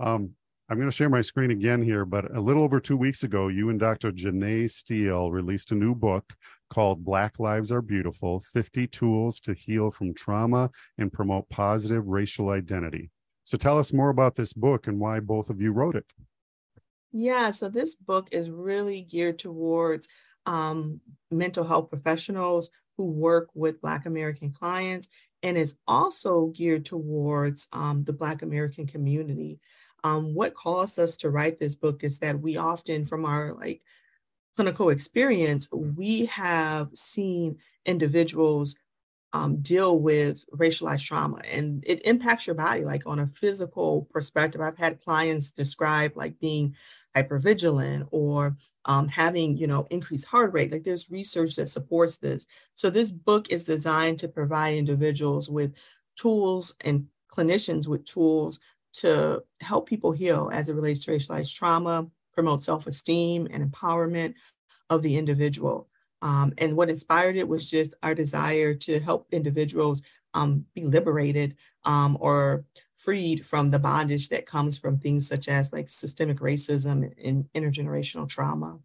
Um, 0.00 0.30
I'm 0.70 0.76
going 0.76 0.90
to 0.90 0.94
share 0.94 1.08
my 1.08 1.22
screen 1.22 1.50
again 1.50 1.80
here, 1.80 2.04
but 2.04 2.36
a 2.36 2.40
little 2.40 2.62
over 2.62 2.78
two 2.78 2.98
weeks 2.98 3.22
ago, 3.22 3.48
you 3.48 3.70
and 3.70 3.80
Dr. 3.80 4.12
Janae 4.12 4.70
Steele 4.70 5.30
released 5.30 5.72
a 5.72 5.74
new 5.74 5.94
book 5.94 6.34
called 6.68 7.04
Black 7.04 7.38
Lives 7.38 7.72
Are 7.72 7.80
Beautiful 7.80 8.40
50 8.52 8.86
Tools 8.88 9.40
to 9.40 9.54
Heal 9.54 9.90
from 9.90 10.12
Trauma 10.12 10.68
and 10.98 11.10
Promote 11.10 11.48
Positive 11.48 12.06
Racial 12.06 12.50
Identity. 12.50 13.10
So 13.44 13.56
tell 13.56 13.78
us 13.78 13.94
more 13.94 14.10
about 14.10 14.34
this 14.34 14.52
book 14.52 14.88
and 14.88 15.00
why 15.00 15.20
both 15.20 15.48
of 15.48 15.58
you 15.58 15.72
wrote 15.72 15.96
it. 15.96 16.04
Yeah, 17.12 17.50
so 17.50 17.70
this 17.70 17.94
book 17.94 18.28
is 18.30 18.50
really 18.50 19.00
geared 19.00 19.38
towards 19.38 20.06
um, 20.44 21.00
mental 21.30 21.64
health 21.64 21.88
professionals 21.88 22.68
who 22.98 23.06
work 23.06 23.48
with 23.54 23.80
Black 23.80 24.04
American 24.04 24.52
clients 24.52 25.08
and 25.42 25.56
is 25.56 25.76
also 25.86 26.46
geared 26.46 26.84
towards 26.84 27.68
um, 27.72 28.04
the 28.04 28.12
Black 28.12 28.42
American 28.42 28.86
community. 28.86 29.60
Um, 30.04 30.34
what 30.34 30.54
caused 30.54 30.98
us 30.98 31.16
to 31.18 31.30
write 31.30 31.58
this 31.58 31.76
book 31.76 32.04
is 32.04 32.18
that 32.20 32.40
we 32.40 32.56
often, 32.56 33.04
from 33.04 33.24
our 33.24 33.52
like 33.52 33.82
clinical 34.54 34.90
experience, 34.90 35.68
we 35.72 36.26
have 36.26 36.90
seen 36.94 37.58
individuals 37.84 38.76
um, 39.32 39.60
deal 39.60 39.98
with 39.98 40.44
racialized 40.50 41.06
trauma 41.06 41.40
and 41.50 41.84
it 41.86 42.04
impacts 42.06 42.46
your 42.46 42.56
body 42.56 42.82
like 42.82 43.02
on 43.06 43.18
a 43.18 43.26
physical 43.26 44.08
perspective 44.10 44.60
i've 44.60 44.78
had 44.78 45.02
clients 45.02 45.50
describe 45.50 46.12
like 46.16 46.40
being 46.40 46.74
hypervigilant 47.22 48.06
or 48.10 48.56
um, 48.84 49.08
having 49.08 49.56
you 49.56 49.66
know 49.66 49.86
increased 49.90 50.24
heart 50.24 50.52
rate 50.52 50.72
like 50.72 50.82
there's 50.82 51.10
research 51.10 51.56
that 51.56 51.68
supports 51.68 52.16
this 52.16 52.46
so 52.74 52.90
this 52.90 53.12
book 53.12 53.50
is 53.50 53.64
designed 53.64 54.18
to 54.18 54.28
provide 54.28 54.74
individuals 54.74 55.48
with 55.48 55.74
tools 56.16 56.74
and 56.80 57.06
clinicians 57.30 57.86
with 57.86 58.04
tools 58.04 58.60
to 58.92 59.42
help 59.60 59.88
people 59.88 60.12
heal 60.12 60.50
as 60.52 60.68
it 60.68 60.74
relates 60.74 61.04
to 61.04 61.12
racialized 61.12 61.54
trauma, 61.56 62.06
promote 62.32 62.62
self 62.62 62.86
esteem 62.86 63.46
and 63.50 63.70
empowerment 63.70 64.34
of 64.90 65.02
the 65.02 65.16
individual. 65.16 65.88
Um, 66.20 66.52
and 66.58 66.76
what 66.76 66.90
inspired 66.90 67.36
it 67.36 67.46
was 67.46 67.70
just 67.70 67.94
our 68.02 68.14
desire 68.14 68.74
to 68.74 68.98
help 68.98 69.28
individuals 69.30 70.02
um, 70.34 70.64
be 70.74 70.84
liberated 70.84 71.56
um, 71.84 72.16
or 72.20 72.64
freed 72.98 73.46
from 73.46 73.70
the 73.70 73.78
bondage 73.78 74.28
that 74.28 74.44
comes 74.44 74.76
from 74.76 74.98
things 74.98 75.26
such 75.26 75.48
as 75.48 75.72
like 75.72 75.88
systemic 75.88 76.38
racism 76.38 77.10
and 77.24 77.48
intergenerational 77.54 78.28
trauma. 78.28 78.78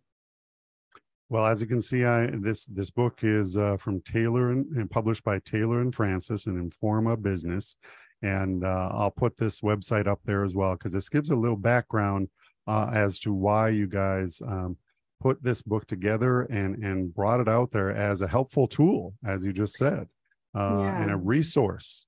Well, 1.30 1.48
as 1.48 1.62
you 1.62 1.68
can 1.68 1.82
see, 1.82 2.06
I, 2.06 2.28
this 2.32 2.66
this 2.66 2.92
book 2.92 3.22
is 3.24 3.58
uh, 3.58 3.78
from 3.78 4.02
Taylor 4.02 4.52
and, 4.52 4.68
and, 4.78 4.92
published 4.92 5.24
by 5.24 5.40
Taylor 5.40 5.82
and 5.82 5.94
Francis 5.94 6.46
and 6.46 6.72
Informa 6.72 7.20
Business, 7.20 7.76
and 8.22 8.64
uh, 8.64 8.90
I'll 8.94 9.10
put 9.10 9.36
this 9.36 9.62
website 9.62 10.06
up 10.06 10.20
there 10.26 10.44
as 10.44 10.54
well 10.54 10.74
because 10.74 10.94
this 10.94 11.10
gives 11.10 11.32
a 11.32 11.36
little 11.36 11.58
background 11.58 12.28
uh, 12.68 12.92
as 12.94 13.20
to 13.22 13.34
why 13.34 13.70
you 13.70 13.88
guys 13.88 14.44
um, 14.48 14.78
put 15.22 15.42
this 15.42 15.64
book 15.64 15.88
together 15.88 16.42
and 16.44 16.84
and 16.84 17.16
brought 17.16 17.40
it 17.40 17.48
out 17.48 17.72
there 17.72 17.90
as 17.90 18.22
a 18.22 18.28
helpful 18.28 18.68
tool, 18.68 19.16
as 19.26 19.44
you 19.44 19.54
just 19.54 19.76
said, 19.76 20.08
uh, 20.54 20.76
yeah. 20.78 21.02
and 21.02 21.12
a 21.12 21.18
resource. 21.18 22.06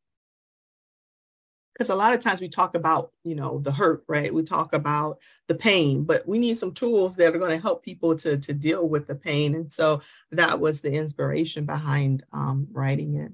Because 1.76 1.90
a 1.90 1.96
lot 1.96 2.14
of 2.14 2.22
times 2.22 2.40
we 2.40 2.48
talk 2.48 2.74
about, 2.74 3.12
you 3.24 3.36
know, 3.36 3.60
the 3.60 3.72
hurt, 3.72 4.04
right? 4.08 4.34
We 4.34 4.44
talk 4.44 4.74
about 4.74 5.20
the 5.48 5.56
pain, 5.56 6.06
but 6.06 6.26
we 6.28 6.40
need 6.40 6.58
some 6.58 6.72
tools 6.72 7.18
that 7.18 7.36
are 7.36 7.38
going 7.38 7.52
to 7.52 7.62
help 7.62 7.84
people 7.84 8.16
to 8.16 8.38
to 8.38 8.54
deal 8.54 8.88
with 8.88 9.08
the 9.08 9.16
pain. 9.16 9.56
And 9.56 9.72
so 9.72 10.02
that 10.32 10.60
was 10.60 10.82
the 10.82 10.94
inspiration 10.94 11.66
behind 11.66 12.24
um, 12.32 12.68
writing 12.72 13.16
it 13.16 13.34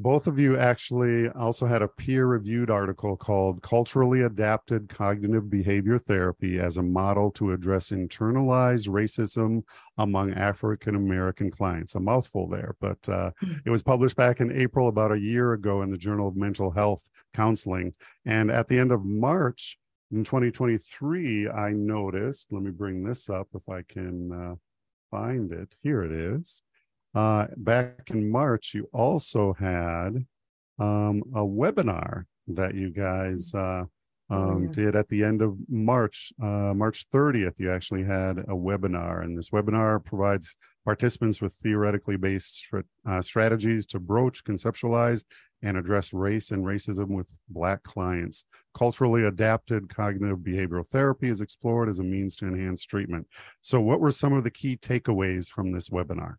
both 0.00 0.26
of 0.26 0.38
you 0.38 0.56
actually 0.56 1.28
also 1.28 1.66
had 1.66 1.82
a 1.82 1.88
peer 1.88 2.24
reviewed 2.24 2.70
article 2.70 3.18
called 3.18 3.60
Culturally 3.60 4.22
Adapted 4.22 4.88
Cognitive 4.88 5.50
Behavior 5.50 5.98
Therapy 5.98 6.58
as 6.58 6.78
a 6.78 6.82
Model 6.82 7.30
to 7.32 7.52
Address 7.52 7.90
Internalized 7.90 8.88
Racism 8.88 9.62
Among 9.98 10.32
African 10.32 10.94
American 10.94 11.50
Clients. 11.50 11.96
A 11.96 12.00
mouthful 12.00 12.48
there, 12.48 12.76
but 12.80 13.06
uh, 13.10 13.32
hmm. 13.40 13.52
it 13.66 13.70
was 13.70 13.82
published 13.82 14.16
back 14.16 14.40
in 14.40 14.50
April, 14.50 14.88
about 14.88 15.12
a 15.12 15.20
year 15.20 15.52
ago, 15.52 15.82
in 15.82 15.90
the 15.90 15.98
Journal 15.98 16.28
of 16.28 16.36
Mental 16.36 16.70
Health 16.70 17.06
Counseling. 17.34 17.92
And 18.24 18.50
at 18.50 18.68
the 18.68 18.78
end 18.78 18.92
of 18.92 19.04
March 19.04 19.78
in 20.10 20.24
2023, 20.24 21.50
I 21.50 21.72
noticed, 21.72 22.48
let 22.50 22.62
me 22.62 22.70
bring 22.70 23.04
this 23.04 23.28
up 23.28 23.48
if 23.54 23.68
I 23.68 23.82
can 23.82 24.32
uh, 24.32 24.54
find 25.10 25.52
it. 25.52 25.76
Here 25.82 26.02
it 26.02 26.12
is 26.12 26.62
uh, 27.14 27.46
back 27.56 28.10
in 28.10 28.30
March, 28.30 28.72
you 28.74 28.88
also 28.92 29.54
had 29.54 30.24
um, 30.78 31.22
a 31.34 31.40
webinar 31.40 32.24
that 32.48 32.74
you 32.74 32.90
guys 32.90 33.52
uh, 33.54 33.84
oh, 34.30 34.36
um, 34.36 34.64
yeah. 34.64 34.72
did 34.72 34.96
at 34.96 35.08
the 35.08 35.24
end 35.24 35.42
of 35.42 35.56
March, 35.68 36.32
uh, 36.42 36.72
March 36.74 37.06
30th. 37.12 37.54
You 37.58 37.72
actually 37.72 38.04
had 38.04 38.38
a 38.38 38.54
webinar, 38.54 39.24
and 39.24 39.36
this 39.36 39.50
webinar 39.50 40.04
provides 40.04 40.56
participants 40.84 41.42
with 41.42 41.52
theoretically 41.54 42.16
based 42.16 42.66
uh, 43.06 43.20
strategies 43.22 43.86
to 43.86 44.00
broach, 44.00 44.44
conceptualize, 44.44 45.24
and 45.62 45.76
address 45.76 46.12
race 46.12 46.52
and 46.52 46.64
racism 46.64 47.08
with 47.08 47.28
Black 47.48 47.82
clients. 47.82 48.44
Culturally 48.74 49.24
adapted 49.24 49.94
cognitive 49.94 50.38
behavioral 50.38 50.86
therapy 50.86 51.28
is 51.28 51.40
explored 51.40 51.88
as 51.88 51.98
a 51.98 52.04
means 52.04 52.36
to 52.36 52.46
enhance 52.46 52.84
treatment. 52.84 53.26
So, 53.60 53.80
what 53.80 54.00
were 54.00 54.12
some 54.12 54.32
of 54.32 54.44
the 54.44 54.50
key 54.50 54.76
takeaways 54.76 55.48
from 55.48 55.72
this 55.72 55.90
webinar? 55.90 56.36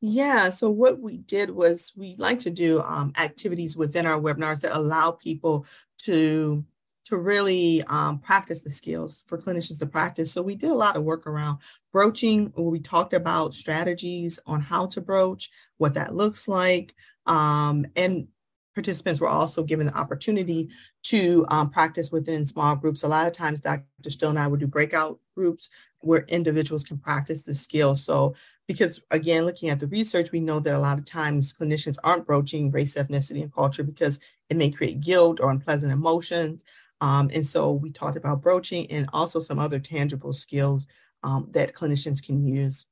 Yeah, 0.00 0.50
so 0.50 0.70
what 0.70 1.00
we 1.00 1.18
did 1.18 1.50
was 1.50 1.92
we 1.96 2.14
like 2.18 2.38
to 2.40 2.50
do 2.50 2.80
um, 2.82 3.12
activities 3.18 3.76
within 3.76 4.06
our 4.06 4.20
webinars 4.20 4.60
that 4.60 4.76
allow 4.76 5.10
people 5.10 5.66
to 6.04 6.64
to 7.04 7.16
really 7.16 7.82
um, 7.84 8.18
practice 8.18 8.60
the 8.60 8.70
skills 8.70 9.24
for 9.26 9.38
clinicians 9.38 9.78
to 9.78 9.86
practice. 9.86 10.30
So 10.30 10.42
we 10.42 10.54
did 10.54 10.70
a 10.70 10.74
lot 10.74 10.94
of 10.94 11.04
work 11.04 11.26
around 11.26 11.58
broaching, 11.90 12.52
we 12.54 12.80
talked 12.80 13.14
about 13.14 13.54
strategies 13.54 14.38
on 14.44 14.60
how 14.60 14.84
to 14.88 15.00
broach, 15.00 15.48
what 15.78 15.94
that 15.94 16.14
looks 16.14 16.48
like, 16.48 16.94
um, 17.24 17.86
and 17.96 18.28
participants 18.74 19.20
were 19.20 19.28
also 19.28 19.62
given 19.62 19.86
the 19.86 19.96
opportunity 19.96 20.68
to 21.04 21.46
um, 21.48 21.70
practice 21.70 22.12
within 22.12 22.44
small 22.44 22.76
groups. 22.76 23.02
A 23.02 23.08
lot 23.08 23.26
of 23.26 23.32
times, 23.32 23.60
Dr. 23.60 23.84
Still 24.08 24.28
and 24.30 24.38
I 24.38 24.46
would 24.46 24.60
do 24.60 24.66
breakout 24.66 25.18
groups 25.34 25.70
where 26.00 26.26
individuals 26.28 26.84
can 26.84 26.98
practice 26.98 27.42
the 27.42 27.54
skills. 27.54 28.04
So 28.04 28.34
because 28.68 29.00
again, 29.10 29.46
looking 29.46 29.70
at 29.70 29.80
the 29.80 29.88
research, 29.88 30.30
we 30.30 30.40
know 30.40 30.60
that 30.60 30.74
a 30.74 30.78
lot 30.78 30.98
of 30.98 31.06
times 31.06 31.54
clinicians 31.54 31.96
aren't 32.04 32.26
broaching 32.26 32.70
race, 32.70 32.94
ethnicity, 32.94 33.42
and 33.42 33.52
culture 33.52 33.82
because 33.82 34.20
it 34.50 34.56
may 34.56 34.70
create 34.70 35.00
guilt 35.00 35.40
or 35.40 35.50
unpleasant 35.50 35.92
emotions. 35.92 36.64
Um, 37.00 37.30
and 37.32 37.46
so 37.46 37.72
we 37.72 37.90
talked 37.90 38.16
about 38.16 38.42
broaching 38.42 38.88
and 38.90 39.08
also 39.12 39.40
some 39.40 39.58
other 39.58 39.78
tangible 39.78 40.34
skills 40.34 40.86
um, 41.22 41.48
that 41.52 41.74
clinicians 41.74 42.22
can 42.22 42.46
use. 42.46 42.86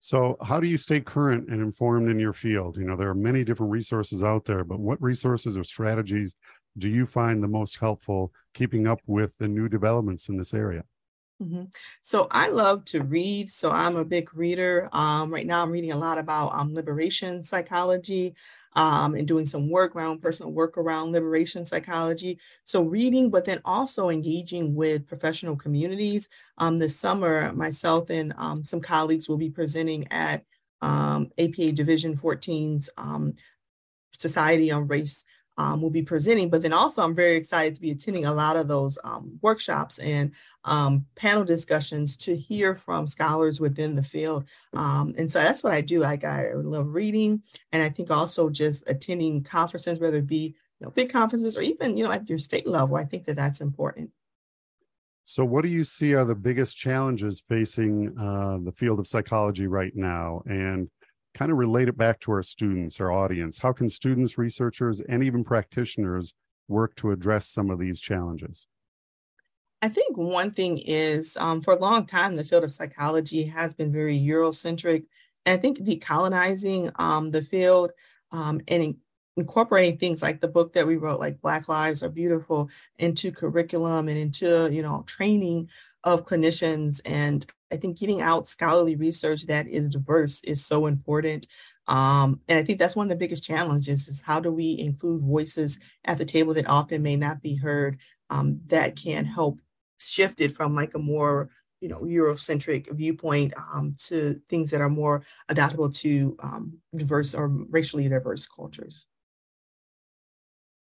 So, 0.00 0.36
how 0.40 0.60
do 0.60 0.68
you 0.68 0.78
stay 0.78 1.00
current 1.00 1.48
and 1.48 1.60
informed 1.60 2.08
in 2.08 2.20
your 2.20 2.32
field? 2.32 2.76
You 2.76 2.84
know, 2.84 2.94
there 2.94 3.08
are 3.08 3.14
many 3.14 3.42
different 3.42 3.72
resources 3.72 4.22
out 4.22 4.44
there, 4.44 4.62
but 4.62 4.78
what 4.78 5.02
resources 5.02 5.58
or 5.58 5.64
strategies 5.64 6.36
do 6.78 6.88
you 6.88 7.04
find 7.04 7.42
the 7.42 7.48
most 7.48 7.78
helpful 7.78 8.32
keeping 8.54 8.86
up 8.86 9.00
with 9.06 9.36
the 9.38 9.48
new 9.48 9.68
developments 9.68 10.28
in 10.28 10.36
this 10.36 10.54
area? 10.54 10.84
Mm-hmm. 11.42 11.64
So 12.02 12.26
I 12.30 12.48
love 12.48 12.84
to 12.86 13.02
read. 13.02 13.48
So 13.48 13.70
I'm 13.70 13.96
a 13.96 14.04
big 14.04 14.34
reader. 14.34 14.88
Um, 14.92 15.32
right 15.32 15.46
now, 15.46 15.62
I'm 15.62 15.70
reading 15.70 15.92
a 15.92 15.98
lot 15.98 16.18
about 16.18 16.52
um, 16.52 16.74
liberation 16.74 17.44
psychology 17.44 18.34
um, 18.74 19.14
and 19.14 19.26
doing 19.26 19.46
some 19.46 19.70
work, 19.70 19.94
own 19.96 20.18
personal 20.18 20.52
work 20.52 20.76
around 20.76 21.12
liberation 21.12 21.64
psychology. 21.64 22.38
So 22.64 22.82
reading, 22.82 23.30
but 23.30 23.44
then 23.44 23.60
also 23.64 24.08
engaging 24.08 24.74
with 24.74 25.06
professional 25.06 25.56
communities. 25.56 26.28
Um, 26.58 26.76
this 26.76 26.98
summer, 26.98 27.52
myself 27.52 28.10
and 28.10 28.34
um, 28.36 28.64
some 28.64 28.80
colleagues 28.80 29.28
will 29.28 29.38
be 29.38 29.50
presenting 29.50 30.06
at 30.10 30.44
APA 30.82 30.86
um, 30.86 31.30
Division 31.74 32.14
14's 32.14 32.90
Society 34.12 34.72
on 34.72 34.88
Race 34.88 35.24
um, 35.58 35.82
will 35.82 35.90
be 35.90 36.02
presenting. 36.02 36.48
But 36.48 36.62
then 36.62 36.72
also, 36.72 37.02
I'm 37.02 37.14
very 37.14 37.34
excited 37.36 37.74
to 37.74 37.80
be 37.80 37.90
attending 37.90 38.24
a 38.24 38.32
lot 38.32 38.56
of 38.56 38.68
those 38.68 38.98
um, 39.04 39.38
workshops 39.42 39.98
and 39.98 40.32
um, 40.64 41.04
panel 41.16 41.44
discussions 41.44 42.16
to 42.18 42.36
hear 42.36 42.74
from 42.74 43.06
scholars 43.06 43.60
within 43.60 43.94
the 43.94 44.02
field. 44.02 44.44
Um, 44.72 45.14
and 45.18 45.30
so 45.30 45.40
that's 45.40 45.62
what 45.62 45.74
I 45.74 45.80
do. 45.80 45.98
Like 45.98 46.24
I 46.24 46.52
love 46.54 46.94
reading, 46.94 47.42
and 47.72 47.82
I 47.82 47.90
think 47.90 48.10
also 48.10 48.48
just 48.48 48.88
attending 48.88 49.42
conferences, 49.42 49.98
whether 49.98 50.18
it 50.18 50.26
be 50.26 50.54
you 50.80 50.86
know 50.86 50.90
big 50.90 51.12
conferences 51.12 51.58
or 51.58 51.62
even 51.62 51.96
you 51.96 52.04
know 52.04 52.12
at 52.12 52.28
your 52.28 52.38
state 52.38 52.66
level. 52.66 52.96
I 52.96 53.04
think 53.04 53.26
that 53.26 53.36
that's 53.36 53.60
important. 53.60 54.10
So, 55.24 55.44
what 55.44 55.62
do 55.62 55.68
you 55.68 55.84
see 55.84 56.14
are 56.14 56.24
the 56.24 56.34
biggest 56.34 56.76
challenges 56.76 57.40
facing 57.40 58.16
uh, 58.18 58.58
the 58.64 58.72
field 58.72 58.98
of 58.98 59.06
psychology 59.06 59.66
right 59.66 59.94
now? 59.94 60.40
And 60.46 60.88
kind 61.38 61.52
of 61.52 61.58
relate 61.58 61.88
it 61.88 61.96
back 61.96 62.18
to 62.20 62.32
our 62.32 62.42
students, 62.42 63.00
our 63.00 63.12
audience. 63.12 63.58
How 63.58 63.72
can 63.72 63.88
students, 63.88 64.36
researchers, 64.36 65.00
and 65.00 65.22
even 65.22 65.44
practitioners 65.44 66.34
work 66.66 66.96
to 66.96 67.12
address 67.12 67.46
some 67.46 67.70
of 67.70 67.78
these 67.78 68.00
challenges? 68.00 68.66
I 69.80 69.88
think 69.88 70.16
one 70.16 70.50
thing 70.50 70.78
is 70.78 71.36
um, 71.36 71.60
for 71.60 71.74
a 71.74 71.78
long 71.78 72.06
time, 72.06 72.34
the 72.34 72.44
field 72.44 72.64
of 72.64 72.72
psychology 72.72 73.44
has 73.44 73.72
been 73.72 73.92
very 73.92 74.18
Eurocentric. 74.18 75.04
And 75.46 75.56
I 75.56 75.56
think 75.56 75.78
decolonizing 75.78 76.90
um, 77.00 77.30
the 77.30 77.42
field 77.42 77.92
um, 78.32 78.60
and 78.66 78.82
in- 78.82 78.98
incorporating 79.36 79.96
things 79.96 80.20
like 80.20 80.40
the 80.40 80.48
book 80.48 80.72
that 80.72 80.88
we 80.88 80.96
wrote, 80.96 81.20
like 81.20 81.40
Black 81.40 81.68
Lives 81.68 82.02
Are 82.02 82.08
Beautiful, 82.08 82.68
into 82.98 83.30
curriculum 83.30 84.08
and 84.08 84.18
into, 84.18 84.68
you 84.72 84.82
know, 84.82 85.04
training 85.06 85.68
of 86.02 86.26
clinicians 86.26 87.00
and 87.04 87.46
I 87.72 87.76
think 87.76 87.98
getting 87.98 88.20
out 88.20 88.48
scholarly 88.48 88.96
research 88.96 89.46
that 89.46 89.66
is 89.66 89.88
diverse 89.88 90.42
is 90.44 90.64
so 90.64 90.86
important. 90.86 91.46
Um, 91.86 92.40
and 92.48 92.58
I 92.58 92.62
think 92.62 92.78
that's 92.78 92.96
one 92.96 93.06
of 93.06 93.10
the 93.10 93.16
biggest 93.16 93.44
challenges 93.44 94.08
is 94.08 94.20
how 94.20 94.40
do 94.40 94.50
we 94.52 94.78
include 94.78 95.22
voices 95.22 95.78
at 96.04 96.18
the 96.18 96.24
table 96.24 96.54
that 96.54 96.68
often 96.68 97.02
may 97.02 97.16
not 97.16 97.42
be 97.42 97.56
heard 97.56 97.98
um, 98.30 98.60
that 98.66 98.96
can 98.96 99.24
help 99.24 99.60
shift 100.00 100.40
it 100.40 100.52
from 100.52 100.74
like 100.74 100.94
a 100.94 100.98
more 100.98 101.50
you 101.80 101.88
know 101.88 102.00
Eurocentric 102.00 102.94
viewpoint 102.96 103.52
um, 103.72 103.94
to 104.06 104.40
things 104.48 104.70
that 104.70 104.80
are 104.80 104.90
more 104.90 105.22
adaptable 105.48 105.90
to 105.90 106.36
um, 106.40 106.78
diverse 106.94 107.34
or 107.34 107.48
racially 107.48 108.08
diverse 108.08 108.46
cultures. 108.46 109.06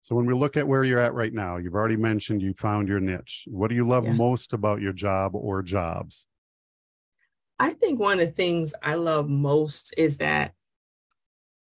So 0.01 0.15
when 0.15 0.25
we 0.25 0.33
look 0.33 0.57
at 0.57 0.67
where 0.67 0.83
you're 0.83 0.99
at 0.99 1.13
right 1.13 1.33
now, 1.33 1.57
you've 1.57 1.75
already 1.75 1.95
mentioned 1.95 2.41
you 2.41 2.53
found 2.53 2.89
your 2.89 2.99
niche. 2.99 3.45
What 3.49 3.69
do 3.69 3.75
you 3.75 3.87
love 3.87 4.03
yeah. 4.03 4.13
most 4.13 4.51
about 4.51 4.81
your 4.81 4.91
job 4.91 5.33
or 5.33 5.61
jobs? 5.61 6.25
I 7.59 7.71
think 7.71 7.99
one 7.99 8.19
of 8.19 8.27
the 8.27 8.31
things 8.31 8.73
I 8.81 8.95
love 8.95 9.29
most 9.29 9.93
is 9.97 10.17
that 10.17 10.53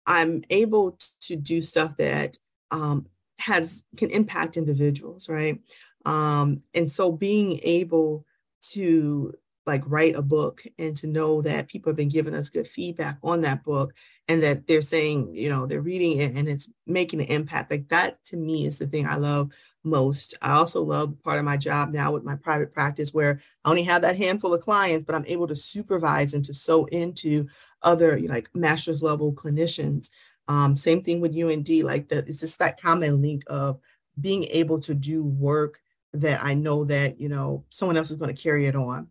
I'm 0.06 0.42
able 0.50 0.98
to 1.22 1.36
do 1.36 1.60
stuff 1.60 1.96
that 1.98 2.38
um, 2.70 3.06
has 3.38 3.84
can 3.96 4.10
impact 4.10 4.56
individuals, 4.56 5.28
right? 5.28 5.60
Um, 6.06 6.62
and 6.74 6.90
so 6.90 7.12
being 7.12 7.60
able 7.62 8.24
to 8.72 9.34
like 9.66 9.82
write 9.86 10.14
a 10.14 10.22
book 10.22 10.64
and 10.78 10.96
to 10.96 11.06
know 11.06 11.42
that 11.42 11.68
people 11.68 11.90
have 11.90 11.96
been 11.96 12.08
giving 12.08 12.34
us 12.34 12.50
good 12.50 12.66
feedback 12.66 13.18
on 13.22 13.42
that 13.42 13.62
book 13.62 13.92
and 14.28 14.42
that 14.42 14.66
they're 14.66 14.82
saying, 14.82 15.30
you 15.34 15.48
know, 15.48 15.66
they're 15.66 15.82
reading 15.82 16.18
it 16.18 16.34
and 16.34 16.48
it's 16.48 16.70
making 16.86 17.20
an 17.20 17.26
impact. 17.26 17.70
Like 17.70 17.88
that 17.88 18.22
to 18.26 18.36
me 18.36 18.66
is 18.66 18.78
the 18.78 18.86
thing 18.86 19.06
I 19.06 19.16
love 19.16 19.50
most. 19.84 20.34
I 20.42 20.52
also 20.52 20.82
love 20.82 21.14
part 21.22 21.38
of 21.38 21.44
my 21.44 21.56
job 21.56 21.92
now 21.92 22.12
with 22.12 22.24
my 22.24 22.36
private 22.36 22.72
practice 22.72 23.12
where 23.12 23.40
I 23.64 23.70
only 23.70 23.82
have 23.84 24.02
that 24.02 24.16
handful 24.16 24.54
of 24.54 24.62
clients, 24.62 25.04
but 25.04 25.14
I'm 25.14 25.26
able 25.26 25.46
to 25.48 25.56
supervise 25.56 26.34
and 26.34 26.44
to 26.46 26.54
sew 26.54 26.86
into 26.86 27.46
other 27.82 28.18
like 28.20 28.48
master's 28.54 29.02
level 29.02 29.32
clinicians. 29.32 30.10
Um, 30.48 30.76
same 30.76 31.02
thing 31.02 31.20
with 31.20 31.36
UND, 31.36 31.68
like 31.84 32.08
that 32.08 32.28
it's 32.28 32.40
just 32.40 32.58
that 32.58 32.80
common 32.80 33.22
link 33.22 33.44
of 33.46 33.78
being 34.20 34.44
able 34.44 34.80
to 34.80 34.94
do 34.94 35.24
work 35.24 35.80
that 36.12 36.42
I 36.42 36.54
know 36.54 36.84
that, 36.84 37.20
you 37.20 37.28
know, 37.28 37.64
someone 37.70 37.96
else 37.96 38.10
is 38.10 38.16
going 38.16 38.34
to 38.34 38.42
carry 38.42 38.66
it 38.66 38.74
on. 38.74 39.08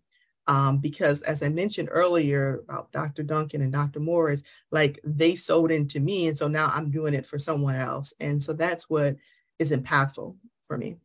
Um, 0.50 0.80
because 0.80 1.22
as 1.22 1.44
I 1.44 1.50
mentioned 1.50 1.90
earlier 1.92 2.64
about 2.68 2.92
Dr. 2.92 3.22
Duncan 3.22 3.62
and 3.62 3.72
Dr. 3.72 4.00
Morris, 4.00 4.42
like 4.72 5.00
they 5.04 5.36
sold 5.36 5.70
into 5.70 6.00
me. 6.00 6.28
And 6.28 6.36
so 6.36 6.48
now 6.48 6.72
I'm 6.74 6.90
doing 6.90 7.14
it 7.14 7.28
for 7.28 7.38
someone 7.38 7.76
else. 7.76 8.16
And 8.20 8.42
so 8.42 8.54
that's 8.54 8.90
what 8.90 9.16
is 9.60 9.72
impactful 9.72 10.36
for 10.64 10.78
me. 10.78 10.98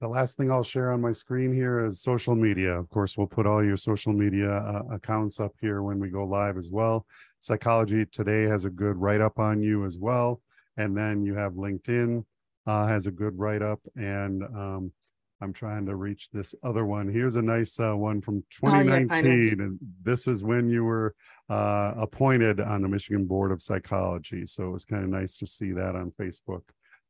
The 0.00 0.08
last 0.08 0.38
thing 0.38 0.50
I'll 0.50 0.62
share 0.62 0.90
on 0.90 1.02
my 1.02 1.12
screen 1.12 1.52
here 1.52 1.84
is 1.84 2.00
social 2.00 2.34
media. 2.34 2.70
Of 2.70 2.88
course, 2.88 3.18
we'll 3.18 3.26
put 3.26 3.46
all 3.46 3.62
your 3.62 3.76
social 3.76 4.14
media 4.14 4.50
uh, 4.50 4.84
accounts 4.90 5.38
up 5.38 5.52
here 5.60 5.82
when 5.82 6.00
we 6.00 6.08
go 6.08 6.24
live 6.24 6.56
as 6.56 6.70
well. 6.70 7.04
Psychology 7.40 8.06
Today 8.06 8.44
has 8.44 8.64
a 8.64 8.70
good 8.70 8.96
write 8.96 9.20
up 9.20 9.38
on 9.38 9.62
you 9.62 9.84
as 9.84 9.98
well. 9.98 10.40
And 10.78 10.96
then 10.96 11.22
you 11.26 11.34
have 11.34 11.52
LinkedIn 11.52 12.24
uh, 12.66 12.86
has 12.86 13.06
a 13.06 13.10
good 13.10 13.38
write 13.38 13.60
up. 13.60 13.80
And 13.96 14.42
um, 14.44 14.92
I'm 15.40 15.52
trying 15.52 15.86
to 15.86 15.96
reach 15.96 16.28
this 16.32 16.54
other 16.62 16.84
one. 16.84 17.08
Here's 17.08 17.36
a 17.36 17.42
nice 17.42 17.80
uh, 17.80 17.94
one 17.94 18.20
from 18.20 18.44
2019, 18.50 19.60
oh, 19.60 19.64
and 19.64 19.78
this 20.02 20.26
is 20.26 20.44
when 20.44 20.68
you 20.68 20.84
were 20.84 21.14
uh, 21.48 21.94
appointed 21.96 22.60
on 22.60 22.82
the 22.82 22.88
Michigan 22.88 23.24
Board 23.24 23.50
of 23.50 23.62
Psychology. 23.62 24.44
So 24.44 24.68
it 24.68 24.70
was 24.70 24.84
kind 24.84 25.02
of 25.02 25.10
nice 25.10 25.36
to 25.38 25.46
see 25.46 25.72
that 25.72 25.96
on 25.96 26.12
Facebook. 26.20 26.62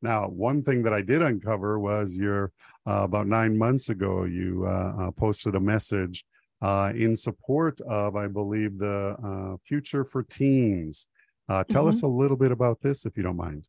Now, 0.03 0.29
one 0.29 0.63
thing 0.63 0.83
that 0.85 0.95
I 0.95 1.03
did 1.03 1.23
uncover 1.23 1.79
was 1.79 2.15
your 2.15 2.53
uh, 2.87 3.03
about 3.03 3.27
nine 3.27 3.57
months 3.57 3.89
ago, 3.89 4.25
you 4.25 4.65
uh, 4.67 4.95
uh, 4.99 5.11
posted 5.11 5.55
a 5.55 5.61
message 5.61 6.25
uh, 6.63 6.93
in 6.95 7.17
support 7.17 7.81
of, 7.83 8.17
I 8.17 8.27
believe, 8.29 8.79
the 8.79 9.59
Future 9.65 10.05
for 10.05 10.23
Teens. 10.23 11.07
tell 11.49 11.65
mm-hmm. 11.65 11.89
us 11.89 12.03
a 12.03 12.07
little 12.07 12.37
bit 12.37 12.53
about 12.53 12.81
this, 12.81 13.05
if 13.05 13.17
you 13.17 13.23
don't 13.23 13.37
mind. 13.37 13.67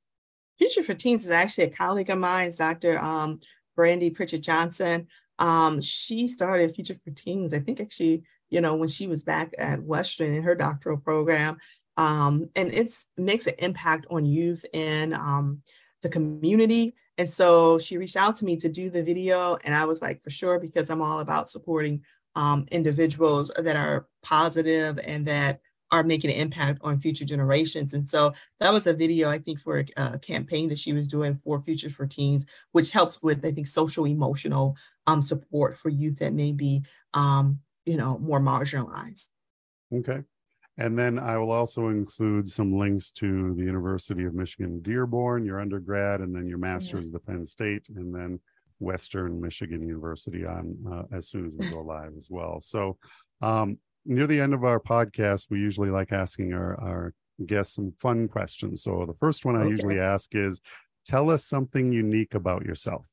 Future 0.57 0.83
for 0.83 0.93
Teens 0.93 1.25
is 1.25 1.31
actually 1.31 1.65
a 1.65 1.69
colleague 1.69 2.09
of 2.09 2.19
mine, 2.19 2.51
Dr. 2.55 2.99
Um, 2.99 3.39
Brandy 3.75 4.09
Pritchett 4.09 4.43
Johnson. 4.43 5.07
Um, 5.39 5.81
she 5.81 6.27
started 6.27 6.75
Future 6.75 6.95
for 7.03 7.11
Teens, 7.11 7.53
I 7.53 7.59
think 7.59 7.79
actually, 7.79 8.23
you 8.49 8.61
know, 8.61 8.75
when 8.75 8.89
she 8.89 9.07
was 9.07 9.23
back 9.23 9.53
at 9.57 9.81
Western 9.81 10.33
in 10.33 10.43
her 10.43 10.55
doctoral 10.55 10.97
program. 10.97 11.57
Um, 11.97 12.49
and 12.55 12.73
it 12.73 12.93
makes 13.17 13.47
an 13.47 13.55
impact 13.59 14.05
on 14.09 14.25
youth 14.25 14.65
and 14.73 15.13
um, 15.13 15.61
the 16.01 16.09
community. 16.09 16.93
And 17.17 17.29
so 17.29 17.79
she 17.79 17.97
reached 17.97 18.15
out 18.15 18.35
to 18.37 18.45
me 18.45 18.57
to 18.57 18.69
do 18.69 18.89
the 18.89 19.03
video. 19.03 19.57
And 19.63 19.75
I 19.75 19.85
was 19.85 20.01
like, 20.01 20.21
for 20.21 20.29
sure, 20.29 20.59
because 20.59 20.89
I'm 20.89 21.01
all 21.01 21.19
about 21.19 21.49
supporting 21.49 22.03
um, 22.35 22.65
individuals 22.71 23.51
that 23.57 23.75
are 23.75 24.07
positive 24.23 24.99
and 25.03 25.25
that 25.25 25.59
are 25.91 26.03
making 26.03 26.31
an 26.31 26.37
impact 26.37 26.79
on 26.83 26.99
future 26.99 27.25
generations. 27.25 27.93
And 27.93 28.07
so 28.07 28.33
that 28.59 28.71
was 28.71 28.87
a 28.87 28.93
video, 28.93 29.29
I 29.29 29.39
think, 29.39 29.59
for 29.59 29.79
a, 29.79 29.85
a, 29.97 30.19
campaign 30.19 30.69
that 30.69 30.79
she 30.79 30.93
was 30.93 31.07
doing 31.07 31.35
for 31.35 31.59
Future 31.59 31.89
for 31.89 32.07
Teens, 32.07 32.45
which 32.71 32.91
helps 32.91 33.21
with, 33.21 33.45
I 33.45 33.51
think, 33.51 33.67
social 33.67 34.05
emotional 34.05 34.77
um, 35.07 35.21
support 35.21 35.77
for 35.77 35.89
youth 35.89 36.19
that 36.19 36.33
may 36.33 36.53
be, 36.53 36.83
um, 37.13 37.59
you 37.85 37.97
know, 37.97 38.17
more 38.19 38.39
marginalized. 38.39 39.29
Okay. 39.93 40.21
And 40.77 40.97
then 40.97 41.19
I 41.19 41.37
will 41.37 41.51
also 41.51 41.89
include 41.89 42.49
some 42.49 42.77
links 42.77 43.11
to 43.11 43.53
the 43.55 43.63
University 43.63 44.23
of 44.23 44.33
Michigan 44.33 44.81
Dearborn, 44.81 45.45
your 45.45 45.59
undergrad, 45.59 46.21
and 46.21 46.33
then 46.33 46.47
your 46.47 46.57
master's 46.57 47.07
yeah. 47.07 47.13
the 47.13 47.19
Penn 47.19 47.45
State, 47.45 47.87
and 47.95 48.15
then 48.15 48.39
Western 48.79 49.39
Michigan 49.39 49.85
University 49.85 50.45
on 50.45 50.75
uh, 50.91 51.15
as 51.15 51.27
soon 51.27 51.45
as 51.45 51.55
we 51.55 51.69
go 51.69 51.81
live 51.81 52.13
as 52.17 52.29
well. 52.31 52.59
So 52.61 52.97
um, 53.41 53.77
near 54.05 54.27
the 54.27 54.39
end 54.39 54.53
of 54.53 54.63
our 54.63 54.79
podcast, 54.79 55.47
we 55.49 55.59
usually 55.59 55.89
like 55.89 56.11
asking 56.11 56.53
our, 56.53 56.79
our 56.81 57.13
guests 57.45 57.75
some 57.75 57.93
fun 57.99 58.27
questions. 58.27 58.83
So 58.83 59.05
the 59.05 59.13
first 59.13 59.45
one 59.45 59.55
I 59.55 59.61
okay. 59.61 59.69
usually 59.69 59.99
ask 59.99 60.33
is 60.35 60.61
tell 61.05 61.29
us 61.29 61.45
something 61.45 61.91
unique 61.91 62.33
about 62.33 62.65
yourself. 62.65 63.07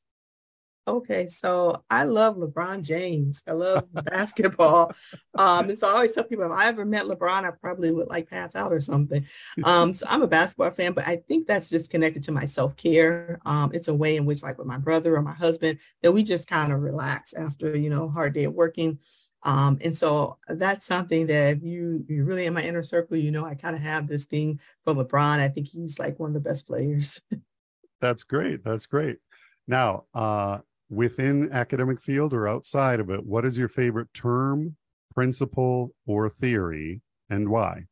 Okay, 0.89 1.27
so 1.27 1.85
I 1.91 2.05
love 2.05 2.37
LeBron 2.37 2.83
James. 2.83 3.43
I 3.47 3.53
love 3.53 3.87
basketball. 4.05 4.93
Um, 5.35 5.69
and 5.69 5.77
so 5.77 5.87
I 5.87 5.93
always 5.93 6.15
tell 6.15 6.25
people 6.25 6.47
if 6.47 6.51
I 6.51 6.67
ever 6.67 6.87
met 6.87 7.05
LeBron, 7.05 7.45
I 7.45 7.51
probably 7.51 7.93
would 7.93 8.09
like 8.09 8.31
pass 8.31 8.57
out 8.57 8.73
or 8.73 8.81
something. 8.81 9.27
Um, 9.65 9.93
so 9.93 10.07
I'm 10.09 10.23
a 10.23 10.27
basketball 10.27 10.71
fan, 10.71 10.95
but 10.95 11.07
I 11.07 11.17
think 11.17 11.47
that's 11.47 11.69
just 11.69 11.91
connected 11.91 12.23
to 12.23 12.33
my 12.33 12.47
self-care. 12.47 13.39
Um, 13.45 13.71
it's 13.75 13.89
a 13.89 13.95
way 13.95 14.17
in 14.17 14.25
which, 14.25 14.43
like 14.43 14.57
with 14.57 14.67
my 14.67 14.79
brother 14.79 15.15
or 15.15 15.21
my 15.21 15.35
husband, 15.35 15.79
that 16.03 16.13
we 16.13 16.23
just 16.23 16.49
kind 16.49 16.73
of 16.73 16.81
relax 16.81 17.35
after, 17.35 17.77
you 17.77 17.91
know, 17.91 18.09
hard 18.09 18.33
day 18.33 18.45
of 18.45 18.55
working. 18.55 18.99
Um, 19.45 19.79
and 19.83 19.97
so 19.97 20.39
that's 20.49 20.85
something 20.85 21.27
that 21.29 21.57
if 21.57 21.63
you 21.63 22.05
you're 22.09 22.25
really 22.25 22.47
in 22.47 22.55
my 22.55 22.63
inner 22.63 22.83
circle, 22.83 23.17
you 23.17 23.31
know, 23.31 23.45
I 23.45 23.55
kind 23.55 23.77
of 23.77 23.83
have 23.83 24.09
this 24.09 24.25
thing 24.25 24.61
for 24.85 24.95
LeBron. 24.95 25.39
I 25.39 25.49
think 25.49 25.69
he's 25.69 25.99
like 25.99 26.19
one 26.19 26.31
of 26.31 26.35
the 26.35 26.49
best 26.49 26.67
players. 26.67 27.23
that's 28.01 28.25
great. 28.25 28.65
That's 28.65 28.87
great. 28.87 29.19
Now, 29.67 30.05
uh, 30.15 30.59
within 30.91 31.53
academic 31.53 32.01
field 32.01 32.33
or 32.33 32.49
outside 32.49 33.01
of 33.01 33.11
it, 33.11 33.25
what 33.25 33.45
is 33.45 33.57
your 33.57 33.69
favorite 33.69 34.13
term, 34.13 34.77
principle, 35.15 35.95
or 36.07 36.29
theory, 36.29 37.01
and 37.31 37.49
why? 37.49 37.85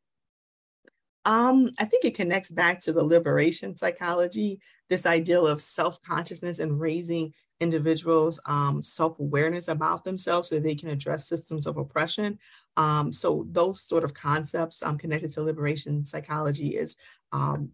Um, 1.26 1.70
I 1.78 1.84
think 1.84 2.04
it 2.04 2.14
connects 2.14 2.50
back 2.50 2.80
to 2.82 2.92
the 2.92 3.04
liberation 3.04 3.76
psychology, 3.76 4.60
this 4.88 5.06
idea 5.06 5.40
of 5.40 5.60
self-consciousness 5.60 6.58
and 6.58 6.80
raising 6.80 7.32
individuals 7.60 8.38
um, 8.46 8.82
self-awareness 8.82 9.68
about 9.68 10.04
themselves 10.04 10.48
so 10.48 10.58
they 10.58 10.74
can 10.74 10.90
address 10.90 11.28
systems 11.28 11.66
of 11.66 11.76
oppression. 11.76 12.38
Um, 12.76 13.12
so 13.12 13.46
those 13.50 13.80
sort 13.80 14.04
of 14.04 14.14
concepts 14.14 14.82
um, 14.82 14.98
connected 14.98 15.32
to 15.32 15.42
liberation 15.42 16.04
psychology 16.04 16.76
is 16.76 16.96
um, 17.32 17.70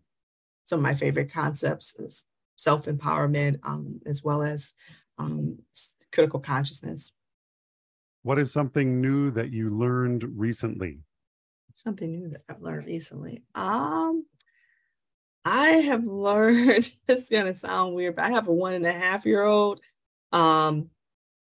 some 0.65 0.79
of 0.79 0.85
my 0.85 0.95
favorite 0.95 1.33
concepts 1.33 1.95
is 1.97 2.25
self-empowerment 2.57 3.59
um, 3.65 4.01
as 4.07 4.23
well 4.23 4.43
as 4.43 4.73
um, 5.19 5.59
critical 6.13 6.39
consciousness. 6.41 7.11
What 8.23 8.39
is 8.39 8.53
something 8.53 9.01
new 9.01 9.33
that 9.33 9.51
you 9.51 9.77
learned 9.77 10.25
recently? 10.39 11.01
Something 11.75 12.13
new 12.13 12.29
that 12.29 12.43
I've 12.49 12.63
learned 12.63 12.87
recently. 12.87 13.43
Um, 13.57 14.25
I 15.45 15.69
have 15.69 16.07
learned. 16.07 16.91
it's 17.09 17.29
gonna 17.29 17.55
sound 17.55 17.95
weird, 17.95 18.17
but 18.17 18.25
I 18.25 18.31
have 18.31 18.49
a 18.49 18.53
one 18.53 18.75
and 18.75 18.87
a 18.87 18.93
half 18.93 19.27
year 19.27 19.43
old, 19.43 19.81
um, 20.33 20.91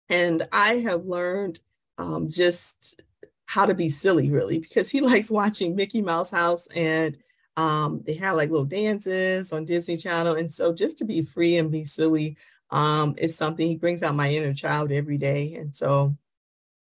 and 0.09 0.47
I 0.51 0.75
have 0.75 1.05
learned 1.05 1.59
um, 1.97 2.27
just 2.29 3.01
how 3.45 3.65
to 3.65 3.75
be 3.75 3.89
silly, 3.89 4.31
really, 4.31 4.59
because 4.59 4.89
he 4.89 5.01
likes 5.11 5.29
watching 5.31 5.75
Mickey 5.75 6.01
Mouse 6.01 6.31
House 6.31 6.67
and 6.75 7.17
um, 7.57 8.01
they 8.07 8.15
have 8.15 8.35
like 8.35 8.49
little 8.49 8.65
dances 8.65 9.53
on 9.53 9.65
Disney 9.65 9.97
Channel. 9.97 10.35
And 10.35 10.51
so 10.51 10.73
just 10.73 10.97
to 10.99 11.05
be 11.05 11.21
free 11.21 11.57
and 11.57 11.71
be 11.71 11.85
silly 11.85 12.37
um, 12.71 13.13
is 13.17 13.35
something 13.35 13.67
he 13.67 13.75
brings 13.75 14.01
out 14.01 14.15
my 14.15 14.31
inner 14.31 14.53
child 14.55 14.91
every 14.91 15.17
day. 15.19 15.53
And 15.55 15.75
so 15.75 16.17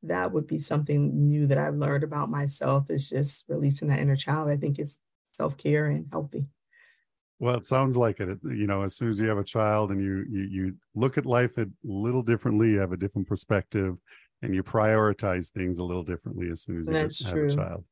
that 0.04 0.32
would 0.32 0.48
be 0.48 0.60
something 0.60 1.28
new 1.28 1.48
that 1.48 1.58
I've 1.58 1.76
learned 1.76 2.04
about 2.04 2.30
myself 2.30 2.90
is 2.92 3.10
just 3.10 3.46
releasing 3.50 3.88
that 3.90 4.00
inner 4.00 4.16
child. 4.16 4.50
I 4.50 4.58
think 4.58 4.80
it's 4.80 5.00
self-care 5.32 5.88
and 5.88 6.08
healthy. 6.12 6.46
Well, 7.40 7.56
it 7.56 7.66
sounds 7.66 7.96
like 7.96 8.20
it. 8.20 8.38
You 8.44 8.68
know, 8.68 8.84
as 8.84 8.96
soon 8.98 9.10
as 9.10 9.18
you 9.18 9.28
have 9.30 9.38
a 9.38 9.44
child 9.44 9.92
and 9.92 10.04
you 10.04 10.26
you 10.30 10.44
you 10.44 10.76
look 10.94 11.18
at 11.18 11.26
life 11.26 11.58
a 11.58 11.68
little 11.84 12.22
differently, 12.22 12.72
you 12.72 12.80
have 12.80 12.92
a 12.92 12.98
different 12.98 13.28
perspective, 13.28 13.96
and 14.42 14.54
you 14.54 14.62
prioritize 14.62 15.50
things 15.52 15.78
a 15.78 15.84
little 15.84 16.04
differently 16.04 16.50
as 16.52 16.64
soon 16.64 16.82
as 16.82 16.88
you 16.88 16.94
That's 16.94 17.24
have 17.24 17.34
true. 17.34 17.48
a 17.48 17.56
child. 17.56 17.86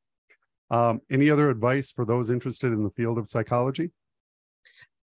Um, 0.69 1.01
any 1.09 1.29
other 1.29 1.49
advice 1.49 1.91
for 1.91 2.05
those 2.05 2.29
interested 2.29 2.73
in 2.73 2.83
the 2.83 2.89
field 2.89 3.17
of 3.17 3.29
psychology? 3.29 3.91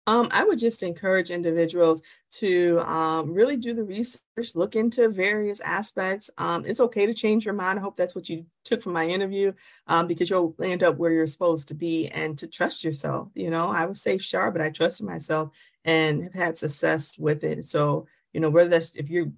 Um, 0.07 0.27
I 0.31 0.43
would 0.43 0.59
just 0.59 0.83
encourage 0.83 1.31
individuals 1.31 2.03
to 2.33 2.79
um, 2.81 3.33
really 3.33 3.57
do 3.57 3.73
the 3.73 3.83
research, 3.83 4.53
look 4.53 4.75
into 4.75 5.09
various 5.09 5.59
aspects. 5.61 6.29
Um, 6.37 6.63
it's 6.65 6.79
okay 6.79 7.05
to 7.05 7.13
change 7.13 7.45
your 7.45 7.53
mind. 7.53 7.79
I 7.79 7.81
hope 7.81 7.95
that's 7.95 8.13
what 8.13 8.29
you 8.29 8.45
took 8.63 8.83
from 8.83 8.93
my 8.93 9.07
interview 9.07 9.53
um, 9.87 10.05
because 10.05 10.29
you'll 10.29 10.55
end 10.61 10.83
up 10.83 10.97
where 10.97 11.11
you're 11.11 11.27
supposed 11.27 11.69
to 11.69 11.73
be 11.73 12.07
and 12.09 12.37
to 12.37 12.47
trust 12.47 12.83
yourself. 12.83 13.29
You 13.33 13.49
know, 13.49 13.69
I 13.69 13.85
was 13.85 14.01
safe 14.01 14.21
Char, 14.21 14.51
but 14.51 14.61
I 14.61 14.69
trusted 14.69 15.07
myself 15.07 15.49
and 15.85 16.23
have 16.23 16.33
had 16.33 16.57
success 16.57 17.17
with 17.17 17.43
it. 17.43 17.65
So, 17.65 18.07
you 18.33 18.41
know, 18.41 18.49
whether 18.49 18.69
that's 18.69 18.95
if 18.95 19.09
you're 19.09 19.31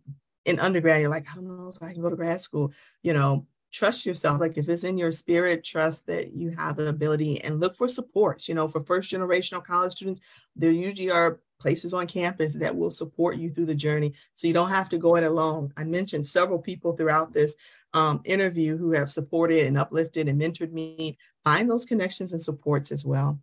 in 0.45 0.59
undergrad, 0.59 1.01
you're 1.01 1.09
like, 1.09 1.27
I 1.31 1.35
don't 1.35 1.45
know 1.45 1.71
if 1.73 1.81
I 1.81 1.93
can 1.93 2.01
go 2.01 2.09
to 2.09 2.15
grad 2.15 2.41
school, 2.41 2.73
you 3.03 3.13
know, 3.13 3.45
trust 3.71 4.05
yourself. 4.05 4.39
Like 4.39 4.57
if 4.57 4.69
it's 4.69 4.83
in 4.83 4.97
your 4.97 5.11
spirit, 5.11 5.63
trust 5.63 6.07
that 6.07 6.33
you 6.33 6.51
have 6.51 6.77
the 6.77 6.87
ability 6.87 7.41
and 7.41 7.59
look 7.59 7.75
for 7.75 7.87
supports. 7.87 8.47
You 8.47 8.55
know, 8.55 8.67
for 8.67 8.81
first 8.81 9.11
generational 9.11 9.63
college 9.63 9.93
students, 9.93 10.21
there 10.55 10.71
usually 10.71 11.11
are 11.11 11.39
places 11.59 11.93
on 11.93 12.07
campus 12.07 12.53
that 12.55 12.75
will 12.75 12.91
support 12.91 13.37
you 13.37 13.51
through 13.51 13.65
the 13.65 13.75
journey. 13.75 14.13
So 14.35 14.47
you 14.47 14.53
don't 14.53 14.69
have 14.69 14.89
to 14.89 14.97
go 14.97 15.15
it 15.15 15.23
alone. 15.23 15.73
I 15.75 15.83
mentioned 15.83 16.25
several 16.25 16.59
people 16.59 16.93
throughout 16.93 17.33
this 17.33 17.55
um, 17.93 18.21
interview 18.25 18.77
who 18.77 18.91
have 18.91 19.11
supported 19.11 19.65
and 19.65 19.77
uplifted 19.77 20.27
and 20.27 20.39
mentored 20.39 20.71
me. 20.71 21.17
Find 21.43 21.69
those 21.69 21.85
connections 21.85 22.33
and 22.33 22.41
supports 22.41 22.91
as 22.91 23.05
well. 23.05 23.39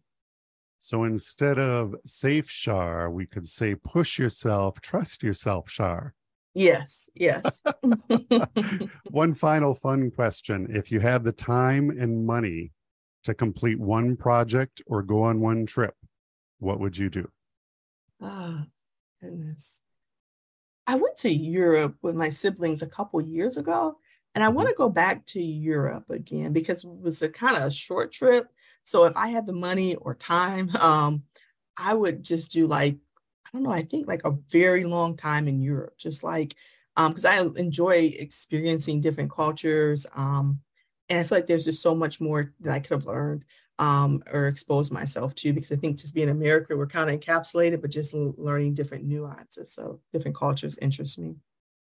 So 0.79 1.05
instead 1.05 1.59
of 1.59 1.95
safe 2.05 2.49
Char, 2.49 3.11
we 3.11 3.27
could 3.27 3.49
say 3.49 3.75
push 3.75 4.19
yourself, 4.19 4.81
trust 4.81 5.23
yourself, 5.23 5.67
Char. 5.69 6.15
Yes, 6.55 7.11
yes. 7.15 7.61
one 9.11 9.35
final 9.35 9.75
fun 9.75 10.11
question. 10.11 10.69
If 10.71 10.93
you 10.93 11.01
had 11.01 11.25
the 11.25 11.33
time 11.33 11.91
and 11.91 12.27
money 12.27 12.73
to 13.25 13.35
complete 13.35 13.81
one 13.81 14.17
project 14.17 14.83
or 14.87 15.03
go 15.03 15.23
on 15.25 15.41
one 15.41 15.67
trip, 15.67 15.95
what 16.59 16.79
would 16.81 16.97
you 16.97 17.11
do? 17.11 17.29
Ah, 18.23 18.63
oh, 18.63 18.67
goodness. 19.21 19.81
I 20.87 20.97
went 20.97 21.17
to 21.19 21.31
Europe 21.31 21.97
with 22.03 22.15
my 22.15 22.31
siblings 22.31 22.83
a 22.83 22.87
couple 22.87 23.21
years 23.21 23.57
ago, 23.57 23.99
and 24.35 24.45
I 24.45 24.49
mm-hmm. 24.49 24.57
want 24.57 24.69
to 24.69 24.75
go 24.75 24.89
back 24.89 25.25
to 25.27 25.43
Europe 25.43 26.05
again 26.11 26.53
because 26.53 26.85
it 26.85 26.91
was 26.91 27.23
a 27.23 27.29
kind 27.29 27.57
of 27.57 27.63
a 27.65 27.71
short 27.71 28.13
trip. 28.13 28.49
So 28.85 29.05
if 29.05 29.17
I 29.17 29.29
had 29.29 29.47
the 29.47 29.53
money 29.53 29.95
or 29.97 30.15
time, 30.15 30.71
um, 30.81 31.25
I 31.79 31.95
would 31.95 32.23
just 32.23 32.53
do 32.53 32.67
like 32.67 32.97
don't 33.55 33.63
know, 33.63 33.71
I 33.71 33.83
think 33.83 34.07
like 34.07 34.25
a 34.25 34.37
very 34.51 34.85
long 34.85 35.17
time 35.17 35.49
in 35.49 35.61
Europe, 35.61 35.97
just 35.97 36.23
like, 36.23 36.55
because 36.97 37.25
um, 37.25 37.53
I 37.57 37.61
enjoy 37.61 38.15
experiencing 38.19 39.01
different 39.01 39.31
cultures. 39.31 40.07
Um, 40.17 40.61
and 41.09 41.19
I 41.19 41.25
feel 41.25 41.39
like 41.39 41.47
there's 41.47 41.65
just 41.65 41.83
so 41.83 41.95
much 41.95 42.21
more 42.21 42.53
that 42.61 42.73
I 42.73 42.81
could 42.81 42.95
have 42.95 43.07
learned 43.07 43.45
um, 43.79 44.23
or 44.33 44.47
exposed 44.47 44.93
myself 44.93 45.35
to, 45.37 45.53
because 45.53 45.73
I 45.73 45.77
think 45.77 45.99
just 45.99 46.15
being 46.15 46.29
in 46.29 46.37
America, 46.37 46.77
we're 46.77 46.87
kind 46.87 47.11
of 47.11 47.19
encapsulated, 47.19 47.81
but 47.81 47.91
just 47.91 48.15
learning 48.15 48.75
different 48.75 49.05
nuances. 49.05 49.73
So 49.73 50.01
different 50.13 50.37
cultures 50.37 50.79
interest 50.81 51.19
me. 51.19 51.37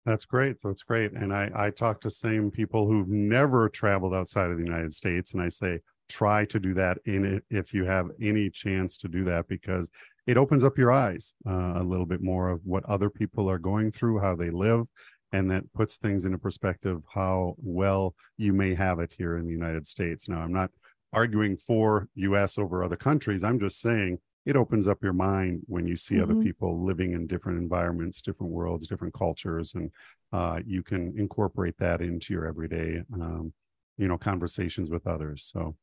That's 0.05 0.25
great. 0.25 0.57
That's 0.63 0.85
great. 0.85 1.13
And 1.13 1.33
I, 1.33 1.51
I 1.55 1.71
talk 1.71 2.01
to 2.03 2.11
same 2.11 2.51
people 2.51 2.87
who've 2.87 3.09
never 3.09 3.69
traveled 3.69 4.15
outside 4.15 4.51
of 4.51 4.57
the 4.57 4.65
United 4.65 4.95
States, 4.95 5.33
and 5.33 5.43
I 5.43 5.49
say, 5.49 5.81
try 6.09 6.45
to 6.45 6.61
do 6.61 6.73
that 6.75 6.99
in 7.07 7.25
it 7.25 7.45
if 7.51 7.75
you 7.75 7.85
have 7.85 8.11
any 8.21 8.49
chance 8.49 8.97
to 8.99 9.09
do 9.09 9.25
that 9.25 9.49
because 9.49 9.91
it 10.27 10.37
opens 10.37 10.65
up 10.65 10.77
your 10.77 10.93
eyes 10.93 11.35
uh, 11.49 11.75
a 11.77 11.83
little 11.83 12.07
bit 12.07 12.23
more 12.23 12.51
of 12.51 12.61
what 12.65 12.85
other 12.87 13.11
people 13.11 13.49
are 13.49 13.59
going 13.59 13.93
through, 13.93 14.19
how 14.19 14.35
they 14.35 14.51
live, 14.51 14.87
and 15.33 15.51
that 15.51 15.73
puts 15.73 15.97
things 15.97 16.25
into 16.25 16.39
perspective 16.39 17.01
how 17.13 17.55
well 17.59 18.15
you 18.37 18.53
may 18.53 18.75
have 18.75 18.99
it 19.01 19.15
here 19.17 19.37
in 19.37 19.47
the 19.47 19.53
United 19.53 19.87
States. 19.87 20.29
Now, 20.29 20.41
I'm 20.41 20.53
not 20.53 20.71
arguing 21.13 21.57
for 21.57 22.09
US 22.15 22.59
over 22.59 22.83
other 22.83 22.97
countries. 22.97 23.45
I'm 23.45 23.61
just 23.61 23.81
saying 23.81 24.19
it 24.45 24.57
opens 24.57 24.87
up 24.87 25.03
your 25.03 25.13
mind 25.13 25.63
when 25.67 25.87
you 25.87 25.97
see 25.97 26.15
mm-hmm. 26.17 26.31
other 26.31 26.43
people 26.43 26.85
living 26.85 27.13
in 27.13 27.27
different 27.27 27.59
environments, 27.59 28.23
different 28.23 28.53
worlds, 28.53 28.87
different 28.87 29.15
cultures, 29.15 29.75
and 29.75 29.91
uh, 30.33 30.61
you 30.65 30.83
can 30.83 31.15
incorporate 31.19 31.77
that 31.79 32.01
into 32.01 32.33
your 32.33 32.47
everyday, 32.47 33.03
um, 33.15 33.53
you 33.99 34.07
know, 34.07 34.17
conversations 34.17 34.89
with 34.89 35.07
others. 35.07 35.51
So, 35.53 35.77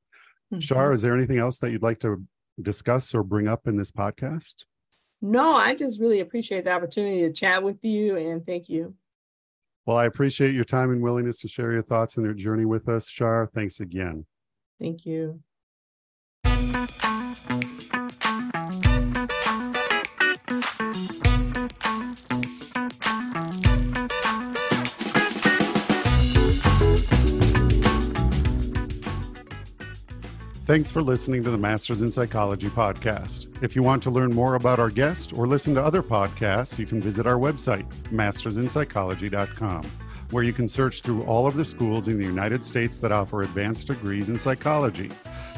mm-hmm. 0.53 0.59
Char, 0.59 0.93
is 0.93 1.01
there 1.01 1.15
anything 1.15 1.39
else 1.39 1.59
that 1.59 1.71
you'd 1.71 1.83
like 1.83 1.99
to 1.99 2.23
discuss 2.62 3.14
or 3.14 3.24
bring 3.24 3.47
up 3.47 3.68
in 3.68 3.78
this 3.78 3.91
podcast? 3.91 4.66
No, 5.22 5.54
I 5.54 5.74
just 5.74 5.99
really 5.99 6.20
appreciate 6.20 6.66
the 6.66 6.74
opportunity 6.74 7.22
to 7.22 7.32
chat 7.32 7.64
with 7.64 7.78
you 7.84 8.18
and 8.18 8.45
thank 8.45 8.70
you. 8.70 8.95
Well, 9.86 9.97
I 9.97 10.06
appreciate 10.06 10.54
your 10.54 10.64
time 10.64 10.91
and 10.91 11.01
willingness 11.01 11.39
to 11.39 11.47
share 11.47 11.72
your 11.72 11.82
thoughts 11.82 12.18
and 12.18 12.26
your 12.26 12.34
journey 12.34 12.66
with 12.66 12.88
us, 12.88 13.08
Char. 13.08 13.49
Thanks 13.54 13.80
again. 13.80 14.26
Thank 14.80 15.06
you. 15.06 15.41
Thanks 30.74 30.89
for 30.89 31.03
listening 31.03 31.43
to 31.43 31.51
the 31.51 31.57
Masters 31.59 32.01
in 32.01 32.09
Psychology 32.09 32.67
podcast. 32.67 33.45
If 33.61 33.76
you 33.76 33.84
want 33.84 34.01
to 34.01 34.09
learn 34.09 34.34
more 34.34 34.55
about 34.55 34.80
our 34.80 34.89
guest 34.89 35.32
or 35.32 35.45
listen 35.45 35.76
to 35.76 35.84
other 35.84 36.01
podcasts, 36.01 36.80
you 36.80 36.88
can 36.88 36.99
visit 36.99 37.28
our 37.28 37.36
website, 37.36 37.88
mastersinpsychology.com, 38.05 39.84
where 40.32 40.43
you 40.43 40.51
can 40.51 40.67
search 40.67 41.03
through 41.03 41.26
all 41.26 41.45
of 41.45 41.53
the 41.53 41.63
schools 41.63 42.07
in 42.07 42.17
the 42.17 42.26
United 42.26 42.63
States 42.63 42.97
that 42.97 43.11
offer 43.11 43.43
advanced 43.43 43.86
degrees 43.86 44.30
in 44.30 44.39
psychology. 44.39 45.11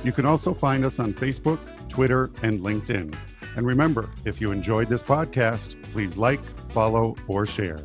You 0.03 0.11
can 0.11 0.26
also 0.26 0.53
find 0.53 0.84
us 0.84 0.99
on 0.99 1.13
Facebook, 1.13 1.59
Twitter, 1.88 2.30
and 2.43 2.59
LinkedIn. 2.59 3.16
And 3.55 3.66
remember, 3.66 4.09
if 4.26 4.41
you 4.41 4.51
enjoyed 4.51 4.89
this 4.89 5.01
podcast, 5.01 5.82
please 5.93 6.18
like, 6.18 6.41
follow, 6.72 7.16
or 7.30 7.45
share. 7.45 7.80